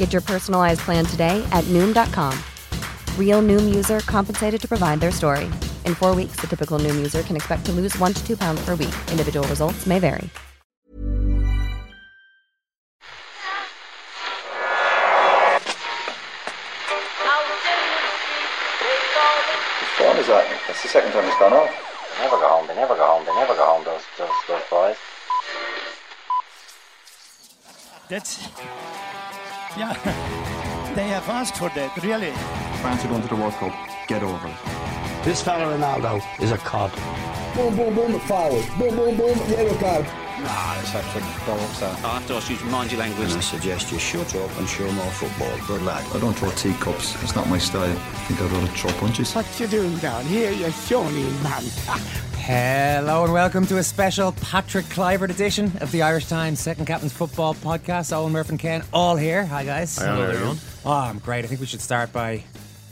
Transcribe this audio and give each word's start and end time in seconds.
Get 0.00 0.14
your 0.14 0.22
personalized 0.22 0.80
plan 0.80 1.04
today 1.04 1.46
at 1.52 1.62
Noom.com. 1.64 2.32
Real 3.18 3.42
Noom 3.42 3.74
user 3.74 4.00
compensated 4.00 4.58
to 4.62 4.66
provide 4.66 4.98
their 4.98 5.12
story. 5.12 5.44
In 5.84 5.94
four 5.94 6.14
weeks, 6.14 6.40
the 6.40 6.46
typical 6.46 6.78
Noom 6.78 6.96
user 6.96 7.22
can 7.22 7.36
expect 7.36 7.66
to 7.66 7.72
lose 7.72 7.94
one 7.98 8.14
to 8.14 8.26
two 8.26 8.34
pounds 8.34 8.64
per 8.64 8.74
week. 8.76 8.94
Individual 9.10 9.46
results 9.48 9.84
may 9.84 9.98
vary. 9.98 10.24
Which 10.24 10.32
one 20.00 20.16
is 20.16 20.28
that? 20.32 20.48
That's 20.66 20.80
the 20.82 20.88
second 20.88 21.12
time 21.12 21.28
it's 21.28 21.38
gone 21.38 21.52
off. 21.52 21.68
They 22.16 22.24
never 22.24 22.38
go 22.38 22.48
home, 22.48 22.66
they 22.68 22.74
never 22.74 22.94
go 22.96 23.04
home, 23.04 23.26
they 23.26 23.34
never 23.34 23.54
go 23.54 23.66
home, 23.66 23.84
those, 23.84 24.00
those, 24.16 24.30
those 24.48 24.62
boys. 24.70 24.96
That's. 28.08 28.48
Yeah. 29.76 29.94
They 30.94 31.06
have 31.08 31.28
asked 31.28 31.56
for 31.56 31.68
that, 31.70 31.96
really. 32.02 32.32
France 32.82 33.04
are 33.04 33.08
going 33.08 33.22
to 33.22 33.28
the 33.28 33.36
World 33.36 33.54
Cup. 33.54 33.72
Get 34.08 34.22
over 34.22 34.48
it. 34.48 35.24
This 35.24 35.42
fella 35.42 35.76
Ronaldo 35.76 36.20
is 36.40 36.50
a 36.50 36.58
cod. 36.58 36.90
Boom, 37.54 37.76
boom, 37.76 37.94
boom, 37.94 38.20
forward. 38.20 38.66
Boom, 38.76 38.96
boom, 38.96 39.16
boom, 39.16 39.38
yellow 39.50 39.76
card. 39.78 40.04
Nah, 40.42 40.80
it's 40.80 40.94
actually 40.94 41.22
bollocks 41.46 41.78
that. 41.80 42.04
I 42.04 42.14
have 42.14 42.26
to 42.28 42.34
ask 42.34 42.50
you 42.50 42.56
to 42.56 42.64
mind 42.66 42.90
your 42.90 43.00
language. 43.00 43.28
And 43.28 43.38
I 43.38 43.40
suggest 43.40 43.92
you 43.92 43.98
shut 43.98 44.34
up 44.34 44.58
and 44.58 44.68
show 44.68 44.90
more 44.92 45.10
football. 45.12 45.56
Good 45.66 45.82
lad. 45.82 46.04
I 46.14 46.18
don't 46.18 46.34
throw 46.34 46.50
teacups. 46.50 47.22
It's 47.22 47.36
not 47.36 47.48
my 47.48 47.58
style. 47.58 47.90
I 47.90 48.18
think 48.26 48.40
I'd 48.40 48.50
rather 48.50 48.66
throw 48.68 48.90
punches. 48.92 49.34
What 49.34 49.60
you 49.60 49.66
doing 49.66 49.96
down 49.98 50.24
here, 50.24 50.50
you 50.50 50.70
shawny 50.70 51.24
man? 51.42 51.64
Hello 52.52 53.22
and 53.22 53.32
welcome 53.32 53.64
to 53.68 53.78
a 53.78 53.82
special 53.84 54.32
Patrick 54.32 54.84
Kluivert 54.86 55.30
edition 55.30 55.70
of 55.80 55.92
the 55.92 56.02
Irish 56.02 56.26
Times 56.26 56.58
Second 56.58 56.84
Captain's 56.84 57.12
Football 57.12 57.54
Podcast. 57.54 58.12
Owen 58.12 58.32
Murphy 58.32 58.50
and 58.50 58.58
Ken 58.58 58.82
Early 58.92 59.22
here. 59.22 59.46
Hi 59.46 59.64
guys. 59.64 59.96
Hello, 59.96 60.20
everyone. 60.20 60.58
Oh, 60.84 60.90
I'm 60.90 61.20
great. 61.20 61.44
I 61.44 61.46
think 61.46 61.60
we 61.60 61.68
should 61.68 61.80
start 61.80 62.12
by 62.12 62.42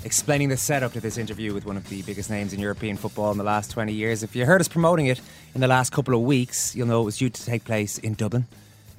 explaining 0.05 0.49
the 0.49 0.57
setup 0.57 0.93
to 0.93 1.01
this 1.01 1.19
interview 1.19 1.55
with 1.55 1.67
one 1.67 1.77
of 1.77 1.89
the 1.89 2.03
biggest 2.03 2.31
names 2.31 2.53
in 2.53 2.61
European 2.61 2.97
football 2.97 3.33
in 3.33 3.37
the 3.39 3.43
last 3.43 3.73
20 3.73 3.93
years. 3.93 4.23
If 4.23 4.37
you 4.37 4.47
heard 4.47 4.61
us 4.61 4.69
promoting 4.69 5.07
it 5.07 5.21
in 5.57 5.61
the 5.61 5.67
last 5.67 5.91
couple 5.91 6.15
of 6.15 6.21
weeks, 6.21 6.77
you'll 6.77 6.87
know 6.87 7.03
it 7.03 7.07
was 7.07 7.19
due 7.19 7.29
to 7.29 7.45
take 7.45 7.65
place 7.65 7.99
in 7.99 8.15
Dublin 8.15 8.47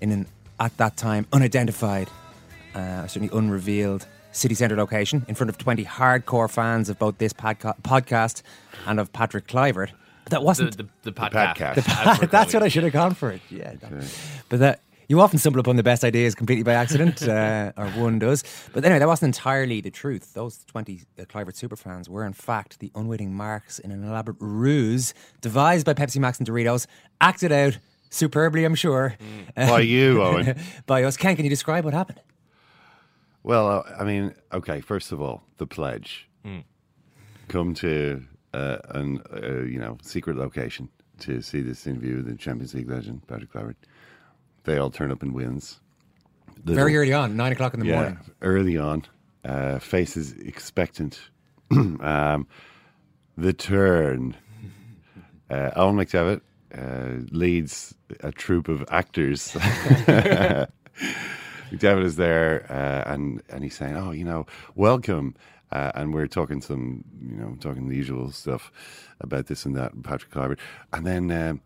in 0.01 0.11
an, 0.11 0.25
at 0.59 0.75
that 0.75 0.97
time, 0.97 1.25
unidentified, 1.31 2.09
uh, 2.75 3.07
certainly 3.07 3.29
unrevealed 3.33 4.05
city 4.33 4.55
centre 4.55 4.75
location 4.75 5.25
in 5.29 5.35
front 5.35 5.49
of 5.49 5.57
20 5.57 5.85
hardcore 5.85 6.51
fans 6.51 6.89
of 6.89 6.99
both 6.99 7.17
this 7.17 7.31
podca- 7.31 7.79
podcast 7.81 8.41
and 8.87 8.99
of 8.99 9.13
Patrick 9.13 9.47
Kluivert. 9.47 9.91
But 10.29 10.37
that 10.37 10.43
wasn't 10.43 10.77
The, 10.77 10.83
the, 10.83 11.11
the 11.11 11.11
podcast. 11.11 11.55
podcast. 11.55 11.75
the 11.75 11.81
That's 11.81 12.19
what 12.21 12.31
That's 12.37 12.53
what 12.53 12.63
I 12.63 12.67
should 12.67 12.83
have 12.83 12.93
gone 12.93 13.13
for 13.15 13.31
it. 13.31 13.41
Yeah, 13.49 13.73
no. 13.89 14.01
but 14.49 14.59
that 14.59 14.81
you 15.07 15.19
often 15.21 15.39
stumble 15.39 15.59
upon 15.59 15.75
the 15.75 15.81
best 15.83 16.03
ideas 16.03 16.35
completely 16.35 16.61
by 16.63 16.73
accident, 16.73 17.21
uh, 17.27 17.71
or 17.75 17.87
one 17.91 18.19
does. 18.19 18.43
But 18.73 18.85
anyway, 18.85 18.99
that 18.99 19.07
wasn't 19.07 19.35
entirely 19.35 19.81
the 19.81 19.89
truth. 19.89 20.33
Those 20.35 20.63
twenty 20.65 21.01
uh, 21.19 21.23
Kluivert 21.23 21.55
superfans 21.55 22.07
were, 22.07 22.23
in 22.25 22.33
fact, 22.33 22.79
the 22.79 22.91
unwitting 22.93 23.33
marks 23.33 23.79
in 23.79 23.89
an 23.91 24.03
elaborate 24.03 24.37
ruse 24.39 25.13
devised 25.41 25.85
by 25.85 25.93
Pepsi 25.95 26.19
Max 26.19 26.37
and 26.37 26.47
Doritos, 26.47 26.85
acted 27.19 27.51
out 27.51 27.79
superbly, 28.11 28.65
I'm 28.65 28.75
sure, 28.75 29.15
By 29.55 29.79
you, 29.81 30.21
Owen. 30.23 30.55
by 30.85 31.03
us. 31.03 31.17
Ken, 31.17 31.35
can 31.35 31.43
you 31.45 31.49
describe 31.49 31.85
what 31.85 31.93
happened? 31.95 32.21
Well, 33.41 33.67
uh, 33.67 33.83
I 33.99 34.03
mean, 34.03 34.35
okay. 34.53 34.79
First 34.81 35.11
of 35.11 35.21
all, 35.21 35.43
the 35.57 35.65
pledge: 35.65 36.29
come 37.47 37.73
to 37.75 38.25
uh, 38.53 38.77
an 38.89 39.21
uh, 39.33 39.61
you 39.63 39.79
know 39.79 39.97
secret 40.01 40.37
location 40.37 40.89
to 41.19 41.41
see 41.41 41.61
this 41.61 41.85
interview 41.87 42.17
with 42.17 42.25
the 42.27 42.35
Champions 42.35 42.73
League 42.73 42.89
legend 42.89 43.25
Patrick 43.27 43.51
Kluivert. 43.51 43.75
They 44.63 44.77
all 44.77 44.89
turn 44.89 45.11
up 45.11 45.23
in 45.23 45.33
wins. 45.33 45.79
Little- 46.65 46.75
Very 46.75 46.97
early 46.97 47.13
on, 47.13 47.35
nine 47.37 47.51
o'clock 47.51 47.73
in 47.73 47.79
the 47.79 47.85
yeah, 47.87 47.95
morning. 47.95 48.19
early 48.41 48.77
on. 48.77 49.03
Uh, 49.45 49.79
faces 49.79 50.33
expectant. 50.33 51.19
um, 51.71 52.45
the 53.37 53.53
turn. 53.53 54.35
Uh, 55.49 55.71
Owen 55.75 55.95
McDevitt 55.95 56.41
uh, 56.77 57.25
leads 57.31 57.95
a 58.19 58.31
troupe 58.31 58.67
of 58.67 58.83
actors. 58.91 59.53
McDevitt 61.71 62.03
is 62.03 62.15
there, 62.17 62.65
uh, 62.69 63.11
and 63.13 63.41
and 63.49 63.63
he's 63.63 63.75
saying, 63.75 63.95
"Oh, 63.95 64.11
you 64.11 64.25
know, 64.25 64.45
welcome." 64.75 65.35
Uh, 65.71 65.91
and 65.95 66.13
we're 66.13 66.27
talking 66.27 66.61
some, 66.61 67.03
you 67.21 67.37
know, 67.37 67.55
talking 67.59 67.87
the 67.87 67.95
usual 67.95 68.31
stuff 68.31 68.71
about 69.21 69.45
this 69.47 69.65
and 69.65 69.75
that, 69.75 69.93
and 69.93 70.03
Patrick 70.03 70.31
Kluivert. 70.31 70.59
And 70.91 71.05
then 71.05 71.31
um, 71.31 71.61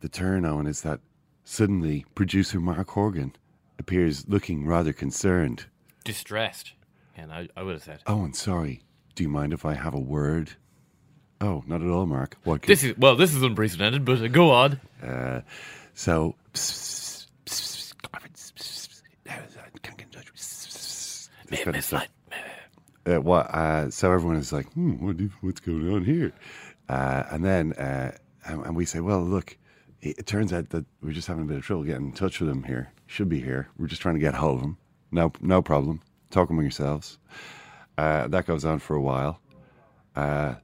the 0.00 0.08
turn, 0.08 0.44
on 0.44 0.66
is 0.66 0.82
that 0.82 1.00
suddenly 1.44 2.06
producer 2.14 2.60
Mark 2.60 2.90
Horgan 2.90 3.34
appears 3.78 4.28
looking 4.28 4.66
rather 4.66 4.92
concerned. 4.92 5.66
Distressed. 6.04 6.74
And 7.16 7.32
I, 7.32 7.48
I 7.56 7.62
would 7.62 7.74
have 7.74 7.82
said. 7.82 8.02
Oh, 8.06 8.24
and 8.24 8.36
sorry. 8.36 8.82
Do 9.14 9.24
you 9.24 9.28
mind 9.28 9.52
if 9.52 9.64
I 9.64 9.74
have 9.74 9.94
a 9.94 10.00
word? 10.00 10.52
Oh, 11.40 11.64
not 11.66 11.82
at 11.82 11.88
all, 11.88 12.06
Mark. 12.06 12.36
What? 12.44 12.62
This 12.62 12.84
is 12.84 12.96
well. 12.96 13.16
This 13.16 13.34
is 13.34 13.42
unprecedented, 13.42 14.04
but 14.04 14.20
uh, 14.20 14.28
go 14.28 14.50
on. 14.50 14.80
Uh, 15.02 15.40
so. 15.94 16.36
This 21.50 21.64
kind 21.64 21.76
of 21.76 21.84
stuff. 21.84 22.06
Uh, 23.06 23.20
what? 23.20 23.46
Uh, 23.54 23.90
so 23.90 24.12
everyone 24.12 24.36
is 24.36 24.52
like, 24.52 24.70
hmm, 24.72 25.04
what 25.04 25.16
do, 25.16 25.30
what's 25.40 25.60
going 25.60 25.90
on 25.92 26.04
here? 26.04 26.32
Uh, 26.88 27.22
and 27.30 27.44
then, 27.44 27.72
uh, 27.74 28.12
and, 28.46 28.64
and 28.66 28.76
we 28.76 28.84
say, 28.84 29.00
well, 29.00 29.22
look, 29.22 29.56
it, 30.02 30.18
it 30.18 30.26
turns 30.26 30.52
out 30.52 30.70
that 30.70 30.84
we're 31.02 31.12
just 31.12 31.28
having 31.28 31.44
a 31.44 31.46
bit 31.46 31.56
of 31.58 31.64
trouble 31.64 31.84
getting 31.84 32.06
in 32.06 32.12
touch 32.12 32.40
with 32.40 32.50
him 32.50 32.64
here. 32.64 32.92
Should 33.06 33.28
be 33.28 33.40
here. 33.40 33.68
We're 33.78 33.86
just 33.86 34.02
trying 34.02 34.14
to 34.16 34.20
get 34.20 34.34
hold 34.34 34.58
of 34.58 34.64
him. 34.64 34.76
No, 35.10 35.32
no 35.40 35.62
problem. 35.62 36.00
Talk 36.30 36.50
among 36.50 36.62
yourselves. 36.64 37.18
Uh, 37.98 38.28
that 38.28 38.46
goes 38.46 38.64
on 38.64 38.78
for 38.78 38.94
a 38.94 39.00
while. 39.00 39.40
Uh, 40.14 40.54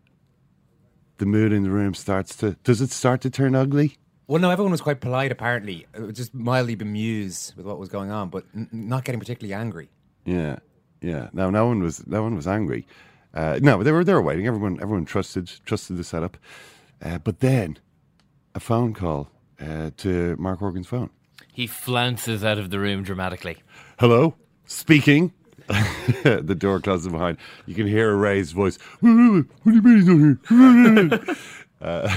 the 1.18 1.26
mood 1.26 1.52
in 1.52 1.62
the 1.62 1.70
room 1.70 1.94
starts 1.94 2.36
to. 2.36 2.56
Does 2.64 2.80
it 2.80 2.90
start 2.90 3.20
to 3.22 3.30
turn 3.30 3.54
ugly? 3.54 3.96
Well, 4.28 4.40
no, 4.40 4.50
everyone 4.50 4.72
was 4.72 4.80
quite 4.80 5.00
polite, 5.00 5.30
apparently, 5.30 5.86
just 6.12 6.34
mildly 6.34 6.74
bemused 6.74 7.56
with 7.56 7.64
what 7.64 7.78
was 7.78 7.88
going 7.88 8.10
on, 8.10 8.28
but 8.28 8.44
n- 8.54 8.68
not 8.72 9.04
getting 9.04 9.20
particularly 9.20 9.54
angry. 9.54 9.88
Yeah, 10.24 10.58
yeah. 11.06 11.28
No, 11.32 11.50
no 11.50 11.66
one 11.66 11.82
was. 11.82 12.06
No 12.06 12.22
one 12.22 12.34
was 12.34 12.46
angry. 12.46 12.86
Uh, 13.34 13.58
no, 13.62 13.82
they 13.82 13.92
were. 13.92 14.04
They 14.04 14.14
were 14.14 14.22
waiting. 14.22 14.46
Everyone. 14.46 14.78
Everyone 14.80 15.04
trusted. 15.04 15.50
Trusted 15.64 15.96
the 15.96 16.04
setup. 16.04 16.36
Uh, 17.02 17.18
but 17.18 17.40
then, 17.40 17.78
a 18.54 18.60
phone 18.60 18.94
call 18.94 19.28
uh, 19.60 19.90
to 19.98 20.36
Mark 20.38 20.58
Horgan's 20.58 20.86
phone. 20.86 21.10
He 21.52 21.66
flounces 21.66 22.44
out 22.44 22.58
of 22.58 22.70
the 22.70 22.78
room 22.78 23.02
dramatically. 23.02 23.56
Hello, 23.98 24.34
speaking. 24.66 25.32
the 26.22 26.56
door 26.56 26.80
closes 26.80 27.08
behind. 27.08 27.38
You 27.66 27.74
can 27.74 27.86
hear 27.86 28.10
a 28.10 28.14
raised 28.16 28.54
voice. 28.54 28.78
What 29.00 29.08
do 29.10 29.72
you 29.72 29.82
mean 29.82 29.96
he's 29.96 30.06
not 30.06 31.26
here? 31.26 31.36
uh, 31.80 32.16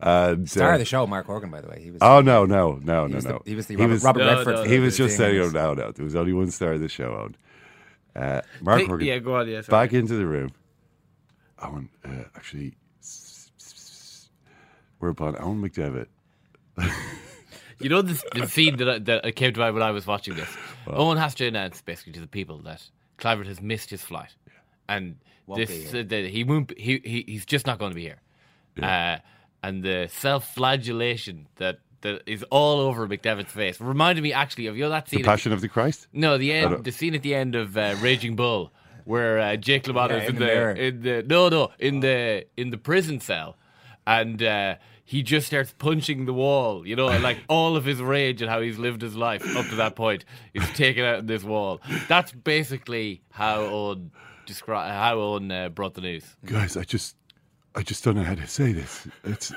and, 0.00 0.48
Star 0.50 0.70
uh, 0.70 0.74
of 0.74 0.78
the 0.80 0.84
show, 0.84 1.06
Mark 1.06 1.26
Horgan, 1.26 1.50
by 1.50 1.60
the 1.60 1.68
way. 1.68 1.80
He 1.82 1.90
was. 1.90 1.98
Oh 2.02 2.20
no, 2.20 2.44
no, 2.46 2.80
no, 2.82 3.06
He 3.06 3.12
no, 3.12 3.16
was 3.16 3.24
the- 3.24 3.30
no. 3.32 3.42
he 3.44 3.54
was 3.54 3.66
the 3.66 3.76
Robert- 3.76 4.02
Robert 4.02 4.18
No, 4.20 4.26
Redford. 4.36 4.54
no, 4.54 4.62
he 4.64 4.78
was 4.78 4.96
just 4.96 5.16
saying, 5.16 5.38
oh, 5.40 5.50
no, 5.50 5.74
no. 5.74 5.90
There 5.92 6.04
was 6.04 6.16
only 6.16 6.32
one 6.32 6.50
star 6.50 6.72
of 6.72 6.80
the 6.80 6.88
show 6.88 7.14
on. 7.14 7.36
Uh, 8.16 8.40
Mark 8.60 8.80
Hey, 8.80 8.86
Horgan. 8.86 9.06
yeah, 9.06 9.18
go 9.18 9.36
on, 9.36 9.48
yeah, 9.48 9.60
sorry. 9.62 9.86
back 9.86 9.94
into 9.94 10.14
the 10.14 10.26
room. 10.26 10.50
Owen, 11.62 11.88
uh, 12.04 12.08
actually, 12.34 12.74
whereupon 14.98 15.36
Owen 15.40 15.60
McDevitt. 15.62 16.06
You 17.78 17.88
know 17.88 18.02
the, 18.02 18.22
the 18.34 18.46
scene 18.46 18.76
that, 18.76 18.88
I, 18.90 18.98
that 18.98 19.36
came 19.36 19.54
to 19.54 19.60
mind 19.60 19.74
when 19.74 19.82
I 19.82 19.90
was 19.90 20.06
watching 20.06 20.34
this. 20.34 20.48
Owen 20.86 21.16
has 21.16 21.34
to 21.36 21.46
announce 21.46 21.80
basically 21.80 22.12
to 22.14 22.20
the 22.20 22.26
people 22.26 22.58
that 22.58 22.82
Kluivert 23.18 23.46
has 23.46 23.60
missed 23.62 23.88
his 23.90 24.02
flight, 24.02 24.34
and 24.88 25.16
Won't 25.46 25.66
this 25.66 25.94
uh, 25.94 26.02
that 26.08 26.26
he 26.26 26.44
won't. 26.44 26.68
be- 26.68 26.74
He, 26.82 27.00
he 27.04 27.24
he's 27.26 27.46
just 27.46 27.66
not 27.66 27.78
going 27.78 27.90
to 27.90 27.94
be 27.94 28.02
here. 28.02 28.20
Uh, 28.82 29.18
and 29.62 29.82
the 29.82 30.08
self-flagellation 30.10 31.46
that 31.56 31.78
that 32.02 32.22
is 32.26 32.42
all 32.50 32.80
over 32.80 33.06
McDevitt's 33.06 33.52
face 33.52 33.80
reminded 33.80 34.22
me 34.22 34.32
actually 34.32 34.66
of 34.66 34.76
you 34.76 34.84
know 34.84 34.90
that 34.90 35.08
scene. 35.08 35.22
The 35.22 35.26
Passion 35.26 35.52
of 35.52 35.60
the 35.60 35.68
Christ. 35.68 36.06
No, 36.12 36.38
the 36.38 36.52
end, 36.52 36.84
the 36.84 36.92
scene 36.92 37.14
at 37.14 37.22
the 37.22 37.34
end 37.34 37.54
of 37.54 37.76
uh, 37.76 37.96
Raging 38.00 38.36
Bull, 38.36 38.72
where 39.04 39.38
uh, 39.38 39.56
Jake 39.56 39.84
LaMotta 39.84 40.10
Yeah, 40.10 40.16
is 40.16 40.28
in 40.28 40.36
in, 40.36 40.40
the 40.40 40.46
the, 40.46 40.84
in 40.84 41.02
the 41.02 41.22
no 41.26 41.48
no 41.48 41.70
in 41.78 42.00
the 42.00 42.46
in 42.56 42.70
the 42.70 42.78
prison 42.78 43.20
cell, 43.20 43.56
and 44.06 44.42
uh, 44.42 44.76
he 45.04 45.22
just 45.22 45.46
starts 45.46 45.74
punching 45.76 46.26
the 46.26 46.32
wall. 46.32 46.86
You 46.86 46.96
know, 46.96 47.08
and, 47.08 47.22
like 47.22 47.38
all 47.48 47.76
of 47.76 47.84
his 47.84 48.00
rage 48.00 48.40
and 48.42 48.50
how 48.50 48.60
he's 48.60 48.78
lived 48.78 49.02
his 49.02 49.16
life 49.16 49.44
up 49.56 49.66
to 49.66 49.74
that 49.76 49.96
point 49.96 50.24
is 50.54 50.68
taken 50.70 51.04
out 51.04 51.18
in 51.18 51.26
this 51.26 51.44
wall. 51.44 51.80
That's 52.08 52.32
basically 52.32 53.22
how 53.30 53.60
Owen 53.60 54.10
describe 54.46 54.90
how 54.90 55.18
Owen 55.18 55.50
uh, 55.50 55.68
brought 55.68 55.94
the 55.94 56.00
news. 56.00 56.24
Guys, 56.44 56.76
I 56.76 56.84
just, 56.84 57.16
I 57.74 57.82
just 57.82 58.02
don't 58.04 58.16
know 58.16 58.24
how 58.24 58.34
to 58.34 58.46
say 58.46 58.72
this. 58.72 59.06
It's 59.24 59.52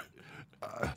uh, 0.61 0.89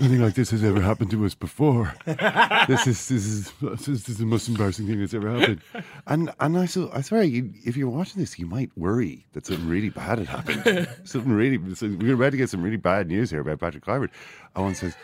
nothing 0.00 0.20
like 0.20 0.34
this 0.34 0.50
has 0.50 0.64
ever 0.64 0.80
happened 0.80 1.10
to 1.10 1.24
us 1.24 1.34
before. 1.34 1.94
this 2.06 2.86
is 2.86 3.08
this 3.08 3.26
is 3.26 3.52
this 3.60 4.08
is 4.08 4.18
the 4.18 4.26
most 4.26 4.48
embarrassing 4.48 4.86
thing 4.86 5.00
that's 5.00 5.14
ever 5.14 5.30
happened. 5.30 5.60
And 6.06 6.32
and 6.40 6.58
I 6.58 6.66
so 6.66 6.90
I 6.92 7.00
swear, 7.00 7.22
you, 7.22 7.52
if 7.64 7.76
you're 7.76 7.90
watching 7.90 8.20
this, 8.20 8.38
you 8.38 8.46
might 8.46 8.70
worry 8.76 9.26
that 9.32 9.46
something 9.46 9.68
really 9.68 9.90
bad 9.90 10.18
had 10.18 10.28
happened. 10.28 10.88
something 11.04 11.32
really. 11.32 11.74
So 11.74 11.88
we're 11.88 12.14
about 12.14 12.30
to 12.32 12.36
get 12.36 12.50
some 12.50 12.62
really 12.62 12.76
bad 12.76 13.08
news 13.08 13.30
here 13.30 13.40
about 13.40 13.60
Patrick 13.60 13.84
Kluivert. 13.84 14.10
Owen 14.56 14.74
says, 14.74 14.94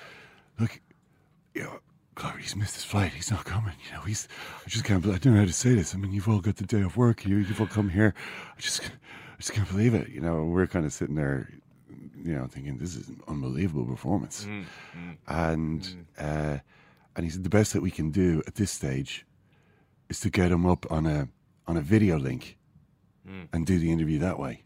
"Look, 0.59 0.81
you 1.55 1.63
know, 1.63 1.81
Kluivert, 2.17 2.41
he's 2.41 2.57
missed 2.57 2.75
his 2.75 2.85
flight. 2.85 3.13
He's 3.13 3.31
not 3.31 3.45
coming. 3.45 3.75
You 3.87 3.97
know, 3.97 4.03
he's. 4.03 4.29
I 4.67 4.69
just 4.69 4.85
can't. 4.85 5.01
believe 5.03 5.17
I 5.17 5.19
don't 5.19 5.35
know 5.35 5.41
how 5.41 5.47
to 5.47 5.53
say 5.53 5.75
this. 5.75 5.95
I 5.95 5.99
mean, 5.99 6.13
you've 6.13 6.29
all 6.29 6.41
got 6.41 6.57
the 6.57 6.67
day 6.67 6.83
off 6.83 6.97
work. 6.97 7.25
You, 7.25 7.37
you've 7.39 7.61
all 7.61 7.67
come 7.67 7.89
here. 7.89 8.15
I 8.57 8.61
just, 8.61 8.83
I 8.83 9.37
just 9.39 9.53
can't 9.53 9.69
believe 9.69 9.95
it. 9.95 10.09
You 10.09 10.21
know, 10.21 10.45
we're 10.45 10.67
kind 10.67 10.85
of 10.85 10.93
sitting 10.93 11.15
there, 11.15 11.51
you 12.25 12.35
know, 12.35 12.47
thinking 12.47 12.79
this 12.79 12.97
is 12.97 13.09
an 13.09 13.21
unbelievable 13.29 13.85
performance, 13.87 14.45
mm, 14.45 14.65
mm, 14.97 15.17
and 15.29 15.83
mm. 15.83 16.05
uh, 16.19 16.59
and 17.17 17.25
he 17.25 17.31
said 17.31 17.45
the 17.45 17.51
best 17.51 17.73
that 17.73 17.83
we 17.83 17.91
can 17.91 18.11
do 18.11 18.43
at 18.47 18.55
this 18.57 18.71
stage 18.71 19.27
is 20.09 20.21
to 20.21 20.31
get 20.31 20.51
him 20.53 20.67
up 20.67 20.91
on 20.91 21.07
a 21.07 21.29
on 21.67 21.77
a 21.77 21.81
video 21.81 22.19
link 22.19 22.57
and 23.53 23.65
do 23.65 23.79
the 23.79 23.93
interview 23.93 24.19
that 24.19 24.39
way. 24.41 24.61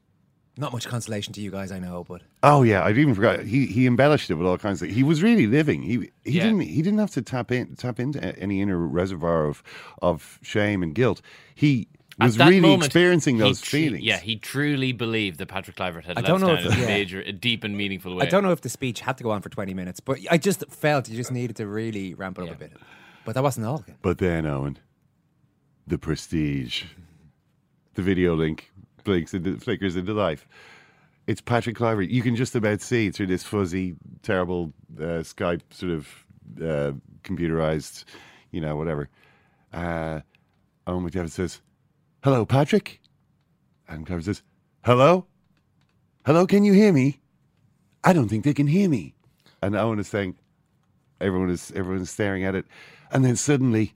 Not 0.57 0.73
much 0.73 0.87
consolation 0.87 1.33
to 1.35 1.41
you 1.41 1.51
guys, 1.51 1.71
I 1.73 1.79
know, 1.81 2.05
but 2.09 2.23
Oh 2.43 2.63
yeah, 2.63 2.83
I'd 2.85 2.97
even 2.97 3.15
forgot. 3.15 3.41
He 3.41 3.67
he 3.67 3.87
embellished 3.87 4.31
it 4.31 4.35
with 4.35 4.47
all 4.47 4.57
kinds 4.57 4.81
of. 4.83 4.89
He 4.89 5.03
was 5.03 5.23
really 5.23 5.47
living. 5.47 5.83
He 5.83 6.11
he 6.25 6.39
Yeah. 6.39 6.45
didn't 6.45 6.61
he 6.61 6.81
didn't 6.81 6.99
have 7.01 7.11
to 7.13 7.23
tap 7.23 7.51
in 7.53 7.75
tap 7.77 7.99
into 8.01 8.21
any 8.39 8.63
inner 8.63 8.79
reservoir 8.79 9.47
of 9.47 9.63
of 10.01 10.39
shame 10.43 10.83
and 10.83 10.95
guilt. 10.95 11.21
He 11.55 11.89
At 12.04 12.04
was 12.19 12.39
really 12.39 12.61
moment, 12.61 12.85
experiencing 12.85 13.39
those 13.39 13.61
tru- 13.61 13.81
feelings. 13.81 14.05
Yeah, 14.05 14.19
he 14.19 14.37
truly 14.37 14.93
believed 14.93 15.39
that 15.39 15.47
Patrick 15.47 15.77
Kluivert 15.77 16.05
had 16.05 16.19
I 16.19 16.21
don't 16.23 16.37
us 16.37 16.41
know 16.43 16.57
down 16.57 16.67
if- 16.67 16.73
in 16.73 16.79
a 16.79 16.81
yeah. 16.83 16.87
major, 16.87 17.21
a 17.23 17.33
deep 17.33 17.65
and 17.65 17.77
meaningful 17.77 18.15
way. 18.15 18.27
I 18.27 18.29
don't 18.29 18.43
know 18.45 18.53
if 18.53 18.61
the 18.61 18.69
speech 18.69 19.01
had 19.01 19.19
to 19.19 19.25
go 19.25 19.31
on 19.31 19.43
for 19.43 19.49
20 19.49 19.75
minutes, 19.75 20.01
but 20.01 20.19
I 20.31 20.39
just 20.39 20.65
felt 20.71 21.09
you 21.09 21.17
just 21.17 21.33
needed 21.33 21.57
to 21.57 21.67
really 21.67 22.15
ramp 22.15 22.39
it 22.39 22.45
up 22.49 22.55
a 22.55 22.59
bit. 22.59 22.73
But 23.25 23.35
that 23.35 23.43
wasn't 23.43 23.67
all. 23.67 23.85
But 24.03 24.19
then 24.19 24.47
Owen, 24.47 24.79
the 25.87 25.99
prestige, 25.99 26.85
the 27.95 28.03
video 28.03 28.35
link 28.35 28.71
blinks 29.03 29.35
into 29.35 29.59
flickers 29.59 29.97
into 29.97 30.13
life. 30.15 30.47
It's 31.27 31.41
Patrick 31.41 31.77
Kluivert. 31.77 32.11
You 32.11 32.23
can 32.23 32.37
just 32.37 32.55
about 32.55 32.81
see 32.83 33.11
through 33.11 33.29
this 33.29 33.43
fuzzy, 33.43 33.95
terrible 34.23 34.73
uh, 34.99 35.25
Skype 35.25 35.63
sort 35.71 35.93
of 35.93 36.09
uh, 36.61 36.93
computerized, 37.23 38.05
you 38.51 38.61
know, 38.61 38.77
whatever. 38.77 39.09
Uh, 39.73 40.21
Owen 40.87 41.09
McDevitt 41.09 41.31
says, 41.31 41.63
"Hello, 42.25 42.47
Patrick," 42.47 43.03
and 43.87 44.07
Kluivert 44.07 44.25
says, 44.25 44.43
"Hello, 44.83 45.27
hello. 46.25 46.47
Can 46.47 46.65
you 46.65 46.73
hear 46.73 46.91
me? 46.91 47.21
I 48.03 48.15
don't 48.15 48.29
think 48.29 48.45
they 48.45 48.55
can 48.55 48.67
hear 48.67 48.89
me." 48.89 49.15
And 49.61 49.77
Owen 49.77 49.99
is 49.99 50.09
saying, 50.09 50.37
everyone 51.21 51.51
is 51.51 51.71
everyone 51.75 52.01
is 52.01 52.09
staring 52.09 52.43
at 52.45 52.55
it, 52.55 52.65
and 53.11 53.25
then 53.27 53.37
suddenly 53.37 53.93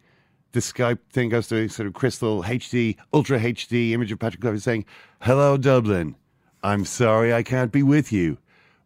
the 0.53 0.61
Skype 0.61 0.99
thing 1.11 1.31
goes 1.31 1.49
to 1.49 1.57
a 1.57 1.69
sort 1.69 1.87
of 1.87 1.95
crystal 1.95 2.43
HD, 2.43 2.97
ultra 3.15 3.39
HD 3.39 3.93
image 3.93 4.13
of 4.13 4.19
Patrick 4.19 4.43
Kluivert 4.43 4.61
saying, 4.61 4.85
"Hello, 5.23 5.57
Dublin. 5.57 6.15
I'm 6.63 6.85
sorry 6.85 7.33
I 7.33 7.43
can't 7.43 7.73
be 7.73 7.83
with 7.83 8.13
you, 8.13 8.37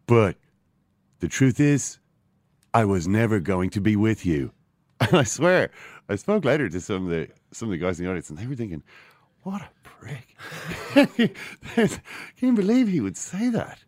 but 0.06 0.36
the 1.18 1.26
truth 1.26 1.58
is, 1.58 1.98
I 2.72 2.84
was 2.84 3.08
never 3.08 3.40
going 3.40 3.70
to 3.70 3.80
be 3.80 3.96
with 3.96 4.24
you." 4.24 4.52
And 5.00 5.16
I 5.16 5.24
swear, 5.24 5.72
I 6.08 6.14
spoke 6.14 6.44
later 6.44 6.68
to 6.68 6.80
some 6.80 7.06
of 7.06 7.10
the 7.10 7.28
some 7.50 7.66
of 7.68 7.72
the 7.72 7.84
guys 7.84 7.98
in 7.98 8.04
the 8.04 8.10
audience, 8.10 8.30
and 8.30 8.38
they 8.38 8.46
were 8.46 8.54
thinking, 8.54 8.84
"What 9.42 9.62
a 9.62 9.68
prick! 9.82 10.36
Can 11.74 11.90
you 12.40 12.52
believe 12.52 12.88
he 12.88 13.00
would 13.00 13.16
say 13.16 13.48
that?" 13.50 13.78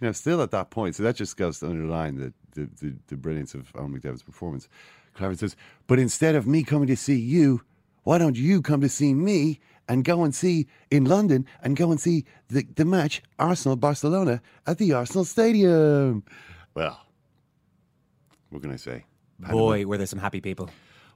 You 0.00 0.08
know, 0.08 0.12
still 0.12 0.42
at 0.42 0.50
that 0.50 0.70
point. 0.70 0.96
So 0.96 1.02
that 1.02 1.16
just 1.16 1.36
goes 1.36 1.60
to 1.60 1.66
underline 1.66 2.16
the 2.16 2.32
the, 2.52 2.70
the, 2.80 2.94
the 3.08 3.16
brilliance 3.16 3.54
of 3.54 3.72
Owen 3.74 3.98
McDevitt's 3.98 4.22
performance. 4.22 4.68
Kluivert 5.16 5.38
says, 5.38 5.56
"But 5.86 5.98
instead 5.98 6.34
of 6.34 6.46
me 6.46 6.62
coming 6.62 6.88
to 6.88 6.96
see 6.96 7.18
you, 7.18 7.62
why 8.02 8.18
don't 8.18 8.36
you 8.36 8.62
come 8.62 8.80
to 8.80 8.88
see 8.88 9.14
me 9.14 9.60
and 9.88 10.04
go 10.04 10.24
and 10.24 10.34
see 10.34 10.66
in 10.90 11.04
London 11.04 11.46
and 11.62 11.76
go 11.76 11.90
and 11.90 12.00
see 12.00 12.24
the, 12.48 12.66
the 12.74 12.84
match 12.84 13.22
Arsenal 13.38 13.76
Barcelona 13.76 14.40
at 14.66 14.78
the 14.78 14.92
Arsenal 14.92 15.24
Stadium?" 15.24 16.24
Well, 16.74 17.00
what 18.50 18.62
can 18.62 18.72
I 18.72 18.76
say? 18.76 19.04
Boy, 19.38 19.84
were 19.86 19.98
there 19.98 20.06
some 20.06 20.18
happy 20.18 20.40
people. 20.40 20.70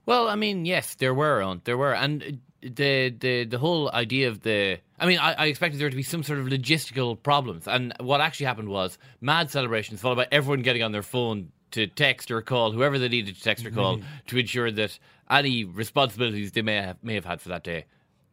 Well, 0.06 0.28
I 0.28 0.36
mean, 0.36 0.64
yes, 0.64 0.94
there 0.94 1.14
were, 1.14 1.60
there 1.64 1.76
were, 1.76 1.94
and 1.94 2.40
the 2.60 3.14
the 3.18 3.44
the 3.44 3.58
whole 3.58 3.90
idea 3.90 4.28
of 4.28 4.42
the. 4.42 4.78
I 4.98 5.06
mean, 5.06 5.18
I, 5.18 5.32
I 5.32 5.46
expected 5.46 5.80
there 5.80 5.90
to 5.90 5.96
be 5.96 6.02
some 6.02 6.22
sort 6.22 6.40
of 6.40 6.46
logistical 6.46 7.20
problems, 7.22 7.68
and 7.68 7.94
what 8.00 8.20
actually 8.20 8.46
happened 8.46 8.68
was 8.68 8.98
mad 9.20 9.50
celebrations 9.50 10.00
followed 10.00 10.16
by 10.16 10.26
everyone 10.32 10.62
getting 10.62 10.82
on 10.82 10.92
their 10.92 11.02
phone 11.02 11.52
to 11.72 11.86
text 11.86 12.30
or 12.30 12.40
call 12.42 12.72
whoever 12.72 12.98
they 12.98 13.08
needed 13.08 13.36
to 13.36 13.42
text 13.42 13.64
or 13.66 13.70
call 13.70 14.00
to 14.26 14.38
ensure 14.38 14.70
that 14.70 14.98
any 15.30 15.64
responsibilities 15.64 16.52
they 16.52 16.62
may 16.62 16.76
have 16.76 16.96
may 17.02 17.14
have 17.14 17.24
had 17.24 17.40
for 17.40 17.50
that 17.50 17.62
day 17.62 17.84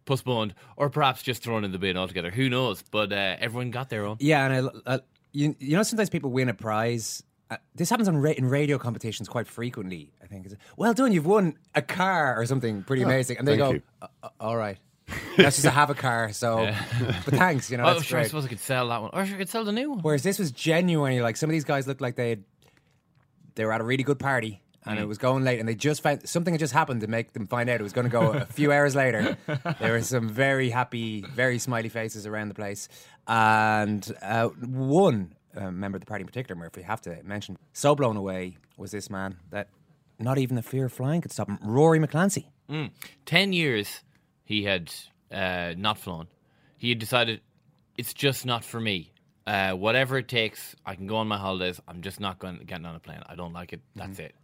postponed 0.06 0.54
or 0.77 0.89
perhaps 0.89 1.22
just 1.22 1.44
thrown 1.44 1.63
in 1.63 1.72
the 1.72 1.80
bin 1.80 1.98
altogether. 1.98 2.31
Who 2.31 2.50
knows? 2.50 2.83
But 2.83 3.12
uh, 3.12 3.36
everyone 3.39 3.72
got 3.72 3.89
their 3.89 4.06
own. 4.06 4.18
Yeah, 4.19 4.45
and 4.45 4.69
I, 4.86 4.95
I, 4.95 5.00
you, 5.31 5.56
you 5.60 5.75
know, 5.75 5.83
sometimes 5.83 6.10
people 6.10 6.31
win 6.31 6.48
a 6.48 6.54
prize. 6.54 7.24
Uh, 7.56 7.60
this 7.75 7.90
happens 7.90 8.07
on 8.07 8.18
ra- 8.18 8.31
in 8.38 8.46
radio 8.50 8.78
competitions 8.78 9.28
quite 9.30 9.48
frequently. 9.48 10.12
I 10.24 10.28
think. 10.28 10.48
Well 10.78 10.94
done, 10.94 11.12
you've 11.12 11.25
won 11.25 11.57
a 11.74 11.81
car 11.81 12.40
or 12.40 12.46
something 12.46 12.84
pretty 12.84 13.04
Oh, 13.04 13.07
amazing, 13.07 13.38
and 13.38 13.48
they 13.48 13.57
go. 13.57 13.80
"Uh, 14.02 14.07
uh, 14.24 14.30
"All 14.40 14.57
right, 14.57 14.78
that's 15.38 15.56
just 15.57 15.62
to 15.66 15.69
have 15.72 15.90
a 15.90 15.96
car." 15.96 16.31
So, 16.34 16.72
but 17.25 17.34
thanks, 17.36 17.69
you 17.72 17.78
know. 17.78 17.86
oh, 17.86 17.94
that's 17.94 18.06
sure, 18.06 18.18
I 18.19 18.22
great. 18.22 18.30
suppose 18.30 18.46
I 18.46 18.50
could 18.50 18.60
sell 18.60 18.89
that 18.89 19.01
one, 19.01 19.12
or 19.13 19.25
sure, 19.25 19.36
I 19.36 19.39
could 19.39 19.50
sell 19.50 19.63
the 19.63 19.72
new 19.72 19.91
one. 19.91 20.00
Whereas 20.00 20.24
this 20.24 20.38
was 20.39 20.51
genuinely 20.51 21.22
like 21.22 21.38
some 21.38 21.50
of 21.50 21.53
these 21.53 21.63
guys 21.65 21.88
looked 21.88 22.01
like 22.01 22.15
they 22.15 22.30
had, 22.30 22.44
they 23.56 23.65
were 23.65 23.74
at 23.74 23.82
a 23.82 23.86
really 23.86 24.03
good 24.03 24.20
party 24.20 24.62
and 24.88 25.00
Mm. 25.00 25.03
it 25.03 25.06
was 25.08 25.18
going 25.18 25.44
late 25.44 25.60
and 25.60 25.68
they 25.68 25.74
just 25.74 26.03
found 26.03 26.30
something 26.30 26.53
had 26.53 26.60
just 26.60 26.74
happened 26.74 27.01
to 27.01 27.08
make 27.08 27.34
them 27.34 27.48
find 27.48 27.70
out 27.72 27.80
it 27.80 27.84
was 27.84 27.91
going 27.94 28.06
to 28.06 28.12
go 28.12 28.34
a 28.34 28.46
few 28.46 28.72
hours 28.72 28.96
later. 28.96 29.36
There 29.80 29.94
were 29.94 30.01
some 30.03 30.30
very 30.30 30.70
happy, 30.70 31.22
very 31.22 31.58
smiley 31.58 31.89
faces 31.89 32.27
around 32.27 32.50
the 32.50 32.53
place, 32.53 32.88
and 33.27 34.06
uh, 34.22 34.50
one 34.50 35.34
uh, 35.56 35.72
member 35.72 35.98
of 35.98 36.02
the 36.02 36.06
party 36.06 36.22
in 36.22 36.28
particular, 36.28 36.60
Murphy, 36.60 36.82
have 36.82 37.02
to 37.02 37.22
mention, 37.24 37.58
so 37.74 37.96
blown 37.96 38.18
away 38.18 38.58
was 38.78 38.92
this 38.92 39.10
man 39.10 39.38
that 39.52 39.70
not 40.20 40.38
even 40.38 40.56
the 40.56 40.64
fear 40.64 40.86
of 40.86 40.94
flying 40.94 41.22
could 41.22 41.32
stop 41.32 41.50
him. 41.50 41.60
Rory 41.62 42.00
McClancy. 42.00 42.46
Mm. 42.70 42.92
Ten 43.26 43.54
years 43.54 44.04
he 44.44 44.64
had 44.64 44.94
uh, 45.32 45.74
not 45.78 45.98
flown. 45.98 46.28
He 46.78 46.90
had 46.90 47.00
decided 47.00 47.42
it's 47.98 48.14
just 48.14 48.46
not 48.46 48.64
for 48.64 48.80
me. 48.80 49.12
Uh, 49.48 49.74
whatever 49.74 50.18
it 50.18 50.28
takes, 50.28 50.76
I 50.86 50.96
can 50.96 51.06
go 51.08 51.18
on 51.18 51.28
my 51.28 51.38
holidays. 51.38 51.80
I'm 51.88 52.02
just 52.02 52.20
not 52.20 52.40
going 52.40 52.58
getting 52.66 52.86
on 52.86 52.96
a 52.96 53.00
plane. 53.00 53.22
I 53.28 53.36
don't 53.36 53.54
like 53.54 53.74
it. 53.74 53.82
That's 53.96 54.20
it. 54.20 54.36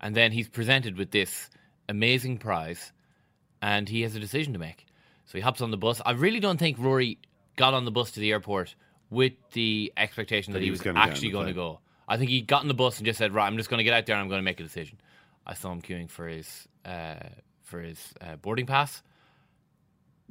And 0.00 0.14
then 0.14 0.30
he's 0.30 0.48
presented 0.48 0.96
with 0.96 1.10
this 1.10 1.50
amazing 1.88 2.38
prize, 2.38 2.92
and 3.60 3.88
he 3.88 4.02
has 4.02 4.14
a 4.14 4.20
decision 4.20 4.52
to 4.52 4.58
make. 4.58 4.86
So 5.26 5.38
he 5.38 5.42
hops 5.42 5.60
on 5.60 5.70
the 5.70 5.76
bus. 5.76 6.00
I 6.06 6.12
really 6.12 6.38
don't 6.38 6.58
think 6.58 6.78
Rory 6.78 7.18
got 7.56 7.74
on 7.74 7.84
the 7.84 7.90
bus 7.90 8.12
to 8.12 8.20
the 8.20 8.30
airport 8.30 8.76
with 9.10 9.32
the 9.52 9.92
expectation 9.96 10.52
that, 10.52 10.62
he 10.62 10.70
was, 10.70 10.80
gonna 10.80 10.98
actually 10.98 11.30
going 11.30 11.46
to 11.46 11.52
go. 11.52 11.80
I 12.08 12.16
think 12.16 12.30
he 12.30 12.40
got 12.40 12.62
on 12.62 12.68
the 12.68 12.74
bus 12.74 12.98
and 12.98 13.06
just 13.06 13.18
said, 13.18 13.34
"Right, 13.34 13.46
I'm 13.46 13.56
just 13.56 13.68
going 13.68 13.78
to 13.78 13.84
get 13.84 13.92
out 13.94 14.06
there 14.06 14.14
and 14.16 14.22
I'm 14.22 14.28
going 14.28 14.38
to 14.40 14.44
make 14.44 14.60
a 14.60 14.62
decision." 14.62 14.98
I 15.46 15.54
saw 15.54 15.72
him 15.72 15.82
queuing 15.82 16.08
for 16.10 16.26
his 16.28 16.66
uh, 16.84 17.14
for 17.62 17.80
his 17.80 18.14
uh, 18.20 18.36
boarding 18.36 18.66
pass. 18.66 19.02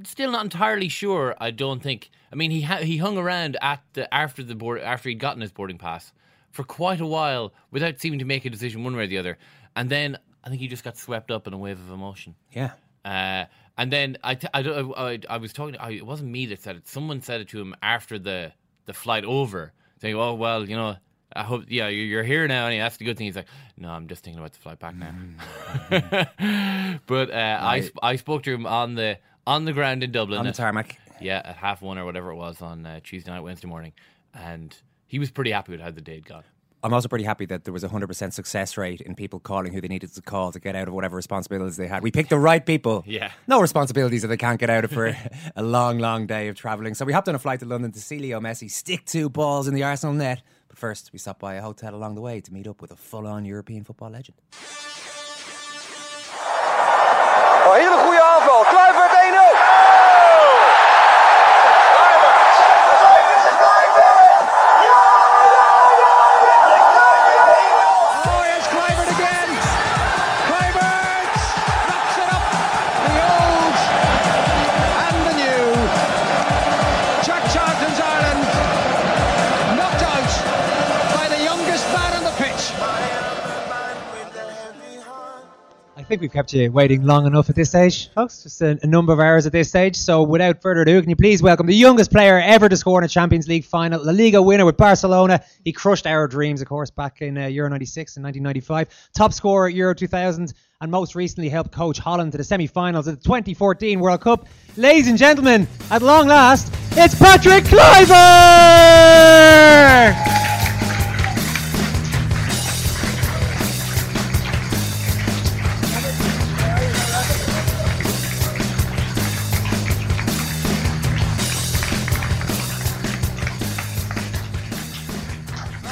Still 0.03 0.31
not 0.31 0.43
entirely 0.43 0.89
sure. 0.89 1.35
I 1.39 1.51
don't 1.51 1.81
think. 1.81 2.09
I 2.31 2.35
mean, 2.35 2.51
he 2.51 2.61
ha- 2.61 2.77
he 2.77 2.97
hung 2.97 3.17
around 3.17 3.57
at 3.61 3.81
the 3.93 4.13
after 4.13 4.43
the 4.43 4.55
board 4.55 4.81
after 4.81 5.07
he'd 5.09 5.19
gotten 5.19 5.41
his 5.41 5.51
boarding 5.53 5.77
pass 5.77 6.11
for 6.51 6.63
quite 6.65 6.99
a 6.99 7.05
while 7.05 7.53
without 7.71 7.99
seeming 7.99 8.19
to 8.19 8.25
make 8.25 8.43
a 8.45 8.49
decision 8.49 8.83
one 8.83 8.95
way 8.95 9.03
or 9.03 9.07
the 9.07 9.17
other. 9.17 9.37
And 9.75 9.89
then 9.89 10.17
I 10.43 10.49
think 10.49 10.59
he 10.61 10.67
just 10.67 10.83
got 10.83 10.97
swept 10.97 11.31
up 11.31 11.47
in 11.47 11.53
a 11.53 11.57
wave 11.57 11.79
of 11.79 11.89
emotion. 11.91 12.35
Yeah. 12.51 12.71
Uh, 13.05 13.45
and 13.77 13.91
then 13.91 14.17
I, 14.23 14.37
I, 14.53 14.61
don't- 14.61 14.93
I, 14.97 15.19
I 15.29 15.37
was 15.37 15.53
talking. 15.53 15.77
I, 15.77 15.91
it 15.91 16.05
wasn't 16.05 16.31
me 16.31 16.45
that 16.47 16.61
said 16.61 16.75
it. 16.75 16.87
Someone 16.87 17.21
said 17.21 17.39
it 17.41 17.47
to 17.49 17.61
him 17.61 17.73
after 17.81 18.19
the 18.19 18.51
the 18.85 18.93
flight 18.93 19.25
over, 19.25 19.73
saying, 20.01 20.15
"Oh 20.15 20.33
well, 20.33 20.67
you 20.67 20.75
know, 20.75 20.95
I 21.35 21.43
hope 21.43 21.65
yeah 21.67 21.87
you're, 21.87 22.05
you're 22.05 22.23
here 22.23 22.47
now." 22.47 22.67
And 22.67 22.79
that's 22.79 22.97
the 22.97 23.05
good 23.05 23.17
thing. 23.17 23.25
He's 23.25 23.35
like, 23.35 23.47
"No, 23.77 23.89
I'm 23.89 24.07
just 24.07 24.23
thinking 24.23 24.39
about 24.39 24.53
the 24.53 24.59
flight 24.59 24.79
back 24.79 24.95
now." 24.95 25.13
but 27.07 27.31
uh, 27.31 27.59
I, 27.61 27.89
I 28.01 28.15
spoke 28.15 28.43
to 28.43 28.53
him 28.53 28.65
on 28.65 28.95
the 28.95 29.17
on 29.47 29.65
the 29.65 29.73
ground 29.73 30.03
in 30.03 30.11
Dublin. 30.11 30.39
On 30.39 30.45
the 30.45 30.49
at- 30.49 30.55
tarmac. 30.55 30.97
Yeah, 31.21 31.41
at 31.45 31.55
half 31.55 31.81
one 31.81 31.97
or 31.97 32.03
whatever 32.03 32.31
it 32.31 32.35
was 32.35 32.61
on 32.61 32.85
uh, 32.85 32.99
Tuesday 33.01 33.31
night, 33.31 33.39
Wednesday 33.39 33.67
morning. 33.67 33.93
And 34.33 34.75
he 35.07 35.17
was 35.17 35.31
pretty 35.31 35.51
happy 35.51 35.71
with 35.71 35.79
how 35.79 35.91
the 35.91 36.01
day 36.01 36.15
had 36.15 36.25
gone. 36.25 36.43
I'm 36.85 36.93
also 36.93 37.07
pretty 37.07 37.25
happy 37.25 37.47
that 37.47 37.63
there 37.63 37.73
was 37.73 37.83
a 37.83 37.89
100% 37.89 38.31
success 38.31 38.77
rate 38.77 39.01
in 39.01 39.15
people 39.15 39.39
calling 39.39 39.73
who 39.73 39.81
they 39.81 39.87
needed 39.87 40.13
to 40.13 40.21
call 40.21 40.51
to 40.51 40.59
get 40.59 40.75
out 40.75 40.87
of 40.87 40.93
whatever 40.93 41.15
responsibilities 41.15 41.77
they 41.77 41.87
had. 41.87 42.03
We 42.03 42.11
picked 42.11 42.29
the 42.29 42.37
right 42.37 42.63
people. 42.63 43.03
Yeah. 43.07 43.31
No 43.47 43.59
responsibilities 43.59 44.21
that 44.21 44.27
they 44.27 44.37
can't 44.37 44.59
get 44.59 44.69
out 44.69 44.85
of 44.85 44.91
for 44.91 45.17
a 45.55 45.63
long, 45.63 45.97
long 45.97 46.27
day 46.27 46.47
of 46.47 46.55
travelling. 46.55 46.93
So 46.93 47.03
we 47.03 47.11
hopped 47.11 47.27
on 47.27 47.33
a 47.33 47.39
flight 47.39 47.59
to 47.61 47.65
London 47.65 47.91
to 47.93 47.99
see 47.99 48.19
Leo 48.19 48.39
Messi 48.39 48.69
stick 48.69 49.03
two 49.05 49.29
balls 49.29 49.67
in 49.67 49.73
the 49.73 49.81
Arsenal 49.81 50.13
net. 50.13 50.43
But 50.67 50.77
first, 50.77 51.11
we 51.11 51.17
stopped 51.17 51.39
by 51.39 51.55
a 51.55 51.61
hotel 51.63 51.95
along 51.95 52.13
the 52.13 52.21
way 52.21 52.39
to 52.39 52.53
meet 52.53 52.67
up 52.67 52.83
with 52.83 52.91
a 52.91 52.95
full 52.95 53.25
on 53.25 53.45
European 53.45 53.83
football 53.83 54.11
legend. 54.11 54.37
Oh, 57.67 58.14
think 86.05 86.21
we've 86.21 86.31
kept 86.31 86.53
you 86.53 86.71
waiting 86.71 87.03
long 87.03 87.25
enough 87.25 87.49
at 87.49 87.55
this 87.55 87.69
stage, 87.69 88.09
folks. 88.11 88.43
Just 88.43 88.61
a, 88.61 88.77
a 88.83 88.87
number 88.87 89.11
of 89.11 89.19
hours 89.19 89.47
at 89.47 89.51
this 89.51 89.69
stage. 89.69 89.95
So, 89.95 90.21
without 90.21 90.61
further 90.61 90.81
ado, 90.81 91.01
can 91.01 91.09
you 91.09 91.15
please 91.15 91.41
welcome 91.41 91.65
the 91.65 91.75
youngest 91.75 92.11
player 92.11 92.39
ever 92.39 92.69
to 92.69 92.77
score 92.77 92.99
in 92.99 93.05
a 93.05 93.07
Champions 93.07 93.47
League 93.47 93.65
final, 93.65 94.03
La 94.03 94.11
Liga 94.11 94.41
winner 94.41 94.65
with 94.65 94.77
Barcelona. 94.77 95.43
He 95.63 95.71
crushed 95.71 96.05
our 96.05 96.27
dreams, 96.27 96.61
of 96.61 96.67
course, 96.67 96.91
back 96.91 97.21
in 97.21 97.37
uh, 97.37 97.47
Euro 97.47 97.69
96 97.69 98.17
and 98.17 98.23
1995. 98.23 99.09
Top 99.13 99.33
scorer 99.33 99.67
at 99.67 99.73
Euro 99.73 99.95
2000, 99.95 100.53
and 100.81 100.91
most 100.91 101.15
recently 101.15 101.49
helped 101.49 101.71
coach 101.71 101.97
Holland 101.97 102.33
to 102.33 102.37
the 102.37 102.43
semi 102.43 102.67
finals 102.67 103.07
of 103.07 103.17
the 103.17 103.23
2014 103.23 103.99
World 103.99 104.21
Cup. 104.21 104.45
Ladies 104.77 105.07
and 105.07 105.17
gentlemen, 105.17 105.67
at 105.89 106.03
long 106.03 106.27
last, 106.27 106.71
it's 106.91 107.15
Patrick 107.15 107.63
Kluivert! 107.63 108.15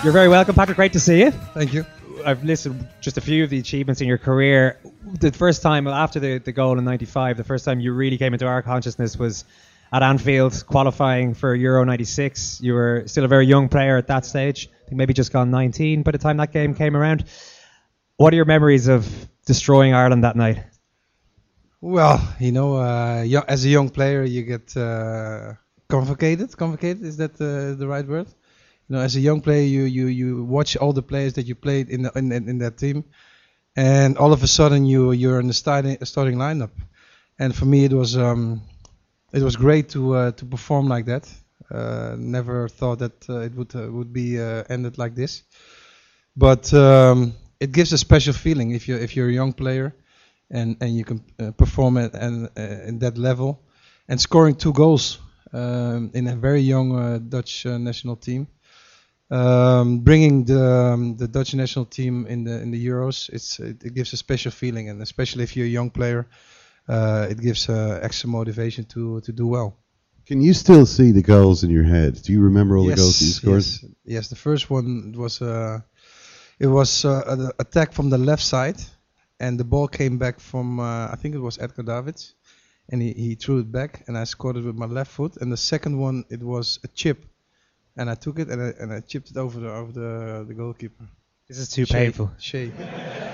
You're 0.03 0.11
very 0.11 0.27
welcome, 0.27 0.53
Patrick. 0.53 0.75
Great 0.75 0.91
to 0.93 0.99
see 0.99 1.21
you. 1.21 1.31
Thank 1.31 1.73
you. 1.73 1.85
I've 2.25 2.43
listed 2.43 2.75
just 2.99 3.17
a 3.17 3.21
few 3.21 3.45
of 3.45 3.49
the 3.49 3.57
achievements 3.57 4.01
in 4.01 4.07
your 4.09 4.17
career. 4.17 4.77
The 5.21 5.31
first 5.31 5.61
time 5.61 5.87
after 5.87 6.19
the, 6.19 6.39
the 6.39 6.51
goal 6.51 6.77
in 6.77 6.83
'95, 6.83 7.37
the 7.37 7.45
first 7.45 7.63
time 7.63 7.79
you 7.79 7.93
really 7.93 8.17
came 8.17 8.33
into 8.33 8.45
our 8.45 8.61
consciousness 8.61 9.15
was 9.15 9.45
at 9.93 10.03
Anfield, 10.03 10.65
qualifying 10.67 11.33
for 11.33 11.55
Euro 11.55 11.85
'96. 11.85 12.59
You 12.59 12.73
were 12.73 13.03
still 13.05 13.23
a 13.23 13.29
very 13.29 13.45
young 13.45 13.69
player 13.69 13.95
at 13.95 14.07
that 14.07 14.25
stage. 14.25 14.67
I 14.67 14.89
think 14.89 14.97
maybe 14.97 15.13
just 15.13 15.31
gone 15.31 15.49
19 15.51 16.03
by 16.03 16.11
the 16.11 16.17
time 16.17 16.35
that 16.35 16.51
game 16.51 16.75
came 16.75 16.97
around. 16.97 17.23
What 18.17 18.33
are 18.33 18.35
your 18.35 18.43
memories 18.43 18.89
of 18.89 19.07
destroying 19.45 19.93
Ireland 19.93 20.25
that 20.25 20.35
night? 20.35 20.65
Well, 21.79 22.19
you 22.41 22.51
know, 22.51 22.75
uh, 22.75 23.25
as 23.47 23.63
a 23.63 23.69
young 23.69 23.89
player, 23.89 24.23
you 24.23 24.43
get 24.43 24.75
uh, 24.75 25.53
convocated. 25.87 26.57
Convocated 26.57 27.03
is 27.03 27.15
that 27.17 27.35
uh, 27.39 27.79
the 27.79 27.87
right 27.87 28.05
word? 28.05 28.27
You 28.87 28.95
know, 28.95 29.01
as 29.01 29.15
a 29.15 29.19
young 29.19 29.41
player, 29.41 29.63
you 29.63 29.83
you 29.83 30.07
you 30.07 30.43
watch 30.43 30.75
all 30.77 30.93
the 30.93 31.03
players 31.03 31.33
that 31.33 31.45
you 31.45 31.55
played 31.55 31.89
in 31.89 32.03
the, 32.03 32.11
in, 32.15 32.31
in 32.31 32.57
that 32.59 32.77
team, 32.77 33.05
and 33.75 34.17
all 34.17 34.33
of 34.33 34.43
a 34.43 34.47
sudden 34.47 34.85
you 34.85 35.11
you're 35.11 35.39
in 35.39 35.47
the 35.47 35.53
starting 35.53 35.97
starting 36.03 36.37
lineup. 36.37 36.71
And 37.39 37.55
for 37.55 37.65
me, 37.65 37.85
it 37.85 37.93
was 37.93 38.15
um, 38.15 38.61
it 39.31 39.41
was 39.41 39.55
great 39.55 39.89
to 39.89 40.15
uh, 40.15 40.31
to 40.31 40.45
perform 40.45 40.87
like 40.87 41.05
that. 41.05 41.27
Uh, 41.71 42.15
never 42.17 42.67
thought 42.67 42.99
that 42.99 43.29
uh, 43.29 43.39
it 43.39 43.55
would 43.55 43.75
uh, 43.75 43.91
would 43.91 44.13
be 44.13 44.39
uh, 44.39 44.63
ended 44.69 44.97
like 44.97 45.15
this, 45.15 45.43
but 46.35 46.71
um, 46.73 47.33
it 47.59 47.71
gives 47.71 47.93
a 47.93 47.97
special 47.97 48.33
feeling 48.33 48.71
if 48.71 48.87
you 48.87 48.95
if 48.95 49.15
you're 49.15 49.29
a 49.29 49.33
young 49.33 49.53
player, 49.53 49.95
and 50.51 50.77
and 50.81 50.95
you 50.95 51.03
can 51.03 51.23
uh, 51.39 51.51
perform 51.51 51.97
at 51.97 52.13
and 52.13 52.49
in 52.57 52.99
that 52.99 53.17
level, 53.17 53.61
and 54.07 54.21
scoring 54.21 54.55
two 54.55 54.73
goals 54.73 55.19
um, 55.53 56.11
in 56.13 56.27
a 56.27 56.35
very 56.35 56.61
young 56.61 57.29
Dutch 57.29 57.65
national 57.65 58.17
team. 58.17 58.47
Um, 59.31 59.99
bringing 59.99 60.45
the 60.45 60.63
um, 60.63 61.15
the 61.15 61.27
Dutch 61.27 61.55
national 61.55 61.85
team 61.85 62.27
in 62.27 62.43
the 62.43 62.61
in 62.61 62.71
the 62.71 62.87
Euros, 62.87 63.29
it's 63.29 63.59
it, 63.59 63.83
it 63.83 63.93
gives 63.93 64.13
a 64.13 64.17
special 64.17 64.51
feeling, 64.51 64.89
and 64.89 65.01
especially 65.01 65.43
if 65.43 65.55
you're 65.55 65.65
a 65.65 65.69
young 65.69 65.89
player, 65.89 66.27
uh, 66.87 67.27
it 67.29 67.39
gives 67.39 67.69
uh, 67.69 67.99
extra 68.03 68.29
motivation 68.29 68.85
to 68.85 69.21
to 69.21 69.31
do 69.31 69.47
well. 69.47 69.77
Can 70.25 70.41
you 70.41 70.53
still 70.53 70.85
see 70.85 71.11
the 71.11 71.21
goals 71.21 71.63
in 71.63 71.69
your 71.69 71.83
head? 71.83 72.21
Do 72.21 72.31
you 72.31 72.41
remember 72.41 72.77
all 72.77 72.85
the 72.85 72.95
goals 72.95 73.21
you 73.21 73.27
scored? 73.27 73.55
Yes, 73.55 73.85
yes. 74.05 74.27
The 74.29 74.35
first 74.35 74.69
one 74.69 75.13
was 75.17 75.41
uh, 75.41 75.79
it 76.59 76.67
was 76.67 77.03
uh, 77.03 77.23
an 77.27 77.51
attack 77.59 77.91
from 77.93 78.09
the 78.09 78.17
left 78.17 78.43
side, 78.43 78.81
and 79.39 79.59
the 79.59 79.65
ball 79.65 79.87
came 79.87 80.17
back 80.17 80.39
from 80.39 80.79
uh, 80.79 81.07
I 81.11 81.15
think 81.17 81.35
it 81.35 81.41
was 81.41 81.57
Edgar 81.59 81.83
Davids, 81.83 82.35
and 82.89 83.01
he, 83.01 83.11
he 83.13 83.35
threw 83.35 83.59
it 83.59 83.71
back, 83.71 84.03
and 84.07 84.17
I 84.17 84.23
scored 84.23 84.57
it 84.57 84.63
with 84.63 84.75
my 84.75 84.85
left 84.85 85.11
foot. 85.11 85.37
And 85.41 85.51
the 85.51 85.57
second 85.57 85.97
one 85.97 86.23
it 86.29 86.41
was 86.41 86.79
a 86.83 86.87
chip, 86.87 87.25
and 87.97 88.09
I 88.09 88.15
took 88.15 88.39
it 88.39 88.49
and 88.49 88.61
I, 88.61 88.73
and 88.79 88.93
I 88.93 88.99
chipped 89.01 89.29
it 89.31 89.37
over 89.37 89.59
the 89.59 89.71
over 89.71 89.91
the 89.91 90.45
the 90.47 90.53
goalkeeper. 90.53 91.05
This 91.47 91.57
is 91.57 91.69
too 91.69 91.85
Shea- 91.85 91.93
painful. 92.05 92.31
Shea. 92.39 92.71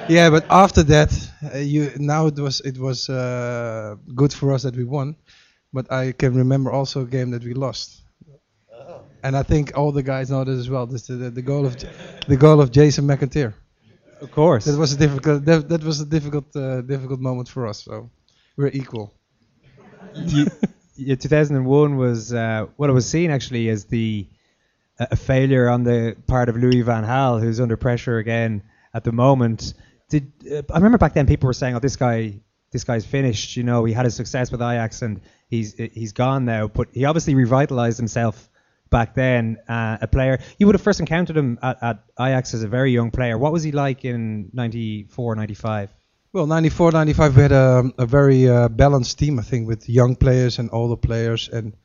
yeah, 0.09 0.29
but 0.29 0.45
after 0.49 0.83
that, 0.83 1.11
uh, 1.53 1.57
you 1.57 1.91
now 1.97 2.27
it 2.27 2.37
was 2.39 2.61
it 2.61 2.77
was 2.77 3.09
uh, 3.09 3.95
good 4.15 4.33
for 4.33 4.51
us 4.53 4.63
that 4.63 4.75
we 4.75 4.83
won, 4.83 5.15
but 5.71 5.91
I 5.91 6.11
can 6.13 6.33
remember 6.35 6.71
also 6.71 7.01
a 7.01 7.05
game 7.05 7.31
that 7.31 7.43
we 7.43 7.53
lost. 7.53 8.01
And 9.21 9.35
I 9.35 9.43
think 9.43 9.77
all 9.77 9.91
the 9.91 10.01
guys 10.03 10.29
know 10.29 10.45
this 10.45 10.57
as 10.59 10.69
well. 10.69 10.85
This 10.87 11.07
the, 11.07 11.29
the 11.29 11.41
goal 11.41 11.65
of 11.65 11.75
the 12.27 12.37
goal 12.37 12.61
of 12.61 12.71
Jason 12.71 13.05
McAteer. 13.05 13.53
Of 14.21 14.31
course. 14.31 14.65
That 14.65 14.77
was 14.77 14.93
a 14.93 14.97
difficult 14.97 15.45
that, 15.45 15.67
that 15.69 15.83
was 15.83 15.99
a 15.99 16.05
difficult 16.05 16.55
uh, 16.55 16.81
difficult 16.81 17.19
moment 17.19 17.49
for 17.49 17.67
us. 17.67 17.83
So 17.83 18.09
we're 18.57 18.71
equal. 18.73 19.13
yeah, 20.95 21.15
2001 21.15 21.97
was 21.97 22.33
uh, 22.33 22.67
what 22.77 22.89
I 22.89 22.93
was 22.93 23.07
seeing 23.09 23.31
actually 23.31 23.69
as 23.69 23.85
the 23.85 24.25
a 24.99 25.15
failure 25.15 25.69
on 25.69 25.83
the 25.83 26.15
part 26.27 26.49
of 26.49 26.57
Louis 26.57 26.81
Van 26.81 27.03
Gaal, 27.03 27.39
who's 27.39 27.59
under 27.59 27.77
pressure 27.77 28.17
again 28.17 28.63
at 28.93 29.03
the 29.03 29.11
moment. 29.11 29.73
Did 30.09 30.31
uh, 30.51 30.61
I 30.71 30.77
remember 30.77 30.97
back 30.97 31.13
then 31.13 31.27
people 31.27 31.47
were 31.47 31.53
saying, 31.53 31.75
"Oh, 31.75 31.79
this 31.79 31.95
guy, 31.95 32.41
this 32.71 32.83
guy's 32.83 33.05
finished." 33.05 33.55
You 33.55 33.63
know, 33.63 33.85
he 33.85 33.93
had 33.93 34.05
a 34.05 34.11
success 34.11 34.51
with 34.51 34.61
Ajax 34.61 35.01
and 35.01 35.21
he's 35.49 35.73
he's 35.73 36.13
gone 36.13 36.45
now. 36.45 36.67
But 36.67 36.89
he 36.91 37.05
obviously 37.05 37.35
revitalized 37.35 37.97
himself 37.97 38.49
back 38.89 39.13
then. 39.13 39.57
Uh, 39.67 39.97
a 40.01 40.07
player 40.07 40.39
you 40.57 40.65
would 40.65 40.75
have 40.75 40.81
first 40.81 40.99
encountered 40.99 41.37
him 41.37 41.59
at, 41.61 41.81
at 41.81 42.03
Ajax 42.19 42.53
as 42.53 42.63
a 42.63 42.67
very 42.67 42.91
young 42.91 43.11
player. 43.11 43.37
What 43.37 43.53
was 43.53 43.63
he 43.63 43.71
like 43.71 44.05
in 44.05 44.49
94, 44.53 45.35
95? 45.35 45.93
Well, 46.31 46.45
94, 46.45 46.91
95, 46.91 47.35
we 47.35 47.41
had 47.41 47.51
a, 47.51 47.91
a 47.97 48.05
very 48.05 48.47
uh, 48.47 48.69
balanced 48.69 49.17
team, 49.17 49.39
I 49.39 49.41
think, 49.41 49.67
with 49.67 49.89
young 49.89 50.15
players 50.15 50.59
and 50.59 50.69
older 50.71 50.95
players. 50.95 51.49
And 51.49 51.75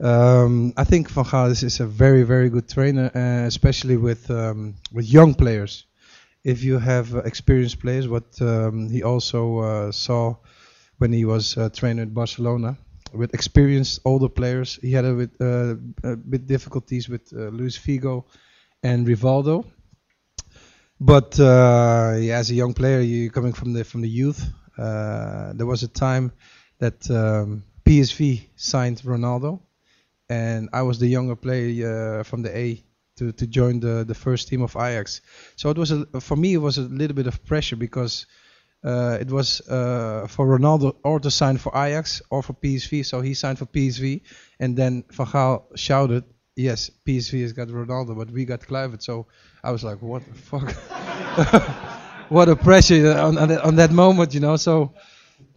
um, 0.00 0.74
I 0.76 0.84
think 0.84 1.08
Van 1.10 1.24
Gaal 1.24 1.50
is, 1.50 1.62
is 1.62 1.80
a 1.80 1.86
very, 1.86 2.22
very 2.22 2.50
good 2.50 2.68
trainer, 2.68 3.10
uh, 3.14 3.46
especially 3.46 3.96
with 3.96 4.30
um, 4.30 4.74
with 4.92 5.06
young 5.06 5.34
players. 5.34 5.86
If 6.44 6.62
you 6.62 6.78
have 6.78 7.14
experienced 7.24 7.80
players, 7.80 8.06
what 8.06 8.40
um, 8.40 8.88
he 8.90 9.02
also 9.02 9.58
uh, 9.58 9.92
saw 9.92 10.36
when 10.98 11.12
he 11.12 11.24
was 11.24 11.56
uh, 11.56 11.70
trainer 11.70 12.02
at 12.02 12.14
Barcelona, 12.14 12.76
with 13.12 13.34
experienced 13.34 14.00
older 14.04 14.28
players, 14.28 14.78
he 14.82 14.92
had 14.92 15.04
a 15.04 15.14
bit, 15.14 15.30
uh, 15.40 15.74
a 16.04 16.16
bit 16.16 16.46
difficulties 16.46 17.08
with 17.08 17.32
uh, 17.32 17.48
Luis 17.48 17.78
Figo 17.78 18.24
and 18.82 19.06
Rivaldo. 19.06 19.64
But 21.00 21.40
uh, 21.40 22.16
yeah, 22.18 22.38
as 22.38 22.50
a 22.50 22.54
young 22.54 22.74
player, 22.74 23.00
you 23.00 23.30
coming 23.30 23.52
from 23.54 23.72
the 23.72 23.84
from 23.84 24.02
the 24.02 24.08
youth. 24.08 24.44
There 24.76 25.66
was 25.66 25.82
a 25.82 25.88
time 25.88 26.32
that 26.78 27.10
um, 27.10 27.64
PSV 27.86 28.42
signed 28.56 28.98
Ronaldo, 28.98 29.60
and 30.28 30.68
I 30.72 30.82
was 30.82 30.98
the 30.98 31.06
younger 31.06 31.36
player 31.36 32.20
uh, 32.20 32.22
from 32.22 32.42
the 32.42 32.56
A 32.56 32.84
to, 33.16 33.32
to 33.32 33.46
join 33.46 33.80
the, 33.80 34.04
the 34.06 34.14
first 34.14 34.48
team 34.48 34.62
of 34.62 34.76
Ajax. 34.76 35.20
So 35.56 35.70
it 35.70 35.78
was 35.78 35.90
a, 35.90 36.06
for 36.20 36.36
me 36.36 36.54
it 36.54 36.58
was 36.58 36.78
a 36.78 36.82
little 36.82 37.14
bit 37.14 37.26
of 37.26 37.44
pressure 37.44 37.76
because 37.76 38.26
uh, 38.84 39.18
it 39.20 39.30
was 39.30 39.60
uh, 39.68 40.26
for 40.28 40.46
Ronaldo 40.46 40.96
or 41.02 41.18
to 41.20 41.30
sign 41.30 41.56
for 41.56 41.72
Ajax 41.74 42.22
or 42.30 42.42
for 42.42 42.52
PSV. 42.54 43.04
So 43.04 43.20
he 43.20 43.34
signed 43.34 43.58
for 43.58 43.66
PSV, 43.66 44.22
and 44.60 44.76
then 44.76 45.04
Van 45.10 45.26
Gaal 45.26 45.64
shouted, 45.76 46.24
"Yes, 46.54 46.90
PSV 47.04 47.42
has 47.42 47.52
got 47.52 47.68
Ronaldo, 47.68 48.16
but 48.16 48.30
we 48.30 48.44
got 48.44 48.60
Kluivert." 48.60 49.02
So 49.02 49.26
I 49.64 49.72
was 49.72 49.82
like, 49.82 50.02
"What 50.02 50.22
the 50.26 50.34
fuck?" 50.34 50.70
what 52.28 52.48
a 52.48 52.54
pressure 52.54 53.12
on 53.12 53.38
on 53.38 53.48
that, 53.48 53.64
on 53.64 53.76
that 53.76 53.90
moment, 53.90 54.34
you 54.34 54.40
know. 54.40 54.56
So 54.56 54.94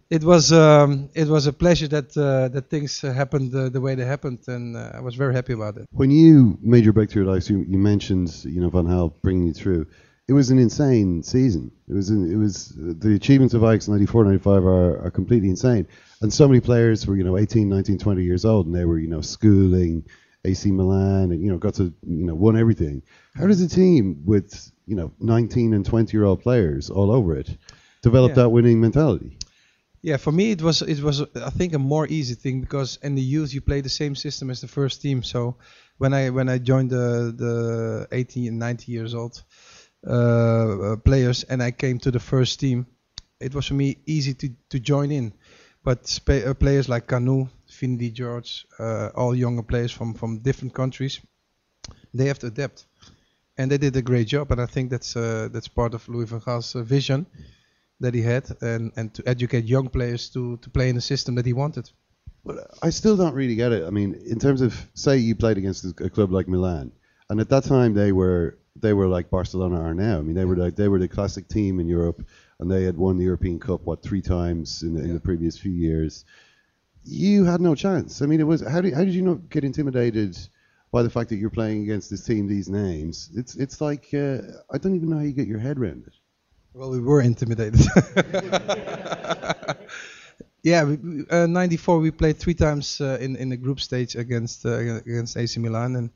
it 0.09 0.23
was 0.23 0.51
um, 0.51 1.09
it 1.13 1.27
was 1.27 1.47
a 1.47 1.53
pleasure 1.53 1.87
that 1.87 2.15
uh, 2.17 2.47
that 2.49 2.69
things 2.69 3.03
uh, 3.03 3.13
happened 3.13 3.53
uh, 3.53 3.69
the 3.69 3.81
way 3.81 3.95
they 3.95 4.05
happened, 4.05 4.39
and 4.47 4.75
uh, 4.75 4.91
I 4.93 5.01
was 5.01 5.15
very 5.15 5.33
happy 5.33 5.53
about 5.53 5.77
it. 5.77 5.85
When 5.91 6.11
you 6.11 6.57
made 6.61 6.83
your 6.83 6.93
breakthrough 6.93 7.29
at 7.29 7.31
Ajax, 7.33 7.49
you, 7.49 7.65
you 7.67 7.77
mentioned 7.77 8.43
you 8.45 8.59
know 8.61 8.69
Van 8.69 8.85
Gaal 8.85 9.13
bringing 9.21 9.47
you 9.47 9.53
through. 9.53 9.85
It 10.27 10.33
was 10.33 10.51
an 10.51 10.59
insane 10.59 11.23
season. 11.23 11.71
It 11.87 11.93
was 11.93 12.11
an, 12.11 12.31
it 12.31 12.35
was 12.35 12.71
the 12.77 13.15
achievements 13.15 13.55
of 13.55 13.63
Ajax 13.63 13.87
94, 13.87 14.25
95 14.25 14.63
are, 14.63 15.05
are 15.05 15.09
completely 15.11 15.49
insane. 15.49 15.87
And 16.21 16.31
so 16.31 16.47
many 16.47 16.59
players 16.59 17.07
were 17.07 17.15
you 17.17 17.23
know 17.23 17.37
18, 17.37 17.67
19, 17.67 17.97
20 17.97 18.23
years 18.23 18.45
old, 18.45 18.67
and 18.67 18.75
they 18.75 18.85
were 18.85 18.99
you 18.99 19.07
know 19.07 19.21
schooling 19.21 20.05
AC 20.45 20.71
Milan, 20.71 21.31
and 21.31 21.41
you 21.43 21.51
know 21.51 21.57
got 21.57 21.73
to 21.75 21.85
you 22.03 22.25
know 22.25 22.35
won 22.35 22.57
everything. 22.57 23.01
How 23.35 23.47
does 23.47 23.61
a 23.61 23.67
team 23.67 24.21
with 24.25 24.71
you 24.85 24.95
know 24.95 25.11
19 25.19 25.73
and 25.73 25.85
20 25.85 26.15
year 26.15 26.25
old 26.25 26.41
players 26.41 26.89
all 26.89 27.11
over 27.11 27.35
it 27.35 27.55
develop 28.01 28.29
Yeah. 28.29 28.43
that 28.43 28.49
winning 28.49 28.79
mentality? 28.79 29.38
Yeah, 30.01 30.17
for 30.17 30.31
me 30.31 30.51
it 30.51 30.61
was 30.61 30.81
it 30.81 31.01
was 31.01 31.21
I 31.35 31.49
think 31.49 31.73
a 31.73 31.79
more 31.79 32.07
easy 32.07 32.35
thing 32.35 32.61
because 32.61 32.97
in 33.03 33.15
the 33.15 33.21
youth 33.21 33.53
you 33.53 33.61
play 33.61 33.81
the 33.81 33.89
same 33.89 34.15
system 34.15 34.49
as 34.49 34.61
the 34.61 34.67
first 34.67 35.01
team. 35.01 35.23
So 35.23 35.57
when 35.97 36.13
I 36.13 36.29
when 36.29 36.47
I 36.47 36.57
joined 36.57 36.89
the 36.91 37.33
the 37.35 38.07
18 38.11 38.47
and 38.47 38.59
19 38.59 38.93
years 38.95 39.13
old 39.13 39.43
uh, 40.07 40.11
uh, 40.11 40.95
players 40.97 41.43
and 41.43 41.61
I 41.61 41.71
came 41.71 41.99
to 41.99 42.11
the 42.11 42.19
first 42.19 42.59
team, 42.59 42.87
it 43.41 43.53
was 43.53 43.67
for 43.67 43.73
me 43.73 43.97
easy 44.05 44.33
to 44.35 44.49
to 44.69 44.79
join 44.79 45.11
in. 45.11 45.33
But 45.83 46.19
uh, 46.29 46.53
players 46.53 46.87
like 46.87 47.07
Kanu, 47.07 47.49
Finidi 47.67 48.11
George, 48.13 48.65
uh, 48.79 49.09
all 49.15 49.35
younger 49.35 49.63
players 49.63 49.91
from 49.91 50.13
from 50.13 50.39
different 50.39 50.73
countries, 50.73 51.19
they 52.13 52.27
have 52.27 52.39
to 52.39 52.47
adapt, 52.47 52.85
and 53.57 53.69
they 53.71 53.77
did 53.77 53.95
a 53.97 54.01
great 54.01 54.27
job. 54.27 54.51
And 54.51 54.61
I 54.61 54.65
think 54.65 54.91
that's 54.91 55.15
uh, 55.15 55.49
that's 55.51 55.67
part 55.67 55.93
of 55.93 56.07
Louis 56.07 56.25
van 56.29 56.39
Gaal's 56.45 56.75
uh, 56.75 56.83
vision 56.83 57.25
that 57.99 58.13
he 58.13 58.21
had 58.21 58.49
and, 58.61 58.91
and 58.95 59.13
to 59.13 59.23
educate 59.27 59.65
young 59.65 59.89
players 59.89 60.29
to, 60.29 60.57
to 60.57 60.69
play 60.69 60.89
in 60.89 60.95
the 60.95 61.01
system 61.01 61.35
that 61.35 61.45
he 61.45 61.53
wanted. 61.53 61.89
But 62.45 62.71
I 62.81 62.89
still 62.89 63.17
don't 63.17 63.33
really 63.33 63.55
get 63.55 63.71
it. 63.71 63.85
I 63.85 63.89
mean, 63.89 64.13
in 64.25 64.39
terms 64.39 64.61
of 64.61 64.73
say 64.93 65.17
you 65.17 65.35
played 65.35 65.57
against 65.57 65.85
a 66.01 66.09
club 66.09 66.31
like 66.31 66.47
Milan, 66.47 66.91
and 67.29 67.39
at 67.39 67.49
that 67.49 67.65
time 67.65 67.93
they 67.93 68.11
were 68.11 68.57
they 68.75 68.93
were 68.93 69.07
like 69.07 69.29
Barcelona 69.29 69.81
are 69.81 69.93
now. 69.93 70.19
I 70.19 70.21
mean, 70.21 70.35
they 70.35 70.45
were 70.45 70.55
like 70.55 70.75
they 70.75 70.87
were 70.87 70.99
the 70.99 71.07
classic 71.07 71.47
team 71.47 71.79
in 71.79 71.87
Europe, 71.87 72.25
and 72.59 72.71
they 72.71 72.83
had 72.83 72.97
won 72.97 73.17
the 73.17 73.25
European 73.25 73.59
Cup 73.59 73.81
what 73.83 74.01
three 74.01 74.21
times 74.21 74.83
in 74.83 74.93
the, 74.93 75.01
in 75.01 75.13
the 75.13 75.19
previous 75.19 75.57
few 75.57 75.71
years. 75.71 76.25
You 77.03 77.45
had 77.45 77.61
no 77.61 77.75
chance. 77.75 78.21
I 78.21 78.25
mean, 78.25 78.39
it 78.39 78.47
was 78.47 78.61
how 78.61 78.81
did 78.81 78.93
how 78.93 79.03
did 79.03 79.13
you 79.13 79.21
not 79.21 79.49
get 79.49 79.63
intimidated 79.63 80.37
by 80.91 81.03
the 81.03 81.09
fact 81.09 81.29
that 81.29 81.37
you're 81.37 81.49
playing 81.49 81.83
against 81.83 82.09
this 82.09 82.23
team, 82.23 82.47
these 82.47 82.69
names? 82.69 83.29
It's 83.35 83.55
it's 83.55 83.81
like 83.81 84.07
uh, 84.13 84.39
I 84.71 84.77
don't 84.77 84.95
even 84.95 85.09
know 85.09 85.17
how 85.17 85.23
you 85.23 85.33
get 85.33 85.47
your 85.47 85.59
head 85.59 85.77
around 85.77 86.05
it. 86.07 86.13
Well, 86.73 86.91
we 86.91 86.99
were 86.99 87.21
intimidated. 87.21 87.81
yeah, 90.63 90.83
we, 90.83 91.25
uh, 91.29 91.47
94 91.47 91.99
we 91.99 92.11
played 92.11 92.37
three 92.37 92.53
times 92.53 93.01
uh, 93.01 93.17
in 93.19 93.35
in 93.35 93.49
the 93.49 93.57
group 93.57 93.79
stage 93.79 94.15
against 94.15 94.65
uh, 94.65 94.77
against 95.05 95.37
AC 95.37 95.59
Milan 95.59 95.95
and 95.95 96.09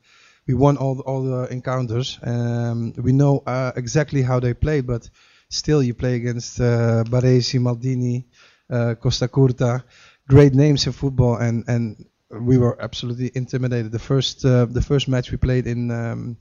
we 0.46 0.54
won 0.54 0.76
all 0.76 0.94
the, 0.96 1.02
all 1.02 1.22
the 1.22 1.52
encounters. 1.52 2.18
Um, 2.22 2.92
we 2.98 3.12
know 3.12 3.42
uh, 3.46 3.72
exactly 3.76 4.22
how 4.22 4.40
they 4.40 4.52
play, 4.54 4.80
but 4.82 5.08
still 5.48 5.82
you 5.82 5.94
play 5.94 6.14
against 6.16 6.60
uh, 6.60 7.02
Baresi, 7.06 7.58
Maldini, 7.58 8.24
uh, 8.70 8.94
Costacurta, 9.02 9.82
great 10.28 10.54
names 10.54 10.86
in 10.86 10.92
football, 10.92 11.36
and 11.36 11.64
and 11.66 12.04
we 12.30 12.58
were 12.58 12.80
absolutely 12.82 13.30
intimidated. 13.34 13.90
The 13.92 13.98
first 13.98 14.42
the 14.42 14.84
first 14.86 15.08
match 15.08 15.30
we 15.30 15.38
played 15.38 15.66
in 15.66 15.90
um, 15.90 16.36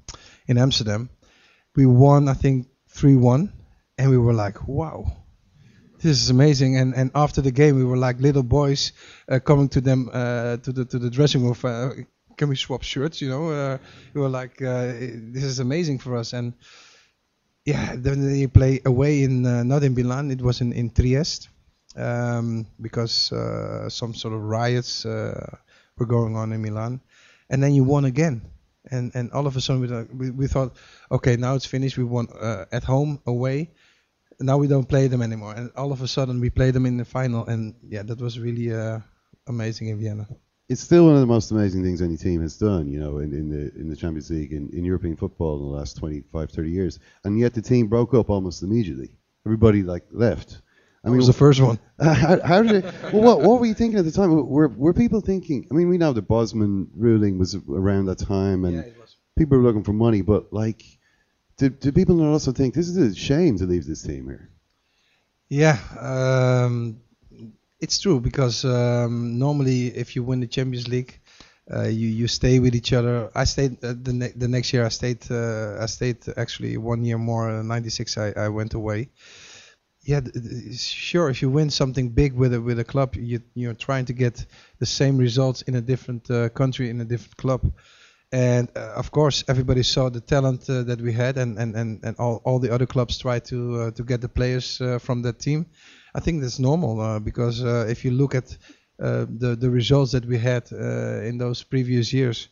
in 0.47 0.57
Amsterdam, 0.57 1.09
we 1.75 1.85
won 1.85 2.27
I 2.27 2.33
think 2.33 2.67
three 2.89 3.15
one, 3.15 3.53
and 3.97 4.09
we 4.09 4.17
were 4.17 4.33
like, 4.33 4.67
wow. 4.67 5.05
This 6.03 6.21
is 6.21 6.29
amazing, 6.29 6.75
and 6.75 6.93
and 6.95 7.11
after 7.15 7.41
the 7.41 7.51
game 7.51 7.77
we 7.77 7.85
were 7.85 7.95
like 7.95 8.19
little 8.19 8.43
boys 8.43 8.91
uh, 9.29 9.39
coming 9.39 9.69
to 9.69 9.79
them 9.79 10.09
uh, 10.11 10.57
to 10.57 10.73
the 10.73 10.83
to 10.83 10.99
the 10.99 11.09
dressing 11.09 11.43
room. 11.45 11.55
Uh, 11.63 11.91
can 12.35 12.49
we 12.49 12.57
swap 12.57 12.83
shirts? 12.83 13.21
You 13.21 13.29
know, 13.29 13.49
uh, 13.51 13.77
we 14.13 14.19
were 14.19 14.27
like, 14.27 14.61
uh, 14.61 14.91
this 15.31 15.45
is 15.45 15.59
amazing 15.59 15.99
for 15.99 16.17
us. 16.17 16.33
And 16.33 16.55
yeah, 17.63 17.95
then 17.95 18.19
they 18.27 18.47
play 18.47 18.81
away 18.85 19.23
in 19.23 19.45
uh, 19.45 19.63
not 19.63 19.83
in 19.83 19.93
Milan, 19.93 20.29
it 20.29 20.41
was 20.41 20.59
in 20.59 20.73
in 20.73 20.89
Trieste, 20.89 21.47
um, 21.95 22.65
because 22.81 23.31
some 23.87 24.13
sort 24.13 24.33
of 24.33 24.41
riots 24.41 25.05
were 25.05 26.05
going 26.05 26.35
on 26.35 26.51
in 26.51 26.61
Milan, 26.61 26.99
and 27.49 27.63
then 27.63 27.73
you 27.73 27.85
won 27.85 28.03
again, 28.03 28.41
and 28.91 29.15
and 29.15 29.31
all 29.31 29.47
of 29.47 29.55
a 29.55 29.61
sudden 29.61 29.81
we 29.81 29.87
thought, 29.87 30.13
we, 30.13 30.31
we 30.31 30.47
thought, 30.47 30.75
okay, 31.09 31.37
now 31.37 31.55
it's 31.55 31.65
finished. 31.65 31.97
We 31.97 32.03
won 32.03 32.27
at 32.73 32.83
home, 32.83 33.21
away. 33.25 33.71
Now 34.39 34.57
we 34.57 34.67
don't 34.67 34.87
play 34.87 35.07
them 35.07 35.21
anymore, 35.21 35.53
and 35.55 35.71
all 35.75 35.91
of 35.91 36.01
a 36.01 36.07
sudden 36.07 36.39
we 36.39 36.49
play 36.49 36.71
them 36.71 36.85
in 36.85 36.97
the 36.97 37.05
final, 37.05 37.45
and 37.45 37.75
yeah, 37.87 38.03
that 38.03 38.19
was 38.19 38.39
really 38.39 38.73
uh, 38.73 38.99
amazing 39.47 39.87
in 39.89 39.99
Vienna. 39.99 40.27
it's 40.69 40.81
still 40.81 41.05
one 41.05 41.15
of 41.15 41.19
the 41.19 41.27
most 41.27 41.51
amazing 41.51 41.83
things 41.83 42.01
any 42.01 42.17
team 42.17 42.41
has 42.41 42.57
done, 42.57 42.87
you 42.87 42.99
know, 42.99 43.19
in, 43.19 43.33
in 43.33 43.49
the 43.49 43.71
in 43.79 43.89
the 43.89 43.95
Champions 43.95 44.29
League 44.29 44.53
in, 44.53 44.69
in 44.71 44.83
European 44.85 45.15
football 45.15 45.57
in 45.57 45.71
the 45.71 45.77
last 45.77 45.97
25, 45.97 46.51
30 46.51 46.71
years. 46.71 46.99
And 47.23 47.39
yet 47.39 47.53
the 47.53 47.61
team 47.61 47.87
broke 47.87 48.13
up 48.13 48.29
almost 48.29 48.63
immediately. 48.63 49.11
Everybody 49.45 49.83
like 49.83 50.05
left. 50.11 50.61
I 51.03 51.09
mean, 51.09 51.15
it 51.15 51.17
was 51.17 51.27
the 51.27 51.33
first 51.33 51.59
one. 51.59 51.79
How, 51.99 52.39
how 52.41 52.63
did 52.63 52.85
it? 52.85 52.85
Well, 53.11 53.23
what, 53.23 53.41
what 53.41 53.59
were 53.59 53.65
you 53.65 53.73
thinking 53.73 53.99
at 53.99 54.05
the 54.05 54.11
time? 54.11 54.31
Were 54.31 54.69
were 54.69 54.93
people 54.93 55.19
thinking? 55.19 55.67
I 55.69 55.73
mean, 55.73 55.89
we 55.89 55.97
know 55.97 56.13
the 56.13 56.21
Bosman 56.21 56.89
ruling 56.95 57.37
was 57.37 57.55
around 57.55 58.05
that 58.05 58.19
time, 58.19 58.63
and 58.63 58.85
people 59.37 59.57
were 59.57 59.63
looking 59.63 59.83
for 59.83 59.91
money. 59.91 60.21
But 60.21 60.53
like, 60.53 60.81
did, 61.57 61.79
did 61.79 61.95
people 61.95 62.15
not 62.15 62.31
also 62.31 62.51
think 62.51 62.73
this 62.73 62.87
is 62.89 62.97
a 62.97 63.15
shame 63.15 63.57
to 63.57 63.65
leave 63.65 63.85
this 63.85 64.01
team 64.01 64.27
here? 64.27 64.49
Yeah, 65.49 65.77
um, 65.99 67.01
it's 67.79 67.99
true 67.99 68.19
because 68.19 68.65
um, 68.65 69.37
normally 69.37 69.87
if 69.87 70.15
you 70.15 70.23
win 70.23 70.39
the 70.39 70.47
Champions 70.47 70.87
League, 70.87 71.19
uh, 71.71 71.83
you 71.83 72.09
you 72.09 72.27
stay 72.27 72.59
with 72.59 72.75
each 72.75 72.91
other. 72.91 73.29
I 73.35 73.45
stayed 73.45 73.83
uh, 73.83 73.93
the 74.01 74.13
ne- 74.13 74.33
the 74.35 74.47
next 74.47 74.73
year. 74.73 74.85
I 74.85 74.89
stayed 74.89 75.31
uh, 75.31 75.77
I 75.79 75.85
stayed 75.85 76.17
actually 76.35 76.77
one 76.77 77.05
year 77.05 77.17
more. 77.17 77.49
Uh, 77.49 77.61
'96 77.61 78.17
I, 78.17 78.33
I 78.35 78.49
went 78.49 78.73
away. 78.73 79.09
Yeah, 80.01 80.19
th- 80.19 80.33
th- 80.33 80.77
sure. 80.79 81.29
If 81.29 81.41
you 81.41 81.49
win 81.49 81.69
something 81.69 82.09
big 82.09 82.33
with 82.33 82.53
a 82.53 82.61
with 82.61 82.79
a 82.79 82.83
club, 82.83 83.15
you 83.15 83.41
you're 83.53 83.73
trying 83.75 84.05
to 84.05 84.13
get 84.13 84.45
the 84.79 84.85
same 84.85 85.17
results 85.17 85.61
in 85.61 85.75
a 85.75 85.81
different 85.81 86.29
uh, 86.29 86.49
country 86.49 86.89
in 86.89 86.99
a 86.99 87.05
different 87.05 87.37
club. 87.37 87.71
And 88.33 88.67
uh, 88.75 88.93
of 88.95 89.11
course, 89.11 89.43
everybody 89.47 89.83
saw 89.83 90.09
the 90.09 90.19
talent 90.19 90.67
uh, 90.67 90.81
that 90.83 90.99
we 90.99 91.13
had, 91.13 91.37
and, 91.37 91.59
and, 91.59 91.75
and, 91.75 92.03
and 92.03 92.17
all, 92.17 92.41
all 92.43 92.57
the 92.57 92.73
other 92.73 92.87
clubs 92.87 93.19
tried 93.19 93.45
to 93.45 93.79
uh, 93.79 93.91
to 93.91 94.03
get 94.03 94.21
the 94.21 94.27
players 94.27 94.81
uh, 94.81 94.97
from 94.97 95.21
that 95.21 95.37
team. 95.37 95.67
I 96.15 96.19
think 96.19 96.41
that's 96.41 96.57
normal 96.57 96.99
uh, 96.99 97.19
because 97.19 97.63
uh, 97.63 97.85
if 97.87 98.03
you 98.03 98.09
look 98.09 98.33
at 98.33 98.57
the 98.97 99.55
the 99.59 99.69
results 99.69 100.13
that 100.13 100.25
we 100.25 100.39
had 100.39 100.71
in 100.71 101.37
those 101.37 101.61
previous 101.63 102.11
years, 102.11 102.49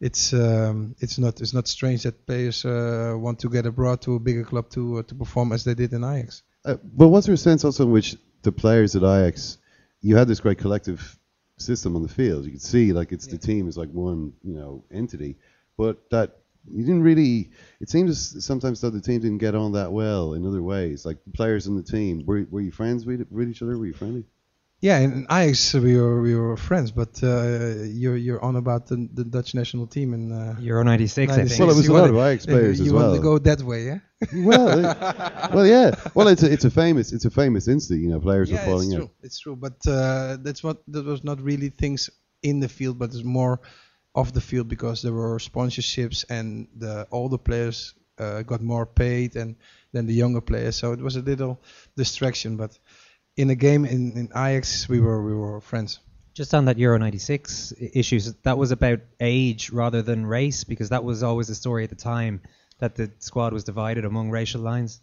it's 0.00 0.32
um, 0.32 0.94
it's 0.98 1.18
not 1.18 1.42
it's 1.42 1.52
not 1.52 1.68
strange 1.68 2.04
that 2.04 2.26
players 2.26 2.64
want 2.64 3.38
to 3.40 3.50
get 3.50 3.66
abroad 3.66 4.00
to 4.02 4.14
a 4.14 4.18
bigger 4.18 4.44
club 4.44 4.70
to 4.70 5.02
to 5.02 5.14
perform 5.14 5.52
as 5.52 5.62
they 5.62 5.74
did 5.74 5.92
in 5.92 6.04
Ajax. 6.04 6.42
But 6.64 7.08
was 7.08 7.26
there 7.26 7.34
a 7.34 7.38
sense 7.38 7.66
also 7.66 7.84
in 7.84 7.90
which 7.92 8.16
the 8.42 8.52
players 8.52 8.96
at 8.96 9.02
Ajax, 9.02 9.58
you 10.00 10.16
had 10.16 10.26
this 10.26 10.40
great 10.40 10.58
collective 10.58 11.18
system 11.60 11.96
on 11.96 12.02
the 12.02 12.08
field. 12.08 12.44
You 12.44 12.52
could 12.52 12.62
see 12.62 12.92
like 12.92 13.12
it's 13.12 13.26
the 13.26 13.38
team 13.38 13.68
is 13.68 13.76
like 13.76 13.90
one 13.90 14.32
you 14.42 14.54
know 14.54 14.84
entity, 14.90 15.36
but 15.76 16.08
that 16.10 16.38
you 16.70 16.84
didn't 16.84 17.02
really. 17.02 17.50
It 17.80 17.88
seemed 17.88 18.08
as 18.08 18.44
sometimes 18.44 18.80
that 18.80 18.90
the 18.90 19.00
team 19.00 19.20
didn't 19.20 19.38
get 19.38 19.54
on 19.54 19.72
that 19.72 19.92
well 19.92 20.34
in 20.34 20.46
other 20.46 20.62
ways. 20.62 21.04
Like 21.04 21.22
the 21.24 21.30
players 21.30 21.66
in 21.66 21.76
the 21.76 21.82
team, 21.82 22.24
were 22.26 22.46
were 22.50 22.60
you 22.60 22.70
friends 22.70 23.06
with 23.06 23.26
with 23.30 23.48
each 23.48 23.62
other? 23.62 23.78
Were 23.78 23.86
you 23.86 23.92
friendly? 23.92 24.24
Yeah, 24.80 24.98
in 25.00 25.26
Ajax 25.28 25.74
we 25.74 25.96
were 25.96 26.22
we 26.22 26.36
were 26.36 26.56
friends, 26.56 26.92
but 26.92 27.20
uh, 27.24 27.82
you're 27.82 28.16
you're 28.16 28.40
on 28.44 28.54
about 28.54 28.86
the, 28.86 29.08
the 29.12 29.24
Dutch 29.24 29.52
national 29.54 29.88
team 29.88 30.14
in 30.14 30.30
uh, 30.30 30.54
Euro 30.60 30.84
96, 30.84 31.32
I 31.32 31.44
think. 31.46 31.58
Well, 31.58 31.70
it 31.70 31.76
was 31.76 31.86
You 31.86 31.92
a 31.92 31.94
lot 31.94 32.00
wanna- 32.02 32.18
of 32.18 32.26
Ajax 32.26 32.46
players 32.46 32.80
as 32.80 32.92
well. 32.92 33.02
you 33.02 33.08
want 33.08 33.16
to 33.16 33.22
go 33.22 33.38
that 33.38 33.62
way, 33.62 33.86
yeah? 33.86 33.98
well, 34.44 34.68
it- 34.78 34.96
well, 35.54 35.66
yeah. 35.66 35.94
Well, 36.14 36.28
it's 36.28 36.44
a, 36.44 36.52
it's 36.52 36.64
a 36.64 36.70
famous 36.70 37.12
it's 37.12 37.24
a 37.24 37.30
famous 37.30 37.66
incident. 37.66 38.02
You 38.04 38.10
know, 38.10 38.20
players 38.20 38.50
yeah, 38.50 38.60
were 38.60 38.66
falling 38.70 38.92
it's 38.92 38.94
out. 38.94 38.98
true. 38.98 39.10
It's 39.22 39.38
true, 39.40 39.56
but 39.56 39.78
uh, 39.88 40.36
that's 40.42 40.62
what 40.62 40.80
that 40.88 41.04
was 41.04 41.24
not 41.24 41.40
really 41.40 41.70
things 41.70 42.08
in 42.44 42.60
the 42.60 42.68
field, 42.68 43.00
but 43.00 43.10
it's 43.12 43.24
more 43.24 43.60
off 44.14 44.32
the 44.32 44.40
field 44.40 44.68
because 44.68 45.02
there 45.02 45.12
were 45.12 45.38
sponsorships 45.38 46.24
and 46.30 46.68
the 46.76 47.04
older 47.10 47.38
players 47.38 47.94
uh, 48.18 48.42
got 48.42 48.60
more 48.62 48.86
paid 48.86 49.34
and 49.34 49.56
than 49.92 50.06
the 50.06 50.12
younger 50.14 50.40
players, 50.42 50.76
so 50.76 50.92
it 50.92 51.00
was 51.00 51.16
a 51.16 51.22
little 51.22 51.60
distraction. 51.96 52.56
But 52.56 52.78
in 53.38 53.50
a 53.50 53.54
game 53.54 53.84
in, 53.84 54.12
in 54.12 54.26
Ajax, 54.34 54.88
we 54.88 55.00
were 55.00 55.22
we 55.22 55.34
were 55.34 55.60
friends. 55.60 56.00
Just 56.34 56.54
on 56.54 56.66
that 56.66 56.78
Euro 56.78 56.98
96 56.98 57.72
issues, 57.94 58.32
that 58.42 58.58
was 58.58 58.70
about 58.70 59.00
age 59.18 59.70
rather 59.70 60.02
than 60.02 60.26
race 60.26 60.64
because 60.64 60.90
that 60.90 61.02
was 61.02 61.22
always 61.22 61.48
the 61.48 61.54
story 61.54 61.84
at 61.84 61.90
the 61.90 61.96
time 61.96 62.42
that 62.78 62.94
the 62.94 63.10
squad 63.18 63.52
was 63.52 63.64
divided 63.64 64.04
among 64.04 64.30
racial 64.30 64.60
lines. 64.60 65.00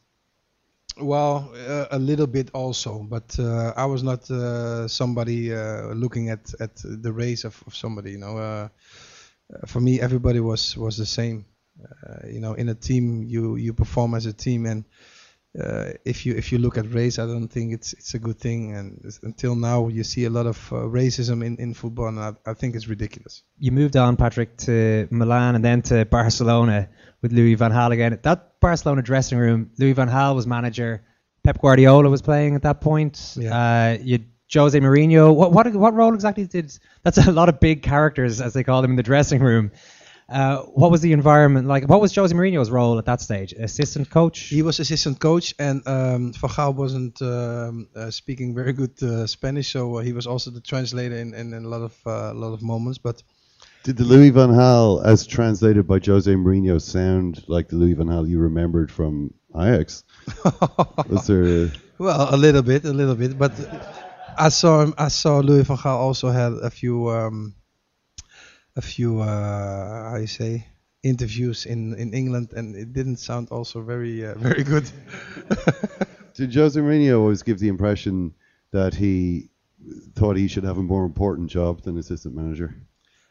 Well, 0.97 1.51
uh, 1.67 1.87
a 1.91 1.99
little 1.99 2.27
bit 2.27 2.51
also, 2.53 2.99
but 2.99 3.37
uh, 3.37 3.73
I 3.75 3.85
was 3.85 4.01
not 4.01 4.31
uh, 4.31 4.87
somebody 4.87 5.53
uh, 5.53 5.87
looking 5.87 6.29
at, 6.29 6.53
at 6.61 6.71
the 6.83 7.11
race 7.11 7.43
of, 7.43 7.61
of 7.67 7.75
somebody. 7.75 8.11
You 8.11 8.19
know, 8.19 8.37
uh, 8.37 8.69
uh, 9.53 9.65
for 9.65 9.81
me, 9.81 9.99
everybody 9.99 10.39
was 10.39 10.77
was 10.77 10.95
the 10.95 11.05
same. 11.05 11.45
Uh, 11.83 12.27
you 12.27 12.39
know, 12.39 12.53
in 12.53 12.69
a 12.69 12.75
team, 12.75 13.23
you 13.23 13.57
you 13.57 13.73
perform 13.73 14.13
as 14.13 14.25
a 14.25 14.31
team, 14.31 14.65
and 14.65 14.85
uh, 15.59 15.91
if 16.03 16.25
you 16.25 16.33
if 16.35 16.51
you 16.51 16.57
look 16.57 16.77
at 16.77 16.91
race, 16.93 17.17
I 17.17 17.25
don't 17.25 17.47
think 17.47 17.73
it's 17.73 17.93
it's 17.93 18.13
a 18.13 18.19
good 18.19 18.37
thing. 18.39 18.75
And 18.75 19.13
until 19.23 19.55
now, 19.55 19.87
you 19.87 20.03
see 20.03 20.25
a 20.25 20.29
lot 20.29 20.45
of 20.45 20.57
uh, 20.71 20.77
racism 20.77 21.45
in, 21.45 21.57
in 21.57 21.73
football, 21.73 22.07
and 22.07 22.19
I, 22.19 22.33
I 22.45 22.53
think 22.53 22.75
it's 22.75 22.87
ridiculous. 22.87 23.43
You 23.57 23.71
moved 23.71 23.95
on, 23.95 24.17
Patrick, 24.17 24.57
to 24.57 25.07
Milan 25.11 25.55
and 25.55 25.63
then 25.63 25.81
to 25.83 26.05
Barcelona 26.05 26.89
with 27.21 27.31
Louis 27.31 27.55
van 27.55 27.71
Gaal 27.71 27.91
again. 27.91 28.19
That 28.23 28.59
Barcelona 28.59 29.01
dressing 29.01 29.37
room, 29.37 29.71
Louis 29.77 29.93
van 29.93 30.09
Gaal 30.09 30.35
was 30.35 30.45
manager. 30.45 31.03
Pep 31.43 31.61
Guardiola 31.61 32.09
was 32.09 32.21
playing 32.21 32.55
at 32.55 32.63
that 32.63 32.81
point. 32.81 33.35
Uh, 33.93 33.97
you 34.01 34.19
Jose 34.53 34.77
Mourinho. 34.79 35.33
What 35.33 35.51
what 35.51 35.73
what 35.73 35.93
role 35.93 36.13
exactly 36.13 36.45
did? 36.45 36.77
That's 37.03 37.17
a 37.17 37.31
lot 37.31 37.49
of 37.49 37.59
big 37.59 37.81
characters, 37.81 38.41
as 38.41 38.53
they 38.53 38.63
call 38.63 38.81
them, 38.81 38.91
in 38.91 38.97
the 38.97 39.03
dressing 39.03 39.41
room. 39.41 39.71
Uh, 40.27 40.63
what 40.63 40.89
was 40.89 41.01
the 41.01 41.13
environment 41.13 41.67
like? 41.67 41.87
What 41.87 42.01
was 42.01 42.15
Jose 42.15 42.33
Mourinho's 42.35 42.71
role 42.71 42.97
at 42.97 43.05
that 43.05 43.21
stage? 43.21 43.53
Assistant 43.53 44.09
coach. 44.09 44.39
He 44.39 44.63
was 44.63 44.79
assistant 44.79 45.19
coach, 45.19 45.53
and 45.59 45.87
um, 45.87 46.33
Van 46.33 46.49
Gaal 46.49 46.73
wasn't 46.73 47.21
um, 47.21 47.87
uh, 47.95 48.09
speaking 48.09 48.55
very 48.55 48.73
good 48.73 49.01
uh, 49.03 49.27
Spanish, 49.27 49.71
so 49.71 49.97
uh, 49.97 50.01
he 50.01 50.13
was 50.13 50.25
also 50.25 50.49
the 50.49 50.61
translator 50.61 51.15
in, 51.15 51.35
in, 51.35 51.53
in 51.53 51.65
a 51.65 51.67
lot 51.67 51.81
of 51.81 51.95
uh, 52.07 52.31
a 52.31 52.33
lot 52.33 52.53
of 52.53 52.63
moments. 52.63 52.97
But 52.97 53.21
Did 53.83 53.97
the 53.97 54.03
Louis 54.03 54.31
van 54.31 54.49
Gaal, 54.49 55.05
as 55.05 55.27
translated 55.27 55.87
by 55.87 55.99
Jose 56.03 56.33
Mourinho, 56.33 56.81
sound 56.81 57.43
like 57.47 57.67
the 57.67 57.75
Louis 57.75 57.93
van 57.93 58.07
Gaal 58.07 58.27
you 58.27 58.39
remembered 58.39 58.91
from 58.91 59.31
Ajax? 59.55 60.03
Was 61.07 61.27
there? 61.27 61.65
A, 61.65 61.71
Well, 61.99 62.33
a 62.33 62.37
little 62.37 62.63
bit, 62.63 62.83
a 62.85 62.91
little 62.91 63.15
bit, 63.15 63.37
but 63.37 63.53
I 64.37 64.49
saw 64.49 64.81
him. 64.81 64.95
I 64.97 65.09
saw 65.09 65.37
Louis 65.37 65.63
van 65.63 65.77
Gaal 65.77 65.97
also 65.97 66.29
had 66.29 66.53
a 66.53 66.71
few, 66.71 67.09
um, 67.09 67.53
a 68.75 68.81
few, 68.81 69.21
uh, 69.21 70.09
how 70.09 70.17
you 70.17 70.27
say, 70.27 70.67
interviews 71.03 71.65
in, 71.65 71.93
in 71.95 72.13
England, 72.13 72.53
and 72.55 72.75
it 72.75 72.93
didn't 72.93 73.17
sound 73.17 73.49
also 73.49 73.81
very, 73.81 74.25
uh, 74.25 74.33
very 74.37 74.63
good. 74.63 74.89
did 76.33 76.53
Jose 76.53 76.79
Mourinho 76.79 77.19
always 77.19 77.43
give 77.43 77.59
the 77.59 77.69
impression 77.69 78.33
that 78.71 78.95
he 78.95 79.49
thought 80.15 80.35
he 80.35 80.47
should 80.47 80.63
have 80.63 80.77
a 80.77 80.83
more 80.83 81.05
important 81.05 81.49
job 81.49 81.81
than 81.83 81.97
assistant 81.97 82.35
manager? 82.35 82.75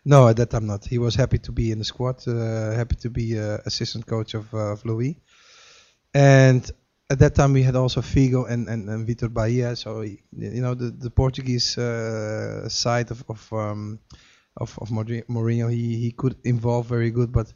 No, 0.04 0.28
at 0.28 0.36
that 0.36 0.50
time 0.50 0.66
not. 0.66 0.84
He 0.84 0.98
was 0.98 1.14
happy 1.14 1.38
to 1.38 1.52
be 1.52 1.70
in 1.72 1.78
the 1.78 1.84
squad, 1.84 2.26
uh, 2.28 2.72
happy 2.72 2.96
to 2.96 3.10
be 3.10 3.38
uh, 3.38 3.58
assistant 3.64 4.06
coach 4.06 4.34
of, 4.34 4.52
uh, 4.54 4.72
of 4.72 4.84
Louis. 4.84 5.18
And 6.12 6.70
at 7.10 7.18
that 7.18 7.34
time 7.34 7.52
we 7.52 7.62
had 7.62 7.76
also 7.76 8.00
Figo 8.00 8.48
and, 8.48 8.68
and, 8.68 8.88
and 8.88 9.06
Vitor 9.08 9.28
Baía. 9.28 9.76
So 9.76 10.02
he, 10.02 10.22
you 10.36 10.62
know 10.62 10.74
the 10.74 10.90
the 10.90 11.10
Portuguese 11.10 11.76
uh, 11.78 12.68
side 12.68 13.10
of 13.10 13.24
of 13.28 13.52
um, 13.52 13.98
of, 14.56 14.78
of 14.80 14.90
Mourinho, 14.90 15.24
Mourinho, 15.26 15.72
he 15.72 15.96
he 15.96 16.10
could 16.12 16.36
involve 16.44 16.86
very 16.86 17.10
good. 17.10 17.32
But 17.32 17.52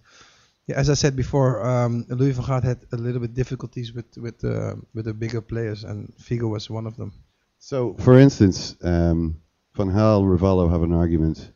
yeah, 0.66 0.76
as 0.76 0.90
I 0.90 0.94
said 0.94 1.16
before, 1.16 1.64
um, 1.66 2.06
Louis 2.08 2.32
van 2.32 2.44
Gaal 2.44 2.62
had 2.62 2.80
a 2.92 2.96
little 2.96 3.20
bit 3.20 3.34
difficulties 3.34 3.92
with 3.92 4.16
with 4.16 4.44
uh, 4.44 4.76
with 4.94 5.04
the 5.06 5.14
bigger 5.14 5.40
players, 5.40 5.84
and 5.84 6.12
Figo 6.16 6.48
was 6.48 6.70
one 6.70 6.86
of 6.86 6.96
them. 6.96 7.12
So, 7.58 7.94
for 7.94 8.18
instance, 8.18 8.76
um, 8.82 9.40
Van 9.74 9.90
Gaal, 9.90 10.24
Rivaldo 10.24 10.70
have 10.70 10.82
an 10.82 10.92
argument. 10.92 11.52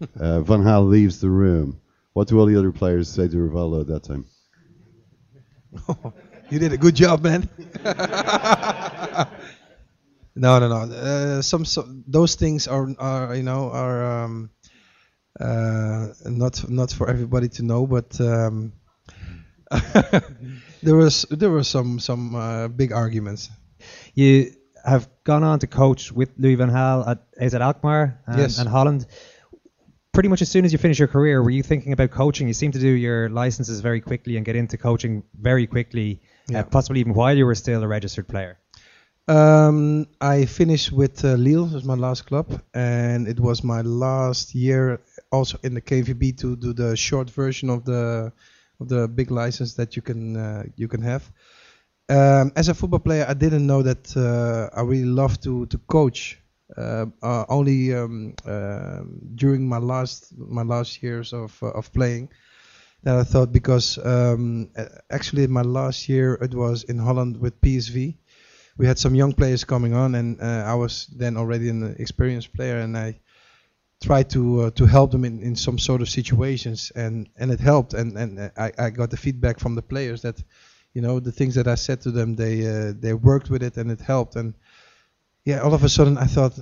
uh, 0.20 0.40
Van 0.40 0.62
Gaal 0.62 0.88
leaves 0.88 1.20
the 1.20 1.30
room. 1.30 1.80
What 2.12 2.28
do 2.28 2.38
all 2.38 2.46
the 2.46 2.56
other 2.58 2.72
players 2.72 3.08
say 3.08 3.28
to 3.28 3.36
Rivaldo 3.36 3.80
at 3.82 3.86
that 3.88 4.04
time? 4.04 4.26
You 6.50 6.58
did 6.58 6.72
a 6.72 6.78
good 6.78 6.94
job, 6.94 7.22
man. 7.22 7.46
no, 10.34 10.58
no, 10.58 10.66
no. 10.68 10.80
Uh, 10.94 11.42
some, 11.42 11.66
some 11.66 12.04
those 12.06 12.36
things 12.36 12.66
are, 12.66 12.88
are 12.98 13.34
you 13.34 13.42
know 13.42 13.70
are 13.70 14.24
um, 14.24 14.50
uh, 15.40 16.08
not 16.26 16.68
not 16.70 16.92
for 16.92 17.08
everybody 17.08 17.48
to 17.48 17.62
know, 17.62 17.86
but 17.86 18.20
um, 18.20 18.72
there 20.82 20.96
was 20.96 21.26
there 21.30 21.50
were 21.50 21.64
some 21.64 21.98
some 21.98 22.34
uh, 22.34 22.68
big 22.68 22.92
arguments. 22.92 23.50
You 24.14 24.52
have 24.84 25.08
gone 25.24 25.44
on 25.44 25.58
to 25.60 25.66
coach 25.66 26.12
with 26.12 26.30
Louis 26.38 26.54
van 26.54 26.70
Gaal 26.70 27.06
at 27.06 27.18
AZ 27.40 27.54
Alkmaar 27.54 28.20
and, 28.26 28.38
Yes. 28.38 28.58
and 28.58 28.68
Holland. 28.68 29.06
Pretty 30.12 30.28
much 30.28 30.42
as 30.42 30.48
soon 30.48 30.64
as 30.64 30.72
you 30.72 30.78
finish 30.78 30.98
your 30.98 31.06
career, 31.08 31.40
were 31.42 31.50
you 31.50 31.62
thinking 31.62 31.92
about 31.92 32.10
coaching? 32.10 32.48
You 32.48 32.54
seem 32.54 32.72
to 32.72 32.78
do 32.80 32.88
your 32.88 33.28
licenses 33.28 33.80
very 33.80 34.00
quickly 34.00 34.36
and 34.36 34.44
get 34.44 34.56
into 34.56 34.76
coaching 34.76 35.22
very 35.38 35.66
quickly, 35.68 36.22
Yeah. 36.48 36.60
uh, 36.60 36.62
possibly 36.64 37.00
even 37.00 37.14
while 37.14 37.36
you 37.36 37.46
were 37.46 37.54
still 37.54 37.82
a 37.84 37.86
registered 37.86 38.26
player. 38.26 38.58
Um, 39.28 40.06
I 40.22 40.46
finished 40.46 40.90
with 40.90 41.22
uh, 41.22 41.34
Lille, 41.34 41.66
it 41.66 41.74
was 41.74 41.84
my 41.84 41.94
last 41.94 42.24
club, 42.26 42.62
and 42.72 43.28
it 43.28 43.38
was 43.38 43.62
my 43.62 43.82
last 43.82 44.54
year 44.54 45.02
also 45.30 45.58
in 45.62 45.74
the 45.74 45.82
KVB 45.82 46.38
to 46.38 46.56
do 46.56 46.72
the 46.72 46.96
short 46.96 47.28
version 47.28 47.68
of 47.68 47.84
the 47.84 48.32
of 48.80 48.88
the 48.88 49.06
big 49.06 49.30
license 49.30 49.74
that 49.74 49.96
you 49.96 50.02
can 50.02 50.36
uh, 50.36 50.62
you 50.76 50.88
can 50.88 51.02
have. 51.02 51.30
Um, 52.08 52.52
as 52.56 52.70
a 52.70 52.74
football 52.74 53.00
player, 53.00 53.26
I 53.28 53.34
didn't 53.34 53.66
know 53.66 53.82
that 53.82 54.16
uh, 54.16 54.74
I 54.74 54.80
really 54.82 55.04
love 55.04 55.38
to 55.42 55.66
to 55.66 55.78
coach. 55.78 56.40
Uh, 56.76 57.06
uh, 57.22 57.44
only 57.50 57.94
um, 57.94 58.34
uh, 58.46 59.00
during 59.34 59.68
my 59.68 59.78
last 59.78 60.32
my 60.38 60.62
last 60.62 61.02
years 61.02 61.34
of 61.34 61.62
uh, 61.62 61.68
of 61.72 61.92
playing 61.92 62.30
that 63.02 63.16
I 63.16 63.24
thought 63.24 63.52
because 63.52 63.98
um, 64.04 64.70
actually 65.10 65.46
my 65.46 65.62
last 65.62 66.08
year 66.08 66.34
it 66.40 66.54
was 66.54 66.84
in 66.84 66.98
Holland 66.98 67.36
with 67.38 67.60
PSV 67.60 68.16
we 68.78 68.86
had 68.86 68.98
some 68.98 69.14
young 69.14 69.32
players 69.32 69.64
coming 69.64 69.92
on, 69.92 70.14
and 70.14 70.40
uh, 70.40 70.64
I 70.64 70.74
was 70.74 71.06
then 71.06 71.36
already 71.36 71.68
an 71.68 71.96
experienced 71.98 72.54
player, 72.54 72.78
and 72.78 72.96
I 72.96 73.18
tried 74.00 74.30
to 74.30 74.62
uh, 74.62 74.70
to 74.70 74.86
help 74.86 75.10
them 75.10 75.24
in, 75.24 75.42
in 75.42 75.56
some 75.56 75.78
sort 75.78 76.00
of 76.00 76.08
situations, 76.08 76.92
and, 76.94 77.28
and 77.36 77.50
it 77.50 77.60
helped, 77.60 77.92
and 77.92 78.16
and 78.16 78.38
uh, 78.38 78.50
I, 78.56 78.72
I 78.78 78.90
got 78.90 79.10
the 79.10 79.16
feedback 79.16 79.58
from 79.58 79.74
the 79.74 79.82
players 79.82 80.22
that, 80.22 80.40
you 80.94 81.02
know, 81.02 81.18
the 81.18 81.32
things 81.32 81.56
that 81.56 81.66
I 81.66 81.74
said 81.74 82.00
to 82.02 82.12
them, 82.12 82.36
they 82.36 82.66
uh, 82.66 82.92
they 82.96 83.12
worked 83.14 83.50
with 83.50 83.64
it, 83.64 83.76
and 83.76 83.90
it 83.90 84.00
helped, 84.00 84.36
and 84.36 84.54
yeah, 85.44 85.58
all 85.58 85.74
of 85.74 85.82
a 85.82 85.88
sudden 85.88 86.16
I 86.16 86.26
thought 86.26 86.56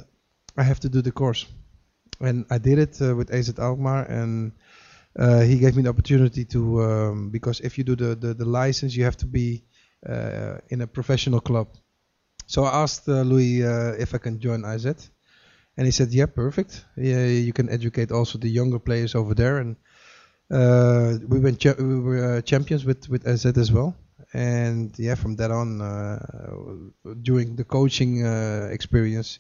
I 0.57 0.63
have 0.63 0.81
to 0.81 0.89
do 0.89 1.03
the 1.03 1.13
course, 1.13 1.45
and 2.21 2.47
I 2.51 2.57
did 2.57 2.79
it 2.79 3.03
uh, 3.03 3.15
with 3.15 3.31
AZ 3.31 3.59
Alkmaar, 3.59 4.05
and 4.05 4.53
uh, 5.19 5.41
he 5.41 5.59
gave 5.59 5.77
me 5.77 5.83
the 5.83 5.91
opportunity 5.91 6.47
to 6.47 6.83
um, 6.83 7.29
because 7.31 7.61
if 7.61 7.77
you 7.77 7.85
do 7.85 7.95
the, 7.95 8.15
the, 8.15 8.33
the 8.33 8.47
license, 8.47 8.97
you 8.97 9.05
have 9.05 9.19
to 9.19 9.27
be 9.27 9.65
in 10.71 10.81
a 10.81 10.87
professional 10.87 11.41
club. 11.41 11.69
So 12.47 12.65
I 12.65 12.83
asked 12.83 13.09
uh, 13.09 13.23
Louis 13.23 13.65
uh, 13.65 13.93
if 13.99 14.15
I 14.15 14.19
can 14.19 14.39
join 14.41 14.65
AZ, 14.65 14.87
and 14.87 15.85
he 15.85 15.91
said, 15.91 16.13
"Yeah, 16.13 16.27
perfect. 16.27 16.85
Yeah, 16.97 17.27
you 17.27 17.53
can 17.53 17.69
educate 17.69 18.13
also 18.13 18.39
the 18.39 18.49
younger 18.49 18.79
players 18.79 19.15
over 19.15 19.35
there." 19.35 19.59
And 19.59 19.77
uh, 20.51 21.19
we 21.27 21.41
went 21.41 21.59
cha- 21.59 21.79
we 21.79 22.01
were 22.01 22.37
uh, 22.37 22.41
champions 22.43 22.85
with 22.85 23.09
with 23.09 23.27
AZ 23.27 23.47
as 23.47 23.73
well. 23.73 23.97
And 24.33 24.97
yeah, 24.99 25.15
from 25.15 25.37
that 25.37 25.51
on, 25.51 26.93
during 27.23 27.57
the 27.57 27.65
coaching 27.65 28.27
experience, 28.71 29.39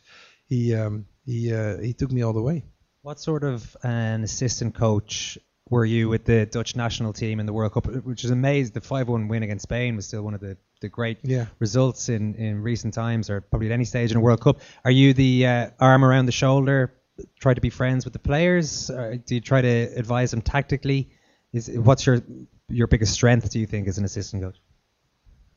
he 0.49 0.75
um, 0.75 1.07
he 1.25 1.51
he 1.83 1.93
took 1.93 2.11
me 2.13 2.23
all 2.23 2.33
the 2.33 2.43
way. 2.43 2.65
What 3.03 3.21
sort 3.21 3.45
of 3.45 3.77
an 3.85 4.25
assistant 4.25 4.75
coach 4.75 5.39
were 5.69 5.85
you 5.85 6.09
with 6.09 6.25
the 6.25 6.47
Dutch 6.47 6.77
national 6.77 7.13
team 7.13 7.41
in 7.41 7.47
the 7.47 7.53
World 7.53 7.73
Cup, 7.73 7.87
which 8.05 8.25
is 8.25 8.31
amazing. 8.31 8.75
The 8.75 8.81
5-1 8.81 9.29
win 9.29 9.43
against 9.43 9.65
Spain 9.65 9.97
was 9.97 10.07
still 10.07 10.23
one 10.23 10.35
of 10.35 10.41
the, 10.41 10.57
the 10.81 10.89
great 10.89 11.19
Yeah. 11.23 11.47
results 11.59 12.09
in, 12.09 12.35
in 12.35 12.63
recent 12.63 12.95
times, 12.95 13.31
or 13.31 13.41
probably 13.41 13.69
at 13.69 13.73
any 13.73 13.85
stage 13.85 14.11
in 14.11 14.17
a 14.17 14.21
World 14.21 14.41
Cup. 14.41 14.61
Are 14.85 14.91
you 14.91 15.15
the 15.15 15.47
uh, 15.47 15.71
arm 15.81 16.05
around 16.05 16.27
the 16.27 16.33
shoulder, 16.33 16.93
try 17.41 17.55
to 17.55 17.61
be 17.61 17.71
friends 17.71 18.05
with 18.05 18.13
the 18.13 18.19
players? 18.19 18.91
Or 18.91 19.17
do 19.17 19.35
you 19.35 19.41
try 19.41 19.63
to 19.63 19.93
advise 19.97 20.31
them 20.31 20.43
tactically? 20.43 21.11
Is 21.53 21.71
what's 21.71 22.05
your 22.07 22.21
your 22.69 22.89
biggest 22.89 23.13
strength? 23.13 23.51
Do 23.51 23.59
you 23.59 23.67
think 23.67 23.89
as 23.89 23.99
an 23.99 24.05
assistant 24.05 24.43
coach? 24.43 24.57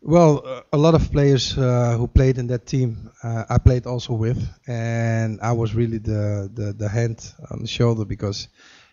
Well, 0.01 0.41
uh, 0.45 0.61
a 0.71 0.77
lot 0.77 0.95
of 0.95 1.11
players 1.11 1.57
uh, 1.57 1.97
who 1.97 2.07
played 2.07 2.37
in 2.37 2.47
that 2.47 2.65
team, 2.65 3.11
uh, 3.21 3.43
I 3.49 3.57
played 3.57 3.85
also 3.85 4.13
with, 4.13 4.47
and 4.67 5.39
I 5.41 5.51
was 5.51 5.75
really 5.75 5.97
the, 5.97 6.49
the 6.53 6.71
the 6.71 6.87
hand 6.87 7.33
on 7.51 7.59
the 7.61 7.67
shoulder 7.67 8.05
because 8.05 8.47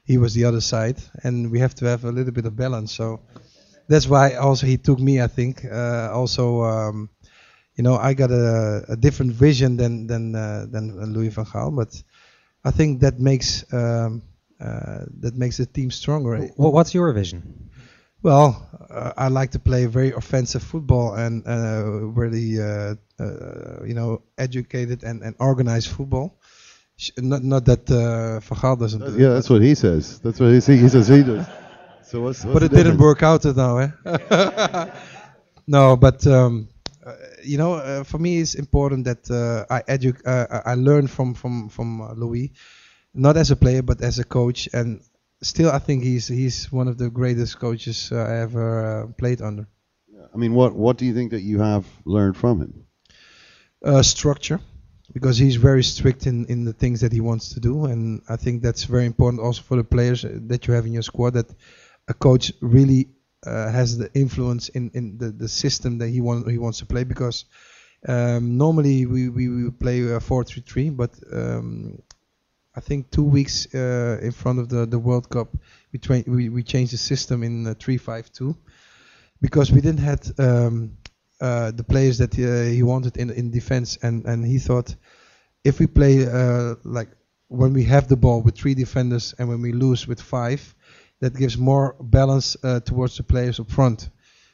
he 0.05 0.19
was 0.19 0.35
the 0.35 0.45
other 0.45 0.61
side, 0.61 0.97
and 1.23 1.53
we 1.53 1.61
have 1.61 1.75
to 1.77 1.85
have 1.87 2.05
a 2.05 2.11
little 2.11 2.33
bit 2.33 2.47
of 2.47 2.57
balance. 2.57 2.93
So 2.93 3.21
that's 3.89 4.07
why 4.07 4.35
also 4.35 4.67
he 4.67 4.77
took 4.77 4.99
me. 4.99 5.21
I 5.21 5.29
think 5.29 5.65
uh, 5.65 6.11
also, 6.13 6.63
um, 6.63 7.11
you 7.75 7.85
know, 7.85 7.97
I 7.97 8.15
got 8.15 8.31
a, 8.31 8.85
a 8.89 8.97
different 8.97 9.33
vision 9.33 9.77
than 9.77 10.07
than 10.07 10.35
uh, 10.35 10.67
than 10.71 11.13
Louis 11.13 11.29
van 11.29 11.45
Gaal, 11.45 11.75
but 11.75 12.03
I 12.65 12.71
think 12.71 13.01
that 13.01 13.21
makes 13.21 13.65
um, 13.73 14.23
uh, 14.61 15.05
that 15.21 15.35
makes 15.37 15.59
the 15.59 15.67
team 15.67 15.91
stronger. 15.91 16.39
What, 16.57 16.73
what's 16.73 16.95
your 16.95 17.13
vision? 17.13 17.71
Well, 18.23 18.67
uh, 18.91 19.13
I 19.17 19.29
like 19.29 19.53
to 19.53 19.59
play 19.59 19.87
very 19.87 20.13
offensive 20.13 20.63
football 20.63 21.15
and 21.15 21.47
uh, 21.47 21.85
really, 21.85 22.61
uh, 22.61 22.95
uh, 23.21 23.85
you 23.85 23.95
know, 23.95 24.23
educated 24.37 25.05
and, 25.05 25.23
and 25.23 25.37
organized 25.39 25.89
football. 25.89 26.41
Not 27.19 27.45
not 27.45 27.67
that 27.67 27.91
uh, 27.91 28.41
Van 28.41 28.59
Gaal 28.59 28.79
doesn't. 28.81 29.01
do 29.01 29.15
it, 29.15 29.21
yeah, 29.21 29.35
that's 29.35 29.51
what 29.51 29.63
he 29.63 29.75
says. 29.75 30.19
That's 30.21 30.41
what 30.41 30.49
he, 30.49 30.55
he 30.55 30.89
says 30.89 31.09
he 31.09 31.23
does. 31.23 31.47
So 32.07 32.21
what's, 32.21 32.45
what's 32.45 32.55
but 32.55 32.63
it 32.63 32.73
didn't 32.73 32.99
work 32.99 33.23
out 33.23 33.45
at 33.47 33.57
now, 33.57 33.79
eh? 33.79 33.91
no, 35.67 35.97
but 35.97 36.27
um, 36.27 36.69
uh, 37.05 37.15
you 37.43 37.59
know, 37.59 37.75
uh, 37.75 38.05
for 38.05 38.19
me, 38.19 38.39
it's 38.41 38.55
important 38.55 39.05
that 39.05 39.31
uh, 39.31 39.65
I 39.73 39.83
edu- 39.83 40.27
uh, 40.27 40.63
I 40.65 40.75
learn 40.75 41.09
from 41.09 41.35
from 41.35 41.69
from 41.69 42.01
uh, 42.01 42.13
Louis, 42.15 42.53
not 43.13 43.37
as 43.37 43.51
a 43.51 43.57
player 43.57 43.83
but 43.83 44.01
as 44.03 44.19
a 44.19 44.25
coach, 44.25 44.69
and 44.73 45.01
still, 45.43 45.71
I 45.71 45.79
think 45.79 46.05
he's 46.05 46.29
he's 46.29 46.71
one 46.71 46.89
of 46.89 46.97
the 46.97 47.11
greatest 47.11 47.59
coaches 47.59 48.11
uh, 48.13 48.17
I 48.17 48.37
ever 48.43 48.67
uh, 48.85 49.13
played 49.19 49.43
under. 49.43 49.67
I 50.33 50.37
mean, 50.37 50.55
what 50.55 50.75
what 50.75 50.99
do 50.99 51.05
you 51.05 51.15
think 51.15 51.33
that 51.33 51.43
you 51.43 51.61
have 51.61 51.85
learned 52.05 52.37
from 52.37 52.61
him? 52.61 52.87
uh, 53.85 54.03
structure 54.03 54.61
because 55.13 55.39
he's 55.39 55.57
very 55.57 55.83
strict 55.83 56.27
in, 56.27 56.45
in 56.47 56.65
the 56.65 56.73
things 56.73 57.01
that 57.01 57.13
he 57.13 57.21
wants 57.21 57.55
to 57.55 57.61
do 57.61 57.87
and 57.87 58.23
I 58.29 58.37
think 58.37 58.63
that's 58.63 58.85
very 58.85 59.07
important 59.07 59.43
also 59.43 59.63
for 59.63 59.77
the 59.77 59.85
players 59.85 60.25
uh, 60.25 60.39
that 60.47 60.67
you 60.67 60.75
have 60.75 60.87
in 60.87 60.93
your 60.93 61.03
squad 61.03 61.35
that 61.35 61.47
a 62.09 62.15
coach 62.15 62.53
really 62.61 63.09
uh, 63.47 63.71
has 63.71 63.99
the 63.99 64.11
influence 64.15 64.69
in, 64.71 64.91
in 64.95 65.19
the, 65.19 65.31
the 65.31 65.49
system 65.49 65.99
that 65.99 66.09
he 66.09 66.21
want, 66.21 66.51
he 66.51 66.59
wants 66.59 66.79
to 66.79 66.87
play 66.87 67.05
because 67.05 67.45
um, 68.09 68.57
normally 68.57 69.07
we, 69.07 69.29
we, 69.29 69.49
we 69.49 69.71
play 69.71 70.01
a 70.01 70.19
4-3-3 70.19 70.97
but 70.97 71.11
um, 71.33 72.01
I 72.75 72.81
think 72.81 73.11
two 73.11 73.25
weeks 73.25 73.73
uh, 73.75 74.19
in 74.23 74.33
front 74.33 74.59
of 74.59 74.69
the, 74.69 74.87
the 74.87 74.99
World 74.99 75.29
Cup 75.29 75.57
we, 75.93 75.99
tra- 75.99 76.25
we 76.27 76.49
we 76.49 76.63
changed 76.63 76.93
the 76.93 76.99
system 76.99 77.43
in 77.43 77.67
uh, 77.67 77.75
3-5-2 77.75 78.57
because 79.41 79.73
we 79.73 79.81
didn't 79.81 80.01
have 80.01 80.21
um, 80.39 80.97
uh, 81.41 81.71
the 81.71 81.85
players 81.85 82.19
that 82.19 82.35
uh, 82.39 82.71
he 82.71 82.83
wanted 82.83 83.17
in 83.17 83.31
in 83.31 83.51
defense, 83.51 83.99
and 84.03 84.25
and 84.25 84.45
he 84.47 84.59
thought 84.59 84.95
if 85.65 85.79
we 85.79 85.87
play 85.87 86.27
uh, 86.27 86.75
like 86.85 87.09
when 87.49 87.73
we 87.73 87.85
have 87.85 88.09
the 88.09 88.17
ball 88.17 88.43
with 88.43 88.57
three 88.57 88.75
defenders 88.75 89.35
and 89.39 89.49
when 89.49 89.61
we 89.61 89.73
lose 89.73 90.07
with 90.09 90.21
five, 90.21 90.75
that 91.21 91.35
gives 91.35 91.57
more 91.57 91.97
balance 92.01 92.57
uh, 92.63 92.81
towards 92.81 93.17
the 93.17 93.23
players 93.23 93.61
up 93.61 93.71
front, 93.71 94.11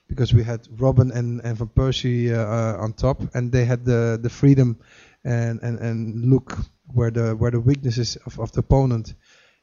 because 0.09 0.35
we 0.35 0.45
had 0.45 0.63
Robben 0.77 1.15
and 1.15 1.41
and 1.45 1.57
Van 1.57 1.69
Persie 1.69 2.33
uh, 2.33 2.83
on 2.83 2.93
top, 2.93 3.35
and 3.35 3.53
they 3.53 3.65
had 3.65 3.85
the 3.85 4.19
the 4.23 4.31
freedom 4.31 4.79
and 5.25 5.63
and 5.63 5.79
and 5.79 6.31
look 6.31 6.57
where 6.95 7.11
the 7.11 7.35
where 7.37 7.51
the 7.51 7.61
weaknesses 7.61 8.17
of, 8.27 8.39
of 8.39 8.53
the 8.53 8.61
opponent. 8.61 9.15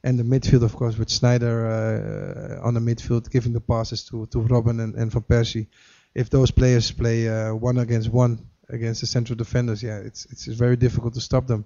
And 0.02 0.18
the 0.18 0.24
midfield, 0.24 0.62
of 0.62 0.74
course, 0.74 0.96
with 0.96 1.08
Sneijder 1.08 2.58
uh, 2.62 2.66
on 2.66 2.72
the 2.72 2.80
midfield, 2.80 3.30
giving 3.30 3.52
the 3.52 3.60
passes 3.60 4.02
to, 4.04 4.24
to 4.28 4.38
Robben 4.38 4.80
and, 4.80 4.94
and 4.94 5.12
Van 5.12 5.22
Persie 5.22 5.66
if 6.14 6.30
those 6.30 6.50
players 6.50 6.90
play 6.90 7.28
uh, 7.28 7.54
one 7.54 7.78
against 7.78 8.08
one 8.08 8.46
against 8.68 9.00
the 9.00 9.06
central 9.06 9.36
defenders, 9.36 9.82
yeah, 9.82 9.98
it's 9.98 10.26
it's 10.26 10.46
very 10.46 10.76
difficult 10.76 11.14
to 11.14 11.20
stop 11.20 11.46
them. 11.46 11.64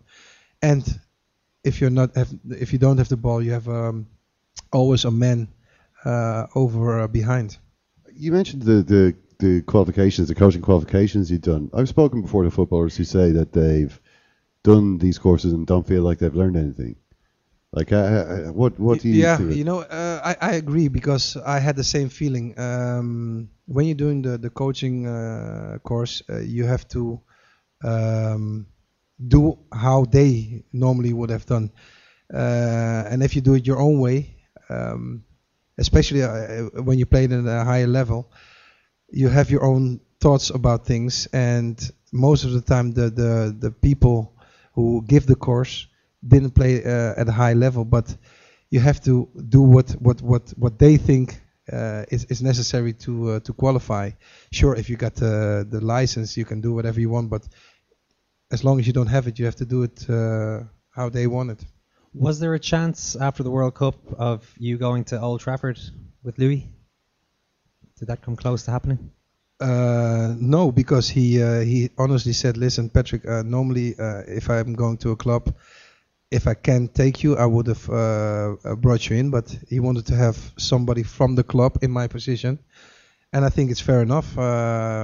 And 0.62 0.82
if 1.62 1.80
you're 1.80 1.90
not 1.90 2.16
have, 2.16 2.28
if 2.50 2.72
you 2.72 2.78
don't 2.78 2.98
have 2.98 3.08
the 3.08 3.16
ball, 3.16 3.42
you 3.42 3.52
have 3.52 3.68
um, 3.68 4.06
always 4.72 5.04
a 5.04 5.10
man 5.10 5.48
uh, 6.04 6.46
over 6.54 7.00
uh, 7.00 7.08
behind. 7.08 7.58
You 8.12 8.32
mentioned 8.32 8.62
the, 8.62 8.82
the 8.82 9.14
the 9.38 9.62
qualifications, 9.62 10.28
the 10.28 10.34
coaching 10.34 10.62
qualifications 10.62 11.30
you've 11.30 11.40
done. 11.40 11.70
I've 11.74 11.88
spoken 11.88 12.22
before 12.22 12.44
to 12.44 12.50
footballers 12.50 12.96
who 12.96 13.04
say 13.04 13.32
that 13.32 13.52
they've 13.52 14.00
done 14.62 14.98
these 14.98 15.18
courses 15.18 15.52
and 15.52 15.66
don't 15.66 15.86
feel 15.86 16.02
like 16.02 16.18
they've 16.18 16.34
learned 16.34 16.56
anything. 16.56 16.96
Like, 17.72 17.90
uh, 17.92 17.96
uh, 17.96 18.52
what 18.52 18.78
what 18.78 19.00
do 19.00 19.08
you? 19.08 19.20
Yeah, 19.20 19.40
you 19.40 19.64
know, 19.64 19.80
uh, 19.80 20.20
I 20.24 20.50
I 20.50 20.52
agree 20.54 20.86
because 20.88 21.36
I 21.36 21.58
had 21.58 21.74
the 21.74 21.84
same 21.84 22.08
feeling. 22.08 22.58
Um, 22.58 23.48
when 23.66 23.86
you're 23.86 23.96
doing 23.96 24.22
the 24.22 24.38
the 24.38 24.50
coaching 24.50 25.06
uh, 25.06 25.78
course, 25.82 26.22
uh, 26.30 26.38
you 26.38 26.66
have 26.66 26.86
to 26.88 27.20
um, 27.82 28.66
do 29.18 29.58
how 29.72 30.04
they 30.04 30.62
normally 30.72 31.12
would 31.12 31.30
have 31.30 31.46
done, 31.46 31.72
uh, 32.32 33.10
and 33.10 33.24
if 33.24 33.34
you 33.34 33.42
do 33.42 33.54
it 33.54 33.66
your 33.66 33.80
own 33.80 33.98
way, 33.98 34.36
um, 34.68 35.24
especially 35.78 36.22
when 36.82 36.98
you 36.98 37.06
play 37.06 37.24
it 37.24 37.32
at 37.32 37.46
a 37.46 37.64
higher 37.64 37.86
level, 37.86 38.30
you 39.10 39.28
have 39.28 39.50
your 39.50 39.64
own 39.64 40.00
thoughts 40.20 40.50
about 40.50 40.86
things, 40.86 41.26
and 41.32 41.90
most 42.12 42.44
of 42.44 42.52
the 42.52 42.60
time, 42.60 42.92
the 42.92 43.10
the 43.10 43.56
the 43.58 43.70
people 43.70 44.32
who 44.74 45.04
give 45.06 45.26
the 45.26 45.36
course 45.36 45.86
didn't 46.26 46.52
play 46.52 46.82
uh, 46.84 47.20
at 47.20 47.28
a 47.28 47.32
high 47.32 47.52
level, 47.52 47.84
but 47.84 48.16
you 48.70 48.80
have 48.80 49.00
to 49.02 49.28
do 49.48 49.60
what 49.60 49.90
what 50.00 50.22
what 50.22 50.50
what 50.56 50.78
they 50.78 50.96
think 50.96 51.40
uh, 51.72 52.04
is 52.10 52.24
is 52.24 52.42
necessary 52.42 52.92
to 52.92 53.12
uh, 53.30 53.40
to 53.40 53.52
qualify. 53.52 54.10
Sure, 54.52 54.74
if 54.74 54.88
you 54.88 54.96
got 54.96 55.14
the 55.14 55.66
the 55.70 55.80
license, 55.80 56.36
you 56.36 56.44
can 56.44 56.60
do 56.60 56.72
whatever 56.72 57.00
you 57.00 57.10
want, 57.10 57.30
but 57.30 57.46
as 58.50 58.62
long 58.64 58.78
as 58.80 58.86
you 58.86 58.92
don't 58.92 59.08
have 59.08 59.26
it, 59.26 59.38
you 59.38 59.44
have 59.44 59.56
to 59.56 59.64
do 59.64 59.82
it 59.82 60.08
uh, 60.08 60.60
how 60.90 61.08
they 61.08 61.26
want 61.26 61.50
it. 61.50 61.64
Was 62.14 62.38
there 62.38 62.54
a 62.54 62.60
chance 62.60 63.16
after 63.16 63.42
the 63.42 63.50
World 63.50 63.74
Cup 63.74 63.96
of 64.16 64.48
you 64.56 64.78
going 64.78 65.02
to 65.06 65.20
Old 65.20 65.40
Trafford 65.40 65.80
with 66.22 66.38
Louis? 66.38 66.68
Did 67.98 68.06
that 68.06 68.22
come 68.22 68.36
close 68.36 68.64
to 68.64 68.70
happening? 68.70 69.10
Uh, 69.60 70.34
no, 70.38 70.70
because 70.70 71.08
he 71.08 71.42
uh, 71.42 71.60
he 71.60 71.90
honestly 71.98 72.32
said, 72.32 72.56
"Listen, 72.56 72.88
Patrick. 72.88 73.26
Uh, 73.26 73.42
normally, 73.42 73.98
uh, 73.98 74.22
if 74.28 74.48
I'm 74.48 74.74
going 74.74 74.96
to 74.98 75.10
a 75.10 75.16
club, 75.16 75.52
if 76.30 76.46
I 76.46 76.54
can 76.54 76.86
take 76.86 77.24
you, 77.24 77.36
I 77.36 77.46
would 77.46 77.66
have 77.66 77.90
uh, 77.90 78.56
uh, 78.64 78.76
brought 78.76 79.10
you 79.10 79.16
in. 79.16 79.30
But 79.30 79.56
he 79.68 79.80
wanted 79.80 80.06
to 80.06 80.14
have 80.14 80.36
somebody 80.56 81.02
from 81.02 81.34
the 81.34 81.44
club 81.44 81.78
in 81.82 81.90
my 81.90 82.06
position, 82.06 82.60
and 83.32 83.44
I 83.44 83.48
think 83.48 83.72
it's 83.72 83.80
fair 83.80 84.02
enough. 84.02 84.36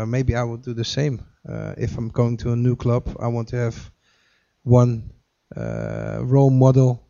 Maybe 0.06 0.36
I 0.36 0.44
would 0.44 0.62
do 0.62 0.74
the 0.74 0.84
same. 0.84 1.24
If 1.76 1.98
I'm 1.98 2.10
going 2.10 2.36
to 2.38 2.52
a 2.52 2.56
new 2.56 2.76
club, 2.76 3.16
I 3.18 3.26
want 3.28 3.48
to 3.48 3.56
have 3.56 3.90
one 4.62 5.10
Uh, 5.56 6.20
role 6.22 6.50
model 6.50 7.06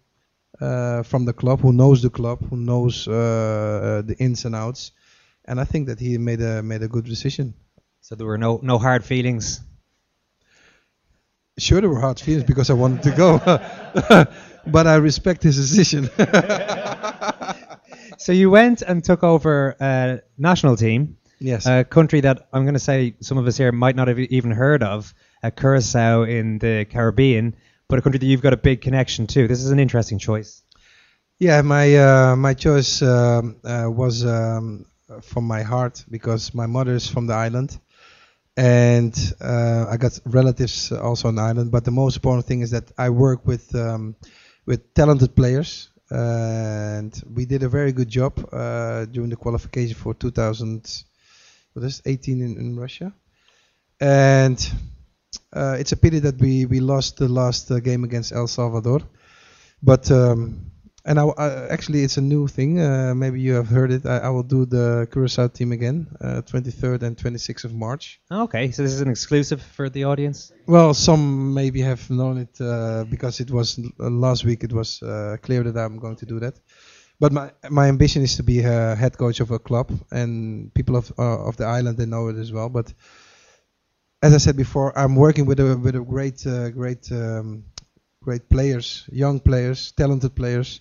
uh, 0.60 1.02
from 1.02 1.24
the 1.24 1.32
club 1.32 1.60
who 1.60 1.72
knows 1.72 2.02
the 2.02 2.10
club, 2.10 2.40
who 2.48 2.56
knows 2.56 3.06
uh, 3.06 3.12
uh, 3.12 4.02
the 4.02 4.16
ins 4.18 4.44
and 4.44 4.54
outs, 4.54 4.92
and 5.44 5.60
I 5.60 5.64
think 5.64 5.88
that 5.88 6.00
he 6.00 6.18
made 6.18 6.40
a 6.40 6.62
made 6.62 6.82
a 6.82 6.88
good 6.88 7.04
decision. 7.04 7.54
So 8.00 8.14
there 8.14 8.26
were 8.26 8.38
no 8.38 8.60
no 8.62 8.78
hard 8.78 9.04
feelings 9.04 9.60
Sure, 11.60 11.80
there 11.80 11.90
were 11.90 12.00
hard 12.00 12.18
feelings 12.18 12.44
because 12.44 12.70
I 12.70 12.72
wanted 12.72 13.02
to 13.02 13.10
go, 13.10 13.38
but 14.66 14.86
I 14.86 14.96
respect 14.96 15.42
his 15.42 15.56
decision. 15.56 16.08
so 18.18 18.32
you 18.32 18.50
went 18.50 18.80
and 18.80 19.04
took 19.04 19.22
over 19.22 19.76
a 19.78 20.22
national 20.38 20.76
team. 20.76 21.18
Yes. 21.38 21.66
A 21.66 21.84
country 21.84 22.22
that 22.22 22.48
I'm 22.52 22.64
going 22.64 22.74
to 22.74 22.80
say 22.80 23.14
some 23.20 23.36
of 23.36 23.46
us 23.46 23.58
here 23.58 23.72
might 23.72 23.94
not 23.94 24.08
have 24.08 24.18
even 24.18 24.52
heard 24.52 24.82
of, 24.82 25.12
a 25.42 25.50
Curacao 25.50 26.22
in 26.22 26.58
the 26.58 26.86
Caribbean, 26.88 27.54
but 27.90 27.98
a 27.98 28.02
country 28.02 28.18
that 28.18 28.26
you've 28.26 28.40
got 28.40 28.52
a 28.52 28.56
big 28.56 28.80
connection 28.80 29.26
to. 29.26 29.48
This 29.48 29.62
is 29.62 29.70
an 29.70 29.78
interesting 29.78 30.18
choice. 30.18 30.62
Yeah, 31.38 31.60
my 31.62 31.96
uh, 31.96 32.36
my 32.36 32.54
choice 32.54 33.02
um, 33.02 33.56
uh, 33.64 33.86
was 33.90 34.24
um, 34.24 34.86
from 35.22 35.44
my 35.44 35.62
heart 35.62 36.04
because 36.08 36.54
my 36.54 36.66
mother 36.66 36.94
is 36.94 37.08
from 37.08 37.26
the 37.26 37.34
island 37.34 37.78
and 38.56 39.14
uh, 39.40 39.86
I 39.88 39.96
got 39.96 40.18
relatives 40.26 40.92
also 40.92 41.28
on 41.28 41.36
the 41.36 41.42
island. 41.42 41.70
But 41.70 41.84
the 41.84 41.90
most 41.90 42.16
important 42.16 42.46
thing 42.46 42.60
is 42.60 42.70
that 42.70 42.92
I 42.98 43.10
work 43.10 43.46
with 43.46 43.74
um, 43.74 44.16
with 44.66 44.94
talented 44.94 45.34
players, 45.34 45.88
and 46.10 47.12
we 47.34 47.46
did 47.46 47.62
a 47.62 47.68
very 47.68 47.92
good 47.92 48.08
job 48.08 48.32
uh, 48.52 49.06
during 49.06 49.30
the 49.30 49.36
qualification 49.36 49.94
for 49.94 50.14
2000. 50.14 51.04
What 51.72 51.84
is 51.84 52.02
18 52.04 52.42
in, 52.42 52.56
in 52.58 52.76
Russia? 52.78 53.12
And 54.00 54.58
uh, 55.52 55.76
it's 55.78 55.92
a 55.92 55.96
pity 55.96 56.18
that 56.20 56.38
we 56.38 56.66
we 56.66 56.80
lost 56.80 57.16
the 57.18 57.28
last 57.28 57.70
uh, 57.70 57.80
game 57.80 58.04
against 58.04 58.32
El 58.32 58.46
Salvador, 58.46 59.00
but. 59.82 60.10
Um, 60.10 60.70
and 61.04 61.18
I, 61.18 61.24
I, 61.24 61.68
actually, 61.68 62.04
it's 62.04 62.18
a 62.18 62.20
new 62.20 62.46
thing. 62.46 62.78
Uh, 62.78 63.14
maybe 63.14 63.40
you 63.40 63.54
have 63.54 63.68
heard 63.68 63.90
it. 63.90 64.04
I, 64.04 64.18
I 64.18 64.28
will 64.28 64.42
do 64.42 64.66
the 64.66 65.08
Curacao 65.10 65.48
team 65.48 65.72
again, 65.72 66.06
uh, 66.20 66.42
23rd 66.42 67.02
and 67.02 67.16
26th 67.16 67.64
of 67.64 67.74
March. 67.74 68.20
Okay, 68.30 68.70
so 68.70 68.82
this 68.82 68.92
is 68.92 69.00
an 69.00 69.08
exclusive 69.08 69.62
for 69.62 69.88
the 69.88 70.04
audience. 70.04 70.52
Well, 70.66 70.92
some 70.92 71.54
maybe 71.54 71.80
have 71.80 72.08
known 72.10 72.36
it 72.38 72.60
uh, 72.60 73.04
because 73.04 73.40
it 73.40 73.50
was 73.50 73.78
uh, 73.78 74.10
last 74.10 74.44
week. 74.44 74.62
It 74.62 74.74
was 74.74 75.02
uh, 75.02 75.38
clear 75.40 75.62
that 75.62 75.76
I'm 75.78 75.98
going 75.98 76.16
to 76.16 76.26
do 76.26 76.38
that. 76.40 76.60
But 77.18 77.32
my 77.32 77.50
my 77.70 77.88
ambition 77.88 78.22
is 78.22 78.36
to 78.36 78.42
be 78.42 78.60
a 78.60 78.94
head 78.94 79.16
coach 79.16 79.40
of 79.40 79.50
a 79.50 79.58
club, 79.58 79.90
and 80.10 80.72
people 80.74 80.96
of 80.96 81.12
uh, 81.18 81.48
of 81.48 81.56
the 81.56 81.64
island 81.64 81.96
they 81.98 82.06
know 82.06 82.28
it 82.28 82.36
as 82.36 82.50
well. 82.52 82.68
But 82.68 82.92
as 84.22 84.34
I 84.34 84.38
said 84.38 84.56
before, 84.56 84.96
I'm 84.98 85.16
working 85.16 85.46
with 85.46 85.60
a 85.60 85.76
with 85.76 85.94
a 85.96 86.00
great 86.00 86.42
great 86.74 87.10
um, 87.12 87.64
great 88.22 88.48
players, 88.48 89.04
young 89.12 89.40
players, 89.40 89.92
talented 89.92 90.34
players 90.34 90.80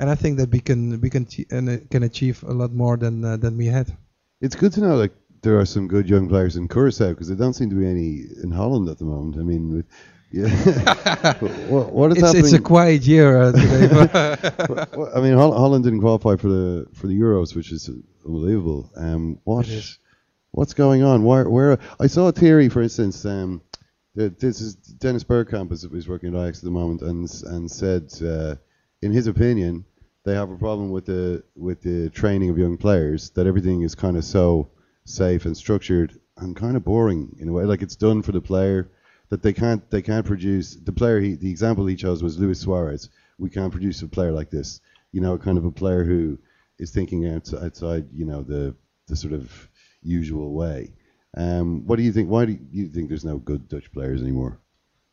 and 0.00 0.08
I 0.08 0.14
think 0.14 0.38
that 0.38 0.50
we 0.50 0.60
can 0.60 1.00
we 1.00 1.10
can 1.10 1.26
uh, 1.52 1.76
can 1.90 2.02
achieve 2.02 2.42
a 2.42 2.52
lot 2.52 2.72
more 2.72 2.96
than 2.96 3.24
uh, 3.24 3.36
than 3.36 3.56
we 3.56 3.66
had. 3.66 3.94
It's 4.40 4.56
good 4.56 4.72
to 4.72 4.80
know 4.80 4.96
like 4.96 5.12
there 5.42 5.60
are 5.60 5.66
some 5.66 5.88
good 5.88 6.08
young 6.08 6.26
players 6.28 6.56
in 6.56 6.68
Curacao 6.68 7.10
because 7.10 7.28
there 7.28 7.36
don't 7.36 7.52
seem 7.52 7.68
to 7.70 7.76
be 7.76 7.86
any 7.86 8.24
in 8.42 8.50
Holland 8.50 8.88
at 8.88 8.98
the 8.98 9.04
moment. 9.04 9.36
I 9.36 9.42
mean. 9.42 9.84
Yeah. 10.32 10.46
what, 11.68 11.92
what 11.92 12.12
is 12.12 12.18
it's, 12.18 12.26
happening? 12.26 12.44
It's 12.44 12.52
a 12.52 12.60
quiet 12.60 13.02
year 13.02 13.42
uh, 13.42 13.50
today. 13.50 13.88
I 15.16 15.20
mean, 15.20 15.34
Holland 15.34 15.82
didn't 15.82 16.02
qualify 16.02 16.36
for 16.36 16.48
the 16.48 16.86
for 16.94 17.08
the 17.08 17.18
Euros, 17.20 17.56
which 17.56 17.72
is 17.72 17.90
unbelievable. 18.24 18.90
Um, 18.96 19.40
what 19.42 19.66
what's 20.52 20.74
going 20.74 21.02
on? 21.02 21.24
Where 21.24 21.48
where 21.48 21.78
I 21.98 22.06
saw 22.06 22.28
a 22.28 22.32
theory, 22.32 22.68
for 22.68 22.82
instance. 22.82 23.24
Um, 23.24 23.62
this 24.14 24.60
is 24.60 24.74
Dennis 24.74 25.24
Bergkamp 25.24 25.72
is, 25.72 25.84
is 25.84 26.08
working 26.08 26.34
at 26.34 26.40
Ajax 26.40 26.58
at 26.58 26.64
the 26.64 26.70
moment, 26.70 27.02
and 27.02 27.30
and 27.44 27.70
said, 27.70 28.12
uh, 28.22 28.56
in 29.02 29.12
his 29.12 29.26
opinion, 29.26 29.84
they 30.24 30.34
have 30.34 30.50
a 30.50 30.56
problem 30.56 30.90
with 30.90 31.06
the 31.06 31.44
with 31.56 31.82
the 31.82 32.10
training 32.10 32.50
of 32.50 32.58
young 32.58 32.76
players 32.76 33.30
that 33.30 33.46
everything 33.46 33.82
is 33.82 33.94
kind 33.94 34.16
of 34.16 34.24
so 34.24 34.70
safe 35.04 35.44
and 35.44 35.56
structured 35.56 36.18
and 36.36 36.56
kind 36.56 36.76
of 36.76 36.84
boring 36.84 37.36
in 37.40 37.48
a 37.48 37.52
way 37.52 37.64
like 37.64 37.82
it's 37.82 37.96
done 37.96 38.22
for 38.22 38.32
the 38.32 38.40
player 38.40 38.90
that 39.30 39.42
they 39.42 39.52
can't 39.52 39.90
they 39.90 40.02
can't 40.02 40.26
produce 40.26 40.74
the 40.74 40.92
player 40.92 41.20
he 41.20 41.34
the 41.34 41.50
example 41.50 41.86
he 41.86 41.96
chose 41.96 42.22
was 42.22 42.38
Luis 42.38 42.60
Suarez 42.60 43.08
we 43.38 43.50
can't 43.50 43.72
produce 43.72 44.02
a 44.02 44.08
player 44.08 44.32
like 44.32 44.50
this 44.50 44.80
you 45.12 45.20
know 45.20 45.38
kind 45.38 45.58
of 45.58 45.64
a 45.64 45.70
player 45.70 46.04
who 46.04 46.38
is 46.78 46.90
thinking 46.90 47.26
outside, 47.26 47.64
outside 47.64 48.08
you 48.12 48.26
know 48.26 48.42
the 48.42 48.74
the 49.06 49.16
sort 49.16 49.32
of 49.32 49.69
usual 50.02 50.52
way. 50.52 50.92
Um, 51.36 51.86
what 51.86 51.96
do 51.96 52.02
you 52.02 52.12
think? 52.12 52.28
Why 52.28 52.44
do 52.44 52.58
you 52.72 52.88
think 52.88 53.08
there's 53.08 53.24
no 53.24 53.38
good 53.38 53.68
Dutch 53.68 53.92
players 53.92 54.20
anymore? 54.20 54.60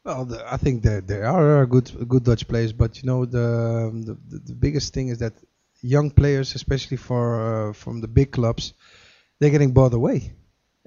Well, 0.04 0.26
the, 0.26 0.52
I 0.52 0.58
think 0.58 0.84
there 0.84 1.02
there 1.02 1.26
are 1.26 1.66
good 1.66 1.92
good 2.08 2.24
Dutch 2.24 2.48
players, 2.48 2.74
but 2.74 3.02
you 3.02 3.08
know 3.08 3.26
the 3.26 4.18
the, 4.30 4.40
the 4.40 4.56
biggest 4.56 4.94
thing 4.94 5.10
is 5.10 5.20
that 5.20 5.34
young 5.82 6.12
players, 6.12 6.56
especially 6.56 6.98
for 6.98 7.70
uh, 7.70 7.74
from 7.74 8.02
the 8.02 8.08
big 8.08 8.32
clubs, 8.32 8.74
they're 9.40 9.52
getting 9.52 9.74
bought 9.74 9.94
away. 9.94 10.34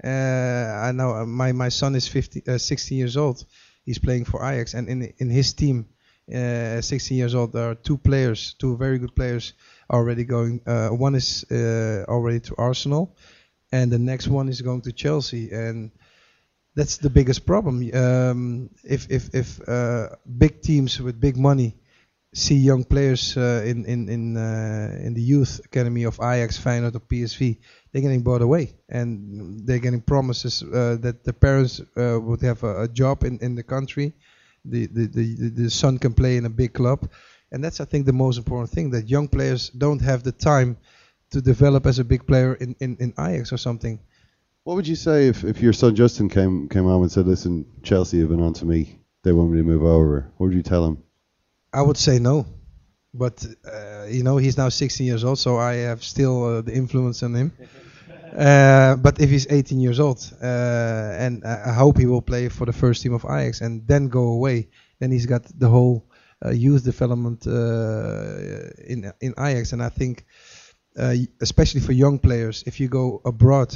Uh, 0.03 0.09
I 0.09 0.93
know 0.93 1.15
uh, 1.15 1.27
my 1.27 1.53
my 1.53 1.69
son 1.69 1.95
is 1.95 2.09
50, 2.09 2.43
uh, 2.49 2.59
16 2.59 2.99
years 2.99 3.17
old. 3.17 3.45
He's 3.85 3.99
playing 3.99 4.25
for 4.25 4.43
Ajax, 4.43 4.75
and 4.75 4.89
in 4.89 5.13
in 5.19 5.31
his 5.31 5.53
team, 5.53 5.87
uh, 6.35 6.81
16 6.81 7.17
years 7.17 7.35
old, 7.35 7.53
there 7.53 7.71
are 7.71 7.75
two 7.75 7.99
players, 7.99 8.55
two 8.59 8.77
very 8.77 8.99
good 8.99 9.15
players 9.15 9.53
already 9.91 10.25
going. 10.25 10.61
Uh, 10.67 10.89
one 10.89 11.15
is 11.15 11.45
already 12.09 12.41
to 12.41 12.55
Arsenal, 12.57 13.17
and 13.73 13.91
the 13.91 13.99
next 13.99 14.29
one 14.29 14.49
is 14.49 14.63
going 14.63 14.83
to 14.83 14.93
Chelsea, 14.93 15.51
and 15.51 15.91
that's 16.75 16.99
the 16.99 17.11
biggest 17.11 17.47
problem. 17.47 17.91
Um, 17.95 18.71
if 18.85 19.11
if 19.11 19.35
if 19.35 19.69
uh, 19.69 20.09
big 20.39 20.63
teams 20.63 21.01
with 21.01 21.21
big 21.21 21.37
money 21.37 21.77
see 22.33 22.55
young 22.55 22.85
players 22.85 23.37
uh, 23.37 23.63
in 23.67 23.85
in 23.87 24.09
in 24.09 24.37
uh, 24.37 24.97
in 25.01 25.15
the 25.15 25.23
youth 25.23 25.61
academy 25.65 26.05
of 26.05 26.19
Ajax, 26.21 26.59
Feyenoord, 26.59 26.95
or 26.95 27.01
PSV, 27.01 27.59
they're 27.91 28.03
getting 28.03 28.23
bought 28.23 28.43
away, 28.43 28.73
and 28.89 29.67
they're 29.67 29.79
getting 29.79 30.01
promises 30.01 30.63
uh, 30.63 30.97
that 31.01 31.25
the 31.25 31.33
parents 31.33 31.81
uh, 31.97 32.19
would 32.21 32.41
have 32.43 32.63
a, 32.63 32.83
a, 32.83 32.89
job 32.89 33.25
in, 33.25 33.39
in 33.41 33.55
the 33.55 33.63
country, 33.63 34.13
the, 34.65 34.87
the 34.87 35.07
the 35.07 35.51
the 35.51 35.71
son 35.71 35.99
can 35.99 36.15
play 36.15 36.37
in 36.37 36.45
a 36.47 36.51
big 36.51 36.73
club, 36.73 37.09
and 37.51 37.65
that's 37.65 37.81
I 37.81 37.85
think 37.85 38.07
the 38.07 38.13
most 38.13 38.39
important 38.39 38.71
thing 38.71 38.91
that 38.91 39.09
young 39.09 39.29
players 39.29 39.71
don't 39.71 40.03
have 40.03 40.23
the 40.23 40.33
time 40.33 40.77
to 41.31 41.41
develop 41.41 41.87
as 41.87 41.99
a 41.99 42.05
big 42.05 42.27
player 42.27 42.55
in, 42.55 42.77
in, 42.81 42.97
in 43.01 43.13
Ajax 43.19 43.53
or 43.53 43.57
something. 43.57 44.01
What 44.65 44.77
would 44.77 44.89
you 44.89 44.97
say 44.97 45.29
if, 45.29 45.45
if 45.45 45.61
your 45.61 45.73
son 45.73 45.97
Justin 45.97 46.29
came 46.29 46.69
came 46.69 46.87
on 46.87 47.03
and 47.03 47.11
said, 47.11 47.27
"Listen, 47.27 47.65
Chelsea 47.83 48.21
have 48.21 48.29
been 48.29 48.43
on 48.43 48.53
to 48.55 48.67
me. 48.67 49.01
They 49.23 49.33
want 49.33 49.51
me 49.51 49.59
to 49.59 49.65
move 49.65 49.83
over." 49.83 50.31
What 50.37 50.49
would 50.49 50.57
you 50.57 50.63
tell 50.63 50.85
him? 50.85 51.03
I 51.73 51.83
would 51.83 51.97
say 51.97 52.19
no, 52.19 52.47
but 53.15 53.47
uh, 53.65 54.05
you 54.09 54.23
know 54.23 54.37
he's 54.37 54.59
now 54.59 54.69
16 54.69 55.07
years 55.07 55.25
old, 55.25 55.39
so 55.39 55.57
I 55.57 55.75
have 55.75 56.05
still 56.05 56.45
uh, 56.45 56.61
the 56.61 56.75
influence 56.75 57.23
on 57.23 57.35
him. 57.35 57.53
Uh, 58.31 58.95
but 58.95 59.21
if 59.21 59.29
he's 59.29 59.49
18 59.51 59.81
years 59.81 59.99
old, 59.99 60.21
uh, 60.41 60.47
and 60.47 61.45
I 61.45 61.73
hope 61.73 61.99
he 61.99 62.07
will 62.07 62.23
play 62.23 62.49
for 62.49 62.65
the 62.65 62.73
first 62.73 63.03
team 63.03 63.13
of 63.13 63.25
Ajax 63.25 63.61
and 63.61 63.85
then 63.89 64.07
go 64.07 64.29
away, 64.29 64.69
then 65.01 65.11
he's 65.11 65.27
got 65.27 65.43
the 65.59 65.69
whole 65.69 66.07
uh, 66.45 66.51
youth 66.51 66.85
development 66.85 67.47
uh, 67.47 68.71
in 68.87 69.13
in 69.21 69.35
Ajax, 69.37 69.73
and 69.73 69.83
I 69.83 69.89
think 69.89 70.27
especially 70.97 71.81
for 71.81 71.93
young 71.93 72.19
players, 72.19 72.63
if 72.67 72.81
you 72.81 72.89
go 72.89 73.21
abroad. 73.25 73.75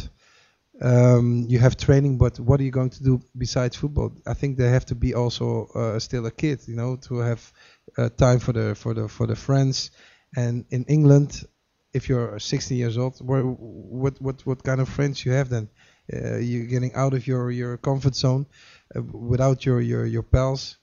Um, 0.83 1.46
you 1.48 1.61
have 1.61 1.77
training, 1.77 2.18
but 2.18 2.40
what 2.40 2.59
are 2.59 2.64
you 2.64 2.72
going 2.72 2.90
to 2.90 3.03
do 3.05 3.20
besides 3.38 3.77
football? 3.77 4.12
I 4.27 4.35
think 4.35 4.59
they 4.59 4.68
have 4.70 4.85
to 4.87 4.96
be 4.96 5.14
also 5.14 5.98
still 6.00 6.27
a 6.27 6.33
kid, 6.33 6.66
you 6.66 6.74
know, 6.74 6.96
to 6.96 7.18
have 7.18 7.53
uh, 7.96 8.09
time 8.09 8.40
for 8.40 8.53
the 8.53 8.74
for 8.74 8.94
the 8.94 9.09
for 9.09 9.27
the 9.27 9.37
friends. 9.37 9.90
And 10.37 10.64
in 10.70 10.85
England, 10.88 11.44
if 11.92 12.09
you're 12.09 12.38
16 12.38 12.77
years 12.77 12.98
old, 12.98 13.18
what 13.20 14.20
what 14.20 14.46
what 14.46 14.62
kind 14.62 14.81
of 14.81 14.88
friends 14.88 15.24
you 15.24 15.33
have 15.33 15.48
then? 15.48 15.68
Uh, 16.12 16.37
you're 16.37 16.66
getting 16.66 16.94
out 16.94 17.14
of 17.14 17.27
your 17.27 17.50
your 17.50 17.77
comfort 17.79 18.14
zone 18.14 18.46
uh, 18.94 19.03
without 19.03 19.64
your 19.64 19.81
your 19.81 20.05
your 20.05 20.22
pals. 20.22 20.77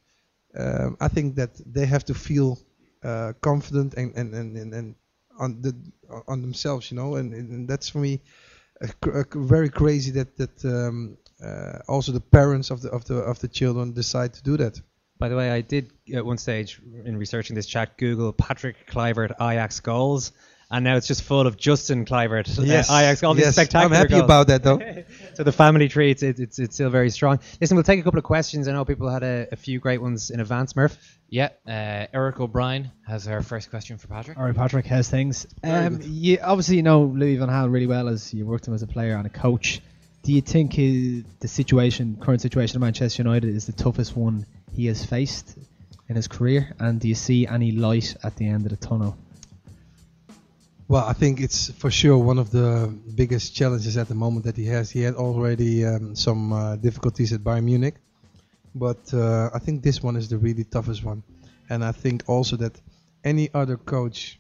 Um, 0.58 0.98
I 1.00 1.10
think 1.10 1.36
that 1.36 1.52
they 1.65 1.86
have 1.86 2.06
to 2.06 2.13
feel 2.13 2.60
uh, 3.04 3.34
confident 3.41 3.94
and 3.96 4.15
and, 4.15 4.34
and, 4.34 4.58
and, 4.58 4.74
and 4.74 4.96
on 5.41 5.62
the 5.62 5.75
on 6.27 6.41
themselves, 6.41 6.91
you 6.91 6.95
know, 6.97 7.15
and, 7.15 7.34
and 7.34 7.67
that's 7.67 7.89
for 7.89 7.99
me 7.99 8.21
very 9.34 9.69
crazy 9.69 10.12
that 10.12 10.38
that 10.38 10.65
um, 10.65 11.17
uh, 11.43 11.80
also 11.88 12.12
the 12.12 12.21
parents 12.21 12.69
of 12.71 12.82
the 12.82 12.89
of 12.89 13.06
the 13.06 13.15
of 13.15 13.39
the 13.39 13.47
children 13.47 13.93
decide 13.93 14.34
to 14.34 14.43
do 14.43 14.58
that. 14.58 14.80
By 15.17 15.30
the 15.30 15.36
way, 15.36 15.51
I 15.51 15.62
did 15.62 15.91
at 16.15 16.25
one 16.25 16.38
stage 16.38 16.82
in 17.06 17.15
researching 17.17 17.56
this 17.56 17.67
chat 17.67 17.97
Google 17.97 18.34
Patrick 18.34 18.88
Kluivert 18.88 19.34
Ajax 19.39 19.80
goals, 19.80 20.32
and 20.71 20.86
now 20.86 20.95
it's 20.95 21.05
just 21.05 21.23
full 21.23 21.45
of 21.45 21.57
Justin 21.57 22.05
Kluivert 22.05 22.57
uh, 22.57 22.63
yes. 22.63 22.89
uh, 22.89 22.95
Ajax 22.95 23.23
all 23.23 23.38
yes. 23.38 23.47
these 23.47 23.55
spectacular 23.55 23.86
I'm 23.86 23.91
happy 23.91 24.12
goals. 24.12 24.23
about 24.23 24.47
that 24.47 24.63
though. 24.63 24.79
so 25.34 25.43
the 25.43 25.51
family 25.51 25.89
tree, 25.89 26.12
it's, 26.12 26.23
it's 26.23 26.57
it's 26.57 26.75
still 26.75 26.89
very 26.89 27.10
strong. 27.10 27.39
Listen, 27.60 27.75
we'll 27.75 27.84
take 27.84 27.99
a 27.99 28.03
couple 28.03 28.17
of 28.17 28.23
questions. 28.23 28.67
I 28.67 28.71
know 28.71 28.86
people 28.86 29.10
had 29.10 29.23
a, 29.23 29.47
a 29.51 29.55
few 29.57 29.79
great 29.79 30.01
ones 30.01 30.31
in 30.31 30.39
advance. 30.39 30.75
Murph. 30.75 30.97
Yeah, 31.29 31.49
uh, 31.67 32.07
Eric 32.13 32.39
O'Brien 32.39 32.91
has 33.07 33.27
our 33.27 33.41
first 33.43 33.69
question 33.69 33.97
for 33.97 34.07
Patrick. 34.07 34.38
All 34.38 34.43
right, 34.43 34.55
Patrick, 34.55 34.86
how's 34.86 35.10
things? 35.10 35.45
Um, 35.63 35.99
you 36.03 36.39
obviously 36.41 36.77
you 36.77 36.84
know 36.84 37.03
Louis 37.03 37.36
van 37.36 37.49
Gaal 37.49 37.71
really 37.71 37.88
well 37.88 38.07
as 38.07 38.34
you 38.34 38.45
worked 38.45 38.67
him 38.67 38.73
as 38.73 38.81
a 38.81 38.88
player 38.88 39.15
and 39.15 39.25
a 39.25 39.29
coach. 39.29 39.81
Do 40.23 40.34
you 40.34 40.41
think 40.41 40.73
his, 40.73 41.23
the 41.39 41.47
situation, 41.47 42.17
current 42.21 42.41
situation 42.41 42.77
of 42.77 42.81
Manchester 42.81 43.23
United, 43.23 43.55
is 43.55 43.65
the 43.65 43.71
toughest 43.71 44.15
one 44.15 44.45
he 44.71 44.86
has 44.86 45.03
faced 45.03 45.57
in 46.07 46.15
his 46.15 46.27
career? 46.27 46.75
And 46.79 46.99
do 46.99 47.07
you 47.07 47.15
see 47.15 47.47
any 47.47 47.71
light 47.71 48.15
at 48.23 48.36
the 48.36 48.47
end 48.47 48.65
of 48.65 48.69
the 48.69 48.77
tunnel? 48.77 49.17
Well, 50.91 51.06
I 51.06 51.13
think 51.13 51.39
it's 51.39 51.71
for 51.71 51.89
sure 51.89 52.17
one 52.17 52.38
of 52.38 52.51
the 52.51 52.93
biggest 53.15 53.56
challenges 53.56 53.95
at 53.95 54.10
the 54.10 54.13
moment 54.13 54.43
that 54.43 54.58
he 54.58 54.65
has. 54.65 54.91
He 54.91 55.01
had 55.01 55.15
already 55.15 55.86
um, 55.86 56.17
some 56.17 56.51
uh, 56.51 56.75
difficulties 56.75 57.32
at 57.32 57.39
Bayern 57.39 57.63
Munich, 57.63 57.95
but 58.75 59.13
uh, 59.13 59.49
I 59.54 59.60
think 59.60 59.84
this 59.84 60.04
one 60.04 60.17
is 60.17 60.27
the 60.27 60.38
really 60.38 60.65
toughest 60.65 61.01
one. 61.06 61.23
And 61.69 61.82
I 61.82 61.93
think 61.93 62.23
also 62.27 62.58
that 62.58 62.77
any 63.23 63.49
other 63.54 63.77
coach 63.77 64.38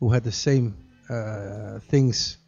who 0.00 0.10
had 0.10 0.24
the 0.24 0.32
same 0.32 0.76
uh, 1.08 1.78
things, 1.88 2.38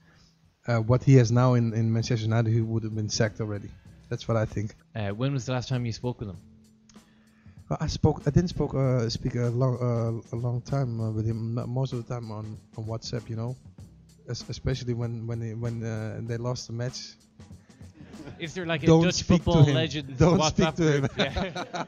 uh, 0.66 0.78
what 0.78 1.04
he 1.04 1.14
has 1.14 1.30
now 1.30 1.54
in, 1.54 1.72
in 1.72 1.92
Manchester 1.92 2.24
United, 2.24 2.52
he 2.52 2.60
would 2.60 2.82
have 2.82 2.96
been 2.96 3.08
sacked 3.08 3.40
already. 3.40 3.70
That's 4.08 4.26
what 4.26 4.36
I 4.36 4.46
think. 4.46 4.74
Uh, 4.96 5.10
when 5.10 5.32
was 5.32 5.46
the 5.46 5.52
last 5.52 5.68
time 5.68 5.86
you 5.86 5.92
spoke 5.92 6.18
with 6.18 6.30
him? 6.30 6.38
I 7.80 7.86
spoke. 7.86 8.22
I 8.26 8.30
didn't 8.30 8.48
spoke 8.50 8.74
uh, 8.74 9.08
speak 9.08 9.34
a 9.36 9.48
long 9.50 9.76
uh, 9.80 10.36
a 10.36 10.38
long 10.38 10.60
time 10.62 11.00
uh, 11.00 11.10
with 11.10 11.26
him. 11.26 11.54
Most 11.68 11.92
of 11.92 12.04
the 12.06 12.14
time 12.14 12.30
on, 12.32 12.58
on 12.76 12.84
WhatsApp, 12.84 13.28
you 13.28 13.36
know, 13.36 13.54
es- 14.28 14.44
especially 14.48 14.94
when 14.94 15.26
when 15.26 15.38
they, 15.40 15.54
when 15.54 15.82
uh, 15.84 16.20
they 16.22 16.36
lost 16.36 16.66
the 16.66 16.72
match. 16.72 17.14
Is 18.38 18.54
there 18.54 18.66
like 18.66 18.82
a 18.82 18.86
Don't 18.86 19.02
Dutch 19.04 19.14
speak 19.14 19.26
to 19.26 19.44
football 19.44 19.62
him. 19.64 19.74
legend 19.74 20.16
Don't 20.18 20.38
WhatsApp 20.38 20.74
speak 20.74 20.74
to 20.76 20.92
him. 20.92 21.00
group? 21.06 21.12
Yeah. 21.18 21.84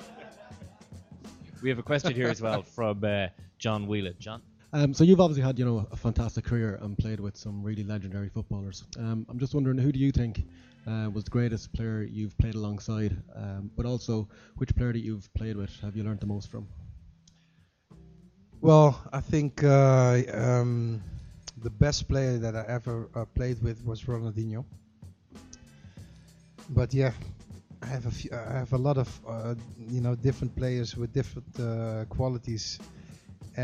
we 1.62 1.68
have 1.68 1.78
a 1.78 1.82
question 1.82 2.14
here 2.14 2.28
as 2.28 2.40
well 2.40 2.62
from 2.62 3.02
uh, 3.04 3.28
John 3.58 3.86
Whelan. 3.86 4.14
John. 4.18 4.42
Um, 4.74 4.94
so 4.94 5.04
you've 5.04 5.20
obviously 5.20 5.42
had, 5.42 5.58
you 5.58 5.64
know, 5.66 5.86
a 5.92 5.96
fantastic 5.96 6.44
career 6.44 6.78
and 6.80 6.96
played 6.96 7.20
with 7.20 7.36
some 7.36 7.62
really 7.62 7.84
legendary 7.84 8.30
footballers. 8.30 8.84
Um, 8.98 9.26
I'm 9.28 9.38
just 9.38 9.54
wondering, 9.54 9.76
who 9.76 9.92
do 9.92 9.98
you 9.98 10.10
think 10.12 10.44
uh, 10.86 11.10
was 11.12 11.24
the 11.24 11.30
greatest 11.30 11.72
player 11.72 12.02
you've 12.02 12.36
played 12.38 12.54
alongside? 12.54 13.16
Um, 13.34 13.70
but 13.76 13.86
also, 13.86 14.28
which 14.56 14.74
player 14.74 14.92
that 14.92 15.00
you've 15.00 15.32
played 15.34 15.56
with 15.56 15.70
have 15.80 15.96
you 15.96 16.02
learned 16.02 16.20
the 16.20 16.26
most 16.26 16.50
from? 16.50 16.66
Well, 18.60 19.00
I 19.12 19.20
think 19.20 19.64
uh, 19.64 20.22
um, 20.32 21.02
the 21.62 21.70
best 21.70 22.08
player 22.08 22.38
that 22.38 22.54
I 22.54 22.64
ever 22.68 23.08
uh, 23.14 23.24
played 23.34 23.62
with 23.62 23.84
was 23.84 24.02
Ronaldinho. 24.04 24.64
But 26.70 26.94
yeah, 26.94 27.12
I 27.82 27.86
have 27.86 28.06
a 28.06 28.10
few, 28.10 28.30
I 28.32 28.58
have 28.58 28.72
a 28.72 28.78
lot 28.78 28.98
of 28.98 29.20
uh, 29.26 29.54
you 29.88 30.00
know 30.00 30.14
different 30.14 30.54
players 30.56 30.96
with 30.96 31.12
different 31.12 31.58
uh, 31.58 32.04
qualities. 32.08 32.78
Uh, 33.58 33.62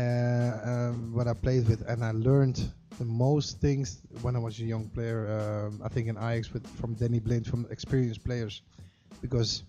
um, 0.63 1.13
what 1.13 1.27
I 1.27 1.33
played 1.33 1.67
with, 1.67 1.81
and 1.87 2.03
I 2.03 2.11
learned 2.11 2.59
most 3.05 3.59
things 3.59 4.01
when 4.21 4.35
I 4.35 4.39
was 4.39 4.59
a 4.59 4.63
young 4.63 4.89
player. 4.89 5.67
Um, 5.67 5.81
I 5.83 5.89
think 5.89 6.07
in 6.07 6.17
Ajax 6.17 6.53
with 6.53 6.67
from 6.67 6.93
Danny 6.95 7.19
Blind, 7.19 7.47
from 7.47 7.65
experienced 7.69 8.23
players, 8.23 8.61
because 9.21 9.63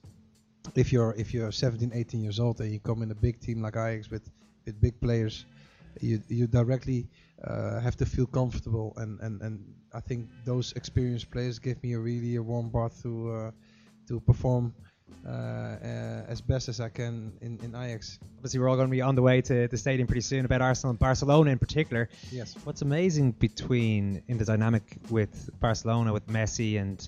if 0.75 0.93
you're 0.93 1.15
if 1.17 1.33
you're 1.35 1.53
17, 1.53 1.93
18 1.95 2.23
years 2.23 2.41
old 2.41 2.61
and 2.61 2.73
you 2.73 2.81
come 2.81 3.03
in 3.03 3.11
a 3.11 3.15
big 3.15 3.41
team 3.41 3.63
like 3.63 3.77
Ajax 3.77 4.11
with 4.11 4.31
with 4.67 4.81
big 4.81 5.01
players, 5.01 5.45
you 6.01 6.21
you 6.29 6.47
directly 6.47 7.09
uh, 7.45 7.81
have 7.81 7.97
to 7.97 8.07
feel 8.07 8.27
comfortable 8.27 8.93
and, 8.99 9.19
and, 9.21 9.41
and 9.41 9.65
I 9.95 10.01
think 10.01 10.29
those 10.45 10.73
experienced 10.75 11.31
players 11.31 11.59
give 11.59 11.83
me 11.83 11.95
a 11.95 11.99
really 11.99 12.37
a 12.37 12.43
warm 12.43 12.69
bath 12.69 13.03
to 13.03 13.33
uh, 13.33 13.51
to 14.09 14.21
perform 14.21 14.75
Uh, 15.27 15.31
uh, 15.31 16.25
as 16.29 16.41
best 16.41 16.69
as 16.69 16.81
I 16.81 16.89
can 16.89 17.33
in, 17.43 17.59
in 17.63 17.75
Ajax. 17.75 18.19
Obviously, 18.39 18.59
we're 18.59 18.69
all 18.71 18.77
going 18.77 18.89
to 18.89 18.91
be 18.91 19.03
on 19.03 19.15
the 19.15 19.23
way 19.23 19.43
to 19.43 19.69
the 19.69 19.77
stadium 19.77 20.07
pretty 20.07 20.23
soon 20.23 20.47
about 20.47 20.63
Arsenal 20.63 20.91
and 20.91 20.99
Barcelona 20.99 21.51
in 21.51 21.59
particular. 21.59 22.09
Yes. 22.33 22.57
What's 22.65 22.81
amazing 22.81 23.33
between 23.33 24.23
in 24.29 24.39
the 24.39 24.47
dynamic 24.47 24.83
with 25.11 25.51
Barcelona 25.61 26.15
with 26.15 26.27
Messi 26.27 26.81
and 26.81 27.07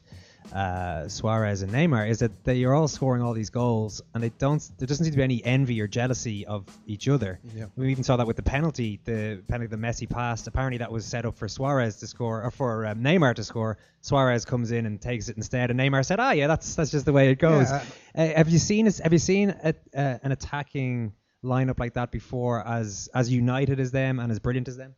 uh, 0.53 1.09
Suarez 1.09 1.62
and 1.62 1.72
Neymar 1.72 2.09
is 2.09 2.20
that 2.20 2.45
they 2.45 2.64
are 2.64 2.74
all 2.74 2.88
scoring 2.88 3.22
all 3.22 3.32
these 3.32 3.51
goals 3.51 4.03
and 4.14 4.22
they 4.22 4.30
don't. 4.30 4.62
There 4.78 4.86
doesn't 4.86 5.05
seem 5.05 5.12
to 5.12 5.16
be 5.16 5.22
any 5.22 5.45
envy 5.45 5.80
or 5.80 5.86
jealousy 5.86 6.47
of 6.47 6.64
each 6.86 7.09
other. 7.09 7.40
Yeah. 7.55 7.66
We 7.76 7.90
even 7.90 8.05
saw 8.05 8.16
that 8.16 8.26
with 8.26 8.36
the 8.36 8.43
penalty, 8.43 9.01
the 9.05 9.43
penalty 9.49 9.68
the 9.68 9.76
Messi 9.76 10.09
passed. 10.09 10.47
Apparently, 10.47 10.78
that 10.78 10.90
was 10.90 11.05
set 11.05 11.24
up 11.24 11.36
for 11.36 11.49
Suarez 11.49 11.97
to 11.97 12.07
score 12.07 12.43
or 12.43 12.51
for 12.51 12.86
um, 12.86 13.03
Neymar 13.03 13.34
to 13.36 13.45
score. 13.45 13.78
Suarez 14.01 14.45
comes 14.45 14.72
in 14.72 14.86
and 14.86 15.01
takes 15.01 15.28
it 15.28 15.36
instead, 15.36 15.70
and 15.70 15.78
Neymar 15.78 16.05
said, 16.05 16.18
"Ah, 16.20 16.32
yeah, 16.32 16.47
that's 16.49 16.74
that's 16.74 16.90
just 16.90 17.05
the 17.05 17.12
way 17.12 17.30
it 17.30 17.38
goes." 17.38 17.70
Yeah, 17.70 17.84
uh, 18.16 18.26
have 18.36 18.49
you 18.49 18.59
seen? 18.59 18.86
Have 18.86 19.12
you 19.12 19.18
seen 19.18 19.51
a, 19.51 19.74
uh, 19.97 20.18
an 20.22 20.32
attacking 20.32 21.12
lineup 21.45 21.78
like 21.78 21.95
that 21.95 22.11
before, 22.11 22.66
as 22.66 23.09
as 23.14 23.30
united 23.30 23.80
as 23.80 23.90
them 23.90 24.18
and 24.18 24.30
as 24.30 24.38
brilliant 24.38 24.68
as 24.68 24.76
them? 24.76 24.95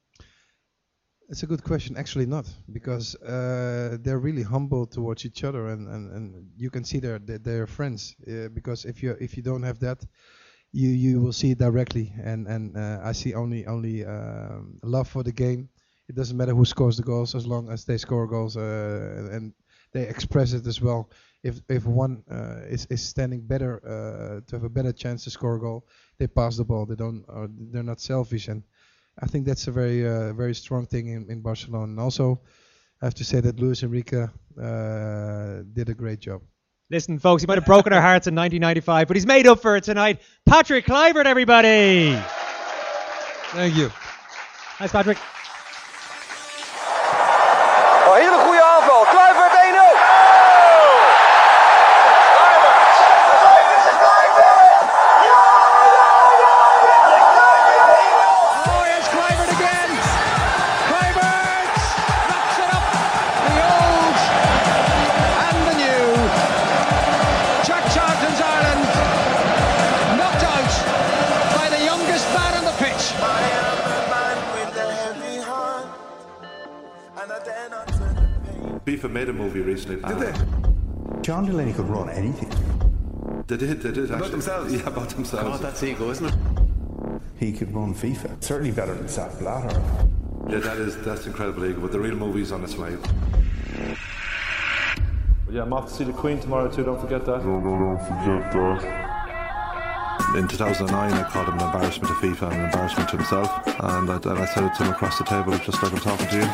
It's 1.29 1.43
a 1.43 1.47
good 1.47 1.65
question. 1.65 1.97
Actually, 1.97 2.27
not 2.27 2.47
because 2.71 3.15
uh, 3.17 3.97
they're 4.03 4.19
really 4.19 4.43
humble 4.43 4.87
towards 4.87 5.25
each 5.25 5.43
other, 5.43 5.69
and, 5.69 5.89
and, 5.89 6.13
and 6.13 6.51
you 6.57 6.71
can 6.71 6.85
see 6.85 7.01
they're 7.01 7.19
they're, 7.19 7.67
friends. 7.67 8.15
Uh, 8.29 8.49
because 8.49 8.85
if 8.85 9.03
you 9.03 9.17
if 9.21 9.37
you 9.37 9.43
don't 9.43 9.63
have 9.63 9.79
that, 9.81 10.05
you 10.73 10.91
you 10.91 11.21
will 11.21 11.33
see 11.33 11.53
it 11.53 11.59
directly. 11.59 12.13
And 12.23 12.47
and 12.47 12.77
uh, 12.77 13.01
I 13.03 13.13
see 13.13 13.33
only 13.35 13.67
only 13.67 14.05
um, 14.05 14.79
love 14.83 15.09
for 15.09 15.23
the 15.23 15.33
game. 15.33 15.71
It 16.09 16.15
doesn't 16.15 16.37
matter 16.37 16.55
who 16.55 16.67
scores 16.67 16.97
the 16.99 17.03
goals 17.03 17.35
as 17.35 17.47
long 17.47 17.71
as 17.71 17.85
they 17.87 17.97
score 17.97 18.27
goals 18.27 18.57
uh, 18.59 19.31
and 19.33 19.55
they 19.93 20.07
express 20.07 20.53
it 20.53 20.67
as 20.67 20.83
well. 20.83 21.11
If 21.43 21.63
if 21.71 21.87
one 21.87 22.23
uh, 22.31 22.69
is 22.69 22.87
is 22.91 23.03
standing 23.03 23.47
better 23.47 23.81
uh, 23.83 24.41
to 24.47 24.57
have 24.57 24.65
a 24.65 24.69
better 24.69 24.93
chance 24.93 25.25
to 25.25 25.31
score 25.31 25.57
a 25.57 25.61
goal, 25.61 25.87
they 26.19 26.27
pass 26.27 26.57
the 26.59 26.65
ball. 26.65 26.85
They 26.85 26.97
don't. 26.97 27.25
They're 27.73 27.83
not 27.83 28.01
selfish 28.01 28.49
and. 28.49 28.63
I 29.21 29.27
think 29.27 29.47
that's 29.47 29.69
a 29.69 29.73
very 29.73 30.07
uh, 30.07 30.33
very 30.33 30.55
strong 30.55 30.87
thing 30.87 31.09
in, 31.09 31.31
in 31.31 31.41
Barcelona. 31.41 31.85
And 31.85 32.01
also, 32.01 32.41
I 33.01 33.07
have 33.07 33.15
to 33.15 33.25
say 33.25 33.41
that 33.41 33.61
Luis 33.61 33.83
Enrique 33.83 34.27
uh, 34.61 35.63
did 35.73 35.89
a 35.89 35.95
great 35.95 36.21
job. 36.21 36.43
Listen, 36.91 37.19
folks, 37.19 37.43
he 37.43 37.47
might 37.47 37.57
have 37.59 37.65
broken 37.65 37.93
our 37.93 38.01
hearts 38.01 38.27
in 38.27 38.35
1995, 38.35 39.09
but 39.09 39.17
he's 39.17 39.27
made 39.27 39.47
up 39.47 39.63
for 39.63 39.77
it 39.77 39.85
tonight. 39.85 40.21
Patrick 40.45 40.85
Kluivert, 40.85 41.25
everybody. 41.25 42.15
Thank 43.53 43.75
you. 43.75 43.91
Thanks, 44.79 44.93
Patrick. 44.93 45.19
Made 79.87 79.99
a. 79.99 80.07
Ah. 80.07 80.09
Did 80.09 80.19
they? 80.35 81.21
John 81.23 81.47
Delaney 81.47 81.73
could 81.73 81.89
run 81.89 82.11
anything. 82.11 82.51
They 83.47 83.57
did, 83.57 83.81
they 83.83 83.93
did. 83.93 84.05
About 84.05 84.17
actually. 84.17 84.31
themselves? 84.31 84.73
Yeah, 84.79 84.87
about 84.87 85.09
themselves. 85.11 85.49
God, 85.49 85.61
that's 85.61 85.83
ego, 85.83 86.11
isn't 86.11 86.27
it? 86.27 86.35
He 87.39 87.53
could 87.53 87.75
run 87.75 87.95
FIFA. 87.95 88.43
Certainly 88.43 88.73
better 88.73 88.95
than 88.95 89.09
Sepp 89.09 89.39
Blatter. 89.39 89.81
Yeah, 90.49 90.59
that 90.59 90.79
is 90.79 90.97
that's 91.03 91.27
incredible 91.27 91.65
ego, 91.65 91.81
but 91.81 91.93
the 91.93 92.01
real 92.01 92.17
movie's 92.17 92.53
on 92.53 92.63
its 92.65 92.77
way. 92.77 92.97
Yeah, 95.51 95.63
I'm 95.63 95.73
off 95.73 95.89
to 95.89 95.95
see 95.95 96.05
the 96.05 96.13
Queen 96.13 96.41
tomorrow 96.41 96.69
too. 96.71 96.85
Don't 96.85 97.01
forget 97.01 97.25
that. 97.27 97.45
No, 97.45 97.61
no, 97.61 97.97
don't 97.97 97.99
forget 97.99 98.53
that. 98.53 99.05
In 100.37 100.49
2009, 100.49 101.13
I 101.13 101.23
called 101.31 101.49
him 101.49 101.59
an 101.59 101.67
embarrassment 101.67 102.09
to 102.09 102.15
FIFA 102.15 102.51
and 102.51 102.61
an 102.61 102.65
embarrassment 102.65 103.09
to 103.11 103.17
himself, 103.17 103.67
and 103.67 104.11
I, 104.11 104.17
and 104.17 104.39
I 104.39 104.45
said 104.47 104.65
it 104.65 104.75
to 104.75 104.85
him 104.85 104.91
across 104.93 105.19
the 105.19 105.25
table, 105.25 105.57
just 105.59 105.81
like 105.83 105.93
I'm 105.93 105.99
talking 105.99 106.27
to 106.27 106.35
you, 106.35 106.49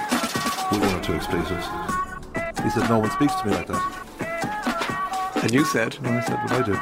with 0.71 0.81
one 0.87 0.95
or 0.95 1.03
two 1.03 1.15
expletives. 1.15 1.67
He 2.63 2.71
said, 2.71 2.89
"No 2.89 2.99
one 2.99 3.11
speaks 3.11 3.35
to 3.37 3.47
me 3.47 3.53
like 3.55 3.67
that." 3.67 3.83
And 5.43 5.53
you 5.53 5.65
said? 5.65 5.97
And 6.05 6.09
I 6.09 6.21
said, 6.21 6.39
"What 6.43 6.53
I 6.53 6.63
did." 6.63 6.77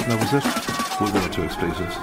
And 0.00 0.12
that 0.12 0.20
was 0.20 0.32
it. 0.32 0.44
With 1.00 1.14
one 1.14 1.24
or 1.24 1.32
two 1.32 1.42
expletives. 1.42 1.96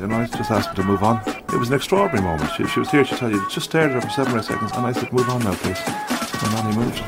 And 0.00 0.12
I 0.14 0.26
just 0.26 0.50
asked 0.50 0.70
him 0.70 0.76
to 0.76 0.84
move 0.84 1.02
on. 1.02 1.20
It 1.26 1.58
was 1.58 1.68
an 1.68 1.74
extraordinary 1.74 2.22
moment. 2.26 2.50
She, 2.56 2.66
she 2.66 2.80
was 2.80 2.90
here, 2.90 3.04
she'd 3.04 3.18
tell 3.18 3.30
you, 3.30 3.40
just 3.48 3.66
stared 3.66 3.92
at 3.92 3.94
her 3.94 4.00
for 4.02 4.10
seven 4.10 4.34
or 4.34 4.38
eight 4.38 4.44
seconds, 4.44 4.72
and 4.72 4.86
I 4.86 4.92
said, 4.92 5.12
"Move 5.12 5.28
on 5.28 5.42
now, 5.44 5.54
please." 5.54 5.80
And 5.86 6.52
then 6.52 6.72
he 6.72 6.78
moved. 6.78 7.02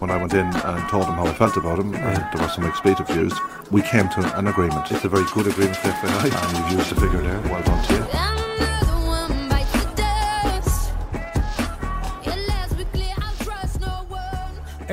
When 0.00 0.10
I 0.10 0.16
went 0.16 0.34
in 0.34 0.46
and 0.46 0.88
told 0.88 1.06
him 1.06 1.14
how 1.14 1.26
I 1.26 1.32
felt 1.34 1.56
about 1.56 1.78
him, 1.78 1.94
and 1.94 2.16
there 2.16 2.42
was 2.42 2.54
some 2.54 2.64
expletive 2.64 3.08
used, 3.10 3.38
we 3.70 3.82
came 3.82 4.08
to 4.10 4.38
an 4.38 4.48
agreement. 4.48 4.90
It's 4.90 5.04
a 5.04 5.08
very 5.08 5.24
good 5.32 5.46
agreement 5.46 5.76
for 5.76 5.88
FAI, 5.92 6.28
and 6.28 6.58
you've 6.58 6.78
used 6.78 6.90
the 6.90 7.00
figure 7.00 7.22
there. 7.22 7.40
Well 7.50 7.62
done 7.62 7.84
to 7.86 7.94
you. 7.94 8.43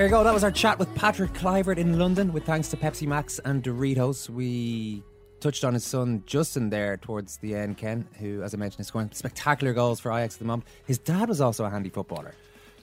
There 0.02 0.08
you 0.08 0.16
go. 0.16 0.24
That 0.24 0.34
was 0.34 0.44
our 0.44 0.50
chat 0.50 0.80
with 0.80 0.96
Patrick 0.96 1.32
Kluivert 1.34 1.78
in 1.78 2.00
London. 2.00 2.34
With 2.34 2.44
thanks 2.44 2.70
to 2.70 2.76
Pepsi 2.76 3.06
Max 3.06 3.38
and 3.46 3.64
Doritos, 3.64 4.32
we 4.32 5.04
touched 5.40 5.64
on 5.64 5.76
his 5.76 5.84
son 5.84 6.24
Justin 6.26 6.72
there 6.72 6.98
towards 6.98 7.38
the 7.38 7.54
end. 7.54 7.78
Ken, 7.78 8.08
who, 8.18 8.42
as 8.42 8.56
I 8.56 8.58
mentioned, 8.58 8.80
is 8.80 8.88
scoring 8.88 9.12
spectacular 9.14 9.74
goals 9.74 10.00
for 10.00 10.12
Ajax 10.12 10.34
at 10.34 10.40
the 10.40 10.46
moment. 10.46 10.68
His 10.88 10.98
dad 10.98 11.30
was 11.30 11.40
also 11.40 11.66
a 11.66 11.70
handy 11.70 11.92
footballer 11.92 12.34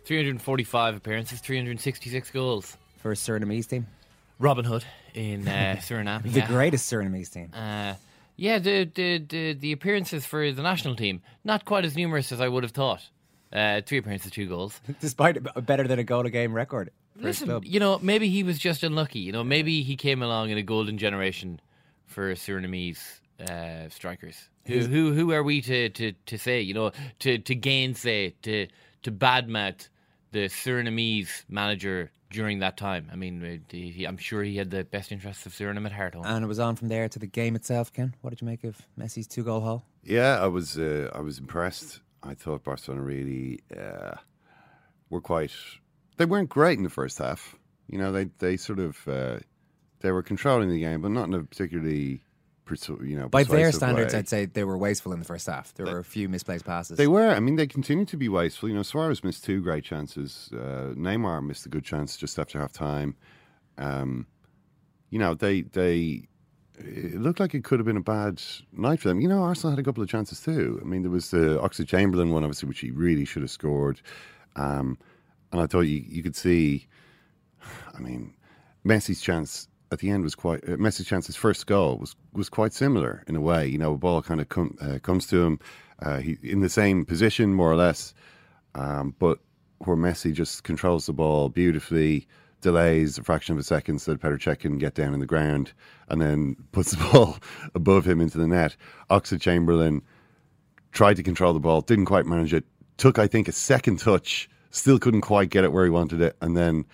345 0.05 0.95
appearances, 0.95 1.41
366 1.41 2.31
goals. 2.31 2.77
for 2.99 3.11
his 3.11 3.19
Surinamese 3.19 3.66
team. 3.66 3.89
Robin 4.39 4.64
Hood 4.64 4.85
in 5.14 5.49
uh, 5.49 5.75
Suriname. 5.81 6.23
The 6.23 6.39
yeah. 6.39 6.47
greatest 6.47 6.89
Surinamese 6.89 7.33
team. 7.33 7.51
Uh, 7.53 7.95
yeah, 8.37 8.61
the, 8.61 8.85
the 8.95 9.19
the 9.19 9.53
the 9.55 9.73
appearances 9.73 10.25
for 10.25 10.53
the 10.53 10.62
national 10.62 10.95
team 10.95 11.23
not 11.43 11.64
quite 11.64 11.85
as 11.85 11.97
numerous 11.97 12.31
as 12.31 12.41
I 12.41 12.47
would 12.47 12.62
have 12.62 12.71
thought. 12.71 13.09
Uh, 13.53 13.81
three 13.81 13.99
appearances, 13.99 14.31
two 14.31 14.47
goals. 14.47 14.81
Despite 15.01 15.39
a- 15.57 15.62
better 15.62 15.89
than 15.89 15.99
a 15.99 16.05
goal 16.05 16.25
a 16.25 16.31
game 16.31 16.53
record. 16.53 16.91
For 17.21 17.27
his 17.27 17.41
Listen, 17.41 17.49
club. 17.49 17.64
you 17.64 17.81
know, 17.81 17.99
maybe 18.01 18.29
he 18.29 18.43
was 18.43 18.59
just 18.59 18.83
unlucky. 18.83 19.19
You 19.19 19.33
know, 19.33 19.45
maybe 19.45 19.83
he 19.83 19.97
came 19.97 20.23
along 20.23 20.51
in 20.51 20.59
a 20.59 20.62
golden 20.62 20.99
generation 20.99 21.61
for 22.07 22.33
Surinamese 22.35 23.21
uh, 23.41 23.89
strikers. 23.89 24.49
Who, 24.66 24.81
who 24.81 25.12
who 25.12 25.33
are 25.33 25.43
we 25.43 25.62
to, 25.62 25.89
to, 25.89 26.12
to 26.12 26.39
say? 26.39 26.61
You 26.61 26.75
know, 26.75 26.93
to 27.21 27.39
to 27.39 27.55
gainsay, 27.55 28.35
to 28.43 28.66
to 29.03 29.12
badmouth 29.12 29.89
the 30.33 30.49
Surinamese 30.49 31.45
manager 31.49 32.11
during 32.31 32.59
that 32.59 32.77
time. 32.77 33.09
I 33.11 33.16
mean, 33.16 33.43
uh, 33.43 33.57
he, 33.75 34.05
I'm 34.05 34.19
sure 34.19 34.43
he 34.43 34.57
had 34.57 34.71
the 34.71 34.85
best 34.85 35.11
interests 35.11 35.47
of 35.47 35.53
Suriname 35.53 35.87
at 35.87 35.93
heart. 35.93 36.14
And 36.23 36.45
it 36.45 36.47
was 36.49 36.59
on 36.59 36.77
from 36.77 36.89
there 36.89 37.09
to 37.09 37.19
the 37.19 37.27
game 37.27 37.57
itself, 37.57 37.93
Ken. 37.93 38.14
What 38.21 38.31
did 38.31 38.43
you 38.43 38.47
make 38.47 38.64
of 38.64 38.77
Messi's 38.99 39.27
two 39.27 39.43
goal 39.43 39.61
haul? 39.61 39.85
Yeah, 40.05 40.39
I 40.39 40.47
was 40.47 40.79
uh, 40.79 41.11
I 41.14 41.21
was 41.21 41.39
impressed. 41.39 42.01
I 42.23 42.35
thought 42.35 42.64
Barcelona 42.64 43.03
really 43.03 43.61
uh, 43.75 44.16
were 45.09 45.21
quite. 45.21 45.53
They 46.19 46.27
weren't 46.27 46.49
great 46.49 46.79
in 46.79 46.85
the 46.85 46.91
first 46.91 47.19
half. 47.19 47.57
You 47.89 47.99
know, 47.99 48.12
they 48.12 48.25
they 48.39 48.57
sort 48.57 48.79
of 48.79 49.09
uh, 49.09 49.39
they 50.01 50.12
were 50.12 50.23
controlling 50.23 50.69
the 50.71 50.81
game, 50.81 51.01
but 51.01 51.11
not 51.11 51.29
in 51.29 51.35
a 51.35 51.43
particularly, 51.43 52.21
persu- 52.66 53.09
you 53.09 53.16
know, 53.19 53.29
By 53.29 53.45
their 53.45 53.73
standards, 53.73 54.12
way. 54.12 54.19
I'd 54.19 54.29
say 54.29 54.45
they 54.45 54.64
were 54.64 54.77
wasteful 54.77 55.12
in 55.12 55.19
the 55.19 55.25
first 55.25 55.47
half. 55.47 55.73
There 55.75 55.87
were 55.87 55.99
a 55.99 56.05
few 56.05 56.29
misplaced 56.29 56.64
passes. 56.64 56.99
They 56.99 57.07
were. 57.07 57.31
I 57.31 57.41
mean, 57.41 57.57
they 57.57 57.66
continued 57.66 58.09
to 58.09 58.16
be 58.16 58.29
wasteful. 58.29 58.69
You 58.69 58.75
know, 58.75 58.83
Suarez 58.83 59.25
missed 59.25 59.45
two 59.45 59.62
great 59.62 59.85
chances. 59.85 60.51
Uh, 60.53 60.93
Neymar 60.95 61.45
missed 61.47 61.66
a 61.66 61.69
good 61.69 61.85
chance 61.85 62.16
just 62.16 62.39
after 62.39 62.59
half 62.61 62.73
time. 62.73 63.16
Um, 63.79 64.27
you 65.11 65.19
know, 65.19 65.35
they 65.35 65.62
they 65.62 66.29
it 66.79 67.21
looked 67.21 67.41
like 67.41 67.55
it 67.55 67.64
could 67.64 67.79
have 67.79 67.87
been 67.87 67.97
a 67.97 68.03
bad 68.03 68.43
night 68.73 69.01
for 69.01 69.09
them. 69.09 69.21
You 69.21 69.29
know, 69.29 69.43
Arsenal 69.43 69.71
had 69.71 69.79
a 69.79 69.83
couple 69.83 70.03
of 70.03 70.09
chances 70.09 70.41
too. 70.41 70.79
I 70.81 70.85
mean, 70.85 71.03
there 71.03 71.11
was 71.11 71.31
the 71.31 71.59
Oxlade 71.61 71.89
Chamberlain 71.89 72.31
one, 72.31 72.45
obviously, 72.45 72.69
which 72.69 72.81
he 72.81 72.91
really 72.91 73.25
should 73.25 73.43
have 73.43 73.51
scored. 73.51 74.01
Um, 74.57 74.99
and 75.53 75.61
I 75.61 75.66
thought 75.66 75.82
you 75.82 76.05
you 76.07 76.22
could 76.22 76.36
see. 76.36 76.86
I 77.94 78.01
mean, 78.01 78.34
Messi's 78.86 79.20
chance 79.20 79.68
at 79.90 79.99
the 79.99 80.11
end 80.11 80.24
was 80.24 80.34
quite. 80.34 80.62
Uh, 80.64 80.76
Messi's 80.76 81.07
chance, 81.07 81.26
his 81.26 81.36
first 81.36 81.66
goal 81.66 81.99
was 81.99 82.14
was 82.32 82.49
quite 82.49 82.72
similar 82.72 83.24
in 83.26 83.36
a 83.36 83.40
way. 83.40 83.66
You 83.66 83.78
know, 83.78 83.94
a 83.94 83.99
ball 83.99 84.22
kind 84.22 84.40
of 84.40 84.49
com- 84.49 84.76
uh, 84.80 84.99
comes 85.01 85.26
to 85.28 85.42
him, 85.42 85.59
uh, 86.01 86.18
he 86.18 86.38
in 86.42 86.61
the 86.61 86.68
same 86.68 87.05
position 87.05 87.55
more 87.55 87.70
or 87.70 87.76
less, 87.76 88.14
um, 88.74 89.14
but 89.18 89.38
where 89.78 89.96
Messi 89.96 90.32
just 90.32 90.64
controls 90.64 91.07
the 91.07 91.12
ball 91.12 91.49
beautifully, 91.49 92.26
delays 92.61 93.18
a 93.18 93.22
fraction 93.22 93.53
of 93.53 93.59
a 93.59 93.64
second 93.64 94.01
so 94.01 94.12
that 94.12 94.20
Petr 94.20 94.38
Cech 94.38 94.61
can 94.61 94.78
get 94.78 94.94
down 94.94 95.14
in 95.14 95.20
the 95.20 95.26
ground, 95.26 95.72
and 96.09 96.20
then 96.20 96.57
puts 96.72 96.92
the 96.92 97.05
ball 97.12 97.38
above 97.74 98.07
him 98.07 98.20
into 98.20 98.38
the 98.38 98.46
net. 98.46 98.76
Oxlade 99.11 99.40
Chamberlain 99.40 100.03
tried 100.92 101.16
to 101.16 101.22
control 101.22 101.53
the 101.53 101.61
ball, 101.61 101.80
didn't 101.80 102.07
quite 102.07 102.26
manage 102.26 102.55
it. 102.55 102.64
Took, 102.96 103.18
I 103.18 103.28
think, 103.28 103.46
a 103.46 103.53
second 103.53 104.01
touch, 104.01 104.51
still 104.71 104.99
couldn't 104.99 105.23
quite 105.23 105.51
get 105.51 105.64
it 105.64 105.73
where 105.73 105.85
he 105.85 105.91
wanted 105.91 106.21
it, 106.21 106.37
and 106.41 106.57
then, 106.57 106.85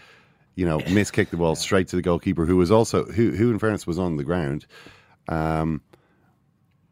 you 0.55 0.67
know, 0.67 0.79
miskicked 0.81 1.31
the 1.31 1.37
ball 1.37 1.55
straight 1.55 1.89
to 1.89 1.97
the 1.97 2.03
goalkeeper, 2.03 2.47
who 2.47 2.57
was 2.57 2.71
also 2.71 3.05
who, 3.05 3.33
who 3.33 3.51
in 3.51 3.59
fairness 3.59 3.87
was 3.87 3.99
on 3.99 4.17
the 4.17 4.25
ground. 4.25 4.67
Um, 5.29 5.83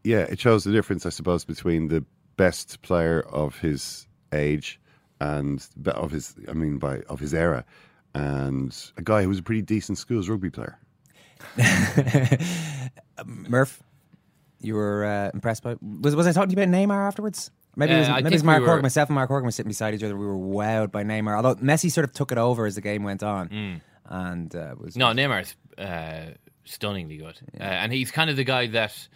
yeah, 0.05 0.21
it 0.21 0.41
shows 0.41 0.65
the 0.65 0.73
difference, 0.73 1.07
I 1.07 1.11
suppose, 1.11 1.45
between 1.45 1.89
the 1.89 2.05
best 2.37 2.83
player 2.83 3.21
of 3.21 3.59
his 3.59 4.07
age 4.33 4.81
and 5.21 5.65
of 5.87 6.11
his, 6.11 6.35
I 6.49 6.53
mean, 6.55 6.79
by 6.79 7.01
of 7.03 7.21
his 7.21 7.35
era, 7.35 7.65
and 8.15 8.77
a 8.97 9.03
guy 9.03 9.23
who 9.23 9.29
was 9.29 9.39
a 9.39 9.43
pretty 9.43 9.63
decent 9.63 9.99
schools 9.99 10.29
rugby 10.29 10.51
player. 10.51 10.79
Murph, 13.25 13.83
you 14.61 14.75
were 14.75 15.05
uh, 15.05 15.31
impressed 15.35 15.63
by. 15.63 15.77
Was 16.01 16.17
was 16.17 16.27
I 16.27 16.33
talking 16.33 16.55
to 16.55 16.57
you 16.57 16.63
about 16.63 16.75
Neymar 16.75 17.07
afterwards? 17.07 17.51
Maybe 17.77 17.95
it 17.95 17.99
was, 18.01 18.09
I 18.09 18.15
maybe 18.17 18.29
it 18.29 18.33
was 18.33 18.45
Mark 18.45 18.61
we 18.61 18.67
Horgan. 18.67 18.79
were- 18.79 18.83
Myself 18.83 19.09
and 19.09 19.15
Mark 19.15 19.29
Horgan 19.29 19.47
were 19.47 19.51
sitting 19.53 19.71
beside 19.71 19.95
each 19.95 20.03
other. 20.03 20.17
We 20.17 20.27
were 20.27 20.37
wowed 20.37 20.91
by 20.93 21.05
Neymar. 21.05 21.35
Although 21.37 21.55
Messi 21.57 21.91
sort 21.91 22.05
of 22.05 22.13
took 22.13 22.31
it 22.33 22.39
over 22.39 22.67
as 22.67 22.75
the 22.75 22.81
game 22.81 23.03
went 23.03 23.23
on, 23.23 23.49
Mm. 23.49 23.81
and 24.07 24.55
uh, 24.55 24.75
was 24.79 24.97
No, 24.97 25.07
Neymar's 25.07 25.55
uh, 25.79 26.35
stunningly 26.65 27.17
good, 27.17 27.39
uh, 27.59 27.63
and 27.63 27.93
he's 27.93 28.11
kind 28.11 28.29
of 28.31 28.37
the 28.37 28.45
guy 28.45 28.67
that, 28.69 29.09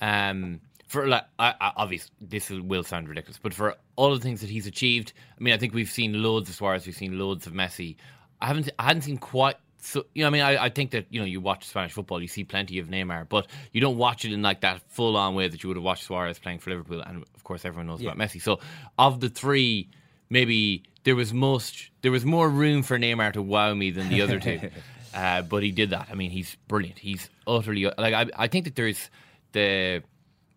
um, 0.00 0.60
for 0.88 1.06
like, 1.06 1.24
I, 1.38 1.54
I, 1.60 1.72
obviously 1.76 2.10
this 2.20 2.50
will 2.50 2.82
sound 2.82 3.08
ridiculous, 3.08 3.38
but 3.42 3.54
for 3.54 3.76
all 3.96 4.12
the 4.14 4.20
things 4.20 4.40
that 4.40 4.50
he's 4.50 4.66
achieved, 4.66 5.12
I 5.38 5.42
mean, 5.42 5.54
I 5.54 5.58
think 5.58 5.72
we've 5.74 5.88
seen 5.90 6.22
loads 6.22 6.48
of 6.50 6.54
Suarez, 6.56 6.86
we've 6.86 6.96
seen 6.96 7.18
loads 7.18 7.46
of 7.46 7.52
Messi. 7.52 7.96
I 8.40 8.46
haven't, 8.46 8.68
I 8.78 8.84
hadn't 8.84 9.02
seen 9.02 9.18
quite. 9.18 9.56
So 9.84 10.06
you 10.14 10.22
know, 10.22 10.28
I 10.28 10.30
mean, 10.30 10.42
I, 10.42 10.64
I 10.64 10.68
think 10.68 10.92
that 10.92 11.06
you 11.10 11.18
know, 11.18 11.26
you 11.26 11.40
watch 11.40 11.66
Spanish 11.66 11.92
football, 11.92 12.22
you 12.22 12.28
see 12.28 12.44
plenty 12.44 12.78
of 12.78 12.86
Neymar, 12.86 13.28
but 13.28 13.48
you 13.72 13.80
don't 13.80 13.96
watch 13.96 14.24
it 14.24 14.32
in 14.32 14.40
like 14.40 14.60
that 14.60 14.80
full 14.88 15.16
on 15.16 15.34
way 15.34 15.48
that 15.48 15.62
you 15.62 15.68
would 15.68 15.76
have 15.76 15.82
watched 15.84 16.04
Suarez 16.04 16.38
playing 16.38 16.60
for 16.60 16.70
Liverpool, 16.70 17.00
and 17.00 17.24
of 17.34 17.42
course, 17.44 17.64
everyone 17.64 17.88
knows 17.88 18.00
Yeah. 18.00 18.12
about 18.12 18.24
Messi. 18.24 18.40
So, 18.40 18.60
of 18.96 19.18
the 19.18 19.28
three, 19.28 19.88
maybe 20.30 20.84
there 21.02 21.16
was 21.16 21.32
most, 21.34 21.90
there 22.02 22.12
was 22.12 22.24
more 22.24 22.48
room 22.48 22.84
for 22.84 22.96
Neymar 22.96 23.32
to 23.32 23.42
wow 23.42 23.74
me 23.74 23.90
than 23.90 24.08
the 24.08 24.22
other 24.22 24.38
two. 24.40 24.60
Uh, 25.14 25.42
but 25.42 25.62
he 25.62 25.70
did 25.70 25.90
that. 25.90 26.08
I 26.10 26.14
mean, 26.14 26.30
he's 26.30 26.56
brilliant. 26.68 26.98
He's 26.98 27.28
utterly 27.46 27.84
like. 27.84 28.14
I, 28.14 28.26
I 28.34 28.46
think 28.48 28.64
that 28.64 28.76
there's 28.76 29.10
the 29.52 30.02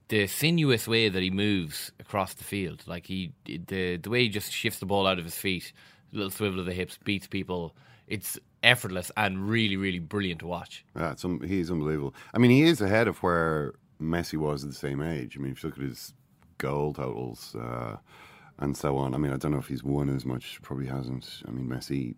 the 0.08 0.28
sinuous 0.28 0.88
way 0.88 1.10
that 1.10 1.22
he 1.22 1.30
moves 1.30 1.92
across 2.00 2.36
the 2.36 2.46
field. 2.46 2.82
Like 2.88 3.06
he 3.06 3.34
the 3.44 3.98
the 3.98 4.10
way 4.10 4.22
he 4.22 4.30
just 4.30 4.54
shifts 4.54 4.80
the 4.80 4.86
ball 4.86 5.08
out 5.08 5.20
of 5.20 5.26
his 5.26 5.36
feet, 5.36 5.74
little 6.14 6.32
swivel 6.32 6.62
of 6.62 6.66
the 6.66 6.72
hips, 6.74 6.98
beats 7.04 7.28
people. 7.28 7.76
It's 8.08 8.38
effortless 8.64 9.12
and 9.16 9.48
really, 9.48 9.78
really 9.78 10.00
brilliant 10.00 10.40
to 10.40 10.48
watch. 10.48 10.86
Yeah, 10.96 11.14
un- 11.24 11.42
he's 11.46 11.72
unbelievable. 11.72 12.14
I 12.34 12.40
mean, 12.40 12.52
he 12.52 12.64
is 12.64 12.82
ahead 12.82 13.08
of 13.08 13.18
where 13.24 13.74
Messi 14.02 14.38
was 14.38 14.64
at 14.64 14.70
the 14.70 14.76
same 14.76 15.02
age. 15.02 15.38
I 15.38 15.42
mean, 15.42 15.52
if 15.54 15.64
you 15.64 15.70
look 15.70 15.78
at 15.78 15.84
his 15.84 16.14
goal 16.58 16.94
totals 16.94 17.56
uh, 17.56 17.98
and 18.60 18.76
so 18.76 18.98
on, 18.98 19.14
I 19.14 19.18
mean, 19.18 19.34
I 19.34 19.38
don't 19.38 19.52
know 19.52 19.60
if 19.60 19.68
he's 19.68 19.84
won 19.84 20.10
as 20.10 20.26
much. 20.26 20.62
Probably 20.62 20.88
hasn't. 20.88 21.42
I 21.48 21.52
mean, 21.52 21.68
Messi 21.68 22.16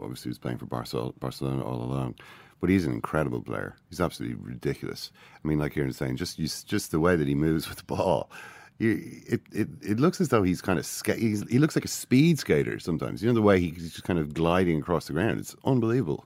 obviously 0.00 0.30
was 0.30 0.38
playing 0.38 0.58
for 0.58 0.66
Barcelona 0.66 1.64
all 1.64 1.82
along, 1.82 2.16
but 2.60 2.70
he's 2.70 2.86
an 2.86 2.92
incredible 2.92 3.40
player. 3.40 3.76
He's 3.88 4.00
absolutely 4.00 4.36
ridiculous. 4.36 5.10
I 5.42 5.48
mean, 5.48 5.58
like 5.58 5.76
you're 5.76 5.90
saying, 5.92 6.16
just 6.16 6.38
just 6.66 6.90
the 6.90 7.00
way 7.00 7.16
that 7.16 7.28
he 7.28 7.34
moves 7.34 7.68
with 7.68 7.78
the 7.78 7.84
ball. 7.84 8.30
You, 8.78 9.00
it, 9.26 9.40
it 9.52 9.68
it 9.82 10.00
looks 10.00 10.20
as 10.20 10.28
though 10.28 10.44
he's 10.44 10.62
kind 10.62 10.78
of 10.78 10.86
ska- 10.86 11.16
he's, 11.16 11.42
he 11.50 11.58
looks 11.58 11.74
like 11.74 11.84
a 11.84 11.88
speed 11.88 12.38
skater 12.38 12.78
sometimes. 12.78 13.22
You 13.22 13.28
know 13.28 13.34
the 13.34 13.42
way 13.42 13.58
he's 13.58 13.92
just 13.92 14.04
kind 14.04 14.18
of 14.20 14.32
gliding 14.34 14.78
across 14.78 15.08
the 15.08 15.12
ground. 15.14 15.40
It's 15.40 15.56
unbelievable. 15.64 16.24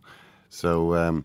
So 0.51 0.95
um, 0.95 1.25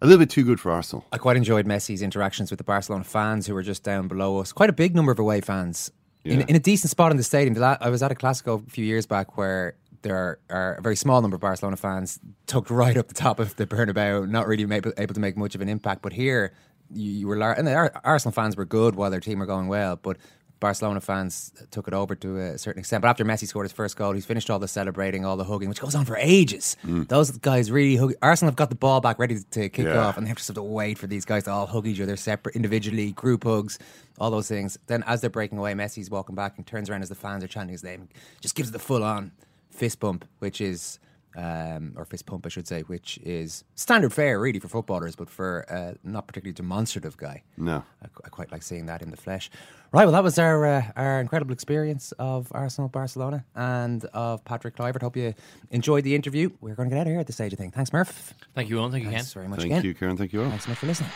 a 0.00 0.06
little 0.06 0.20
bit 0.20 0.30
too 0.30 0.44
good 0.44 0.60
for 0.60 0.70
Arsenal. 0.70 1.04
I 1.12 1.18
quite 1.18 1.36
enjoyed 1.36 1.66
Messi's 1.66 2.00
interactions 2.00 2.50
with 2.52 2.58
the 2.58 2.64
Barcelona 2.64 3.02
fans 3.02 3.48
who 3.48 3.54
were 3.54 3.64
just 3.64 3.82
down 3.82 4.06
below 4.06 4.38
us. 4.38 4.52
Quite 4.52 4.70
a 4.70 4.72
big 4.72 4.94
number 4.94 5.10
of 5.10 5.18
away 5.18 5.40
fans 5.40 5.90
in, 6.24 6.38
Yeah. 6.40 6.46
in 6.48 6.54
a 6.54 6.60
decent 6.60 6.90
spot 6.90 7.10
in 7.10 7.16
the 7.16 7.24
stadium. 7.24 7.54
The 7.54 7.60
la- 7.60 7.76
I 7.80 7.88
was 7.90 8.00
at 8.04 8.12
a 8.12 8.14
Clasico 8.14 8.64
a 8.64 8.70
few 8.70 8.84
years 8.84 9.04
back 9.04 9.36
where 9.36 9.74
there 10.02 10.14
are, 10.14 10.38
are 10.48 10.74
a 10.74 10.80
very 10.80 10.94
small 10.94 11.20
number 11.20 11.34
of 11.34 11.40
Barcelona 11.40 11.76
fans 11.76 12.20
tucked 12.46 12.70
right 12.70 12.96
up 12.96 13.08
the 13.08 13.14
top 13.14 13.40
of 13.40 13.56
the 13.56 13.66
Bernabeu, 13.66 14.28
not 14.30 14.46
really 14.46 14.62
able, 14.72 14.92
able 14.96 15.14
to 15.14 15.20
make 15.20 15.36
much 15.36 15.56
of 15.56 15.60
an 15.60 15.68
impact. 15.68 16.02
But 16.02 16.12
here, 16.12 16.52
you, 16.94 17.10
you 17.10 17.26
were 17.26 17.36
lar- 17.36 17.54
and 17.58 17.66
the 17.66 17.74
Ar- 17.74 18.00
Arsenal 18.04 18.30
fans 18.32 18.56
were 18.56 18.64
good 18.64 18.94
while 18.94 19.10
their 19.10 19.18
team 19.18 19.40
were 19.40 19.46
going 19.46 19.66
well, 19.66 19.96
but. 19.96 20.18
Barcelona 20.60 21.00
fans 21.00 21.52
took 21.70 21.86
it 21.88 21.94
over 21.94 22.14
to 22.16 22.38
a 22.38 22.58
certain 22.58 22.80
extent. 22.80 23.02
But 23.02 23.08
after 23.08 23.24
Messi 23.24 23.46
scored 23.46 23.64
his 23.64 23.72
first 23.72 23.96
goal, 23.96 24.12
he's 24.12 24.26
finished 24.26 24.50
all 24.50 24.58
the 24.58 24.66
celebrating, 24.68 25.24
all 25.24 25.36
the 25.36 25.44
hugging, 25.44 25.68
which 25.68 25.80
goes 25.80 25.94
on 25.94 26.04
for 26.04 26.16
ages. 26.16 26.76
Mm. 26.84 27.08
Those 27.08 27.30
guys 27.30 27.70
really 27.70 27.96
hug. 27.96 28.14
Arsenal 28.22 28.50
have 28.50 28.56
got 28.56 28.68
the 28.68 28.74
ball 28.76 29.00
back 29.00 29.18
ready 29.18 29.38
to 29.52 29.68
kick 29.68 29.86
Yeah. 29.86 29.98
off, 29.98 30.16
and 30.16 30.26
they 30.26 30.28
have 30.28 30.38
to 30.38 30.44
sort 30.44 30.58
of 30.58 30.64
wait 30.64 30.98
for 30.98 31.06
these 31.06 31.24
guys 31.24 31.44
to 31.44 31.50
all 31.50 31.66
hug 31.66 31.86
each 31.86 32.00
other 32.00 32.16
separate, 32.16 32.56
individually, 32.56 33.12
group 33.12 33.44
hugs, 33.44 33.78
all 34.18 34.30
those 34.30 34.48
things. 34.48 34.78
Then, 34.88 35.04
as 35.06 35.20
they're 35.20 35.30
breaking 35.30 35.58
away, 35.58 35.74
Messi's 35.74 36.10
walking 36.10 36.34
back 36.34 36.54
and 36.56 36.66
turns 36.66 36.90
around 36.90 37.02
as 37.02 37.08
the 37.08 37.14
fans 37.14 37.44
are 37.44 37.48
chanting 37.48 37.72
his 37.72 37.84
name, 37.84 38.08
just 38.40 38.54
gives 38.54 38.68
it 38.70 38.72
the 38.72 38.78
full 38.78 39.04
on 39.04 39.32
fist 39.70 40.00
bump, 40.00 40.24
which 40.40 40.60
is. 40.60 40.98
Um, 41.36 41.92
or 41.96 42.04
fist 42.04 42.26
pump, 42.26 42.46
I 42.46 42.48
should 42.48 42.66
say, 42.66 42.80
which 42.82 43.18
is 43.22 43.62
standard 43.76 44.12
fare 44.12 44.40
really 44.40 44.58
for 44.58 44.66
footballers, 44.68 45.14
but 45.14 45.28
for 45.30 45.60
a 45.68 45.94
not 46.02 46.26
particularly 46.26 46.54
demonstrative 46.54 47.16
guy. 47.16 47.42
No. 47.56 47.84
I, 48.02 48.06
I 48.24 48.28
quite 48.30 48.50
like 48.50 48.62
seeing 48.62 48.86
that 48.86 49.02
in 49.02 49.10
the 49.10 49.16
flesh. 49.16 49.50
Right, 49.92 50.04
well, 50.04 50.12
that 50.12 50.24
was 50.24 50.38
our 50.38 50.66
uh, 50.66 50.82
our 50.96 51.20
incredible 51.20 51.52
experience 51.52 52.12
of 52.18 52.48
Arsenal 52.52 52.88
Barcelona 52.88 53.44
and 53.54 54.04
of 54.06 54.44
Patrick 54.44 54.74
Kluivert. 54.76 55.02
Hope 55.02 55.16
you 55.16 55.34
enjoyed 55.70 56.02
the 56.04 56.14
interview. 56.14 56.50
We're 56.60 56.74
going 56.74 56.88
to 56.88 56.94
get 56.94 57.00
out 57.02 57.06
of 57.06 57.12
here 57.12 57.20
at 57.20 57.26
this 57.26 57.36
stage, 57.36 57.52
I 57.52 57.56
think. 57.56 57.74
Thanks, 57.74 57.92
Murph. 57.92 58.34
Thank 58.54 58.68
you, 58.70 58.76
Eoin. 58.76 58.90
Thank 58.90 59.04
you, 59.04 59.10
Thanks 59.10 59.32
Ken. 59.32 59.40
very 59.40 59.48
much 59.48 59.60
Thank 59.60 59.72
again. 59.72 59.84
you, 59.84 59.94
Karen. 59.94 60.16
Thank 60.16 60.32
you 60.32 60.42
all. 60.42 60.48
Thanks 60.48 60.64
so 60.64 60.70
much 60.70 60.78
for 60.78 60.86
listening. 60.86 61.10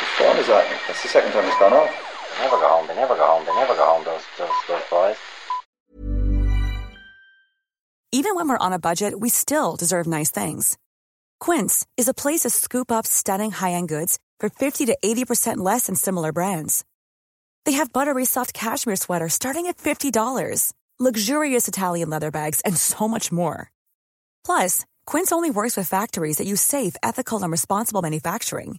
His 0.00 0.08
form 0.18 0.36
is 0.38 0.46
that. 0.48 0.66
That's 0.86 1.02
the 1.02 1.08
second 1.08 1.32
time 1.32 1.44
he's 1.44 1.56
gone 1.58 1.72
off. 1.72 2.11
They 2.32 2.44
never 2.44 2.56
go 2.56 2.68
home. 2.68 2.86
They 2.86 2.94
never 2.94 3.14
go 3.14 3.26
home. 3.26 3.44
They 3.46 3.54
never 3.54 3.74
go 3.74 3.84
home. 3.84 4.04
Those 4.04 4.22
those 4.38 4.48
those 4.68 4.82
boys. 4.90 5.16
Even 8.14 8.34
when 8.34 8.46
we're 8.48 8.58
on 8.58 8.74
a 8.74 8.78
budget, 8.78 9.18
we 9.20 9.30
still 9.30 9.74
deserve 9.76 10.06
nice 10.06 10.30
things. 10.30 10.76
Quince 11.40 11.86
is 11.96 12.08
a 12.08 12.14
place 12.14 12.40
to 12.40 12.50
scoop 12.50 12.92
up 12.92 13.06
stunning 13.06 13.50
high-end 13.50 13.88
goods 13.88 14.18
for 14.38 14.50
50 14.50 14.86
to 14.86 14.98
80% 15.02 15.56
less 15.56 15.86
than 15.86 15.94
similar 15.94 16.30
brands. 16.30 16.84
They 17.64 17.72
have 17.72 17.92
buttery 17.92 18.26
soft 18.26 18.52
cashmere 18.52 18.96
sweaters 18.96 19.32
starting 19.32 19.66
at 19.66 19.78
$50, 19.78 20.72
luxurious 20.98 21.68
Italian 21.68 22.10
leather 22.10 22.30
bags, 22.30 22.60
and 22.66 22.76
so 22.76 23.08
much 23.08 23.32
more. 23.32 23.70
Plus, 24.44 24.84
Quince 25.06 25.32
only 25.32 25.50
works 25.50 25.76
with 25.76 25.88
factories 25.88 26.36
that 26.36 26.46
use 26.46 26.60
safe, 26.60 26.96
ethical, 27.02 27.42
and 27.42 27.50
responsible 27.50 28.02
manufacturing. 28.02 28.78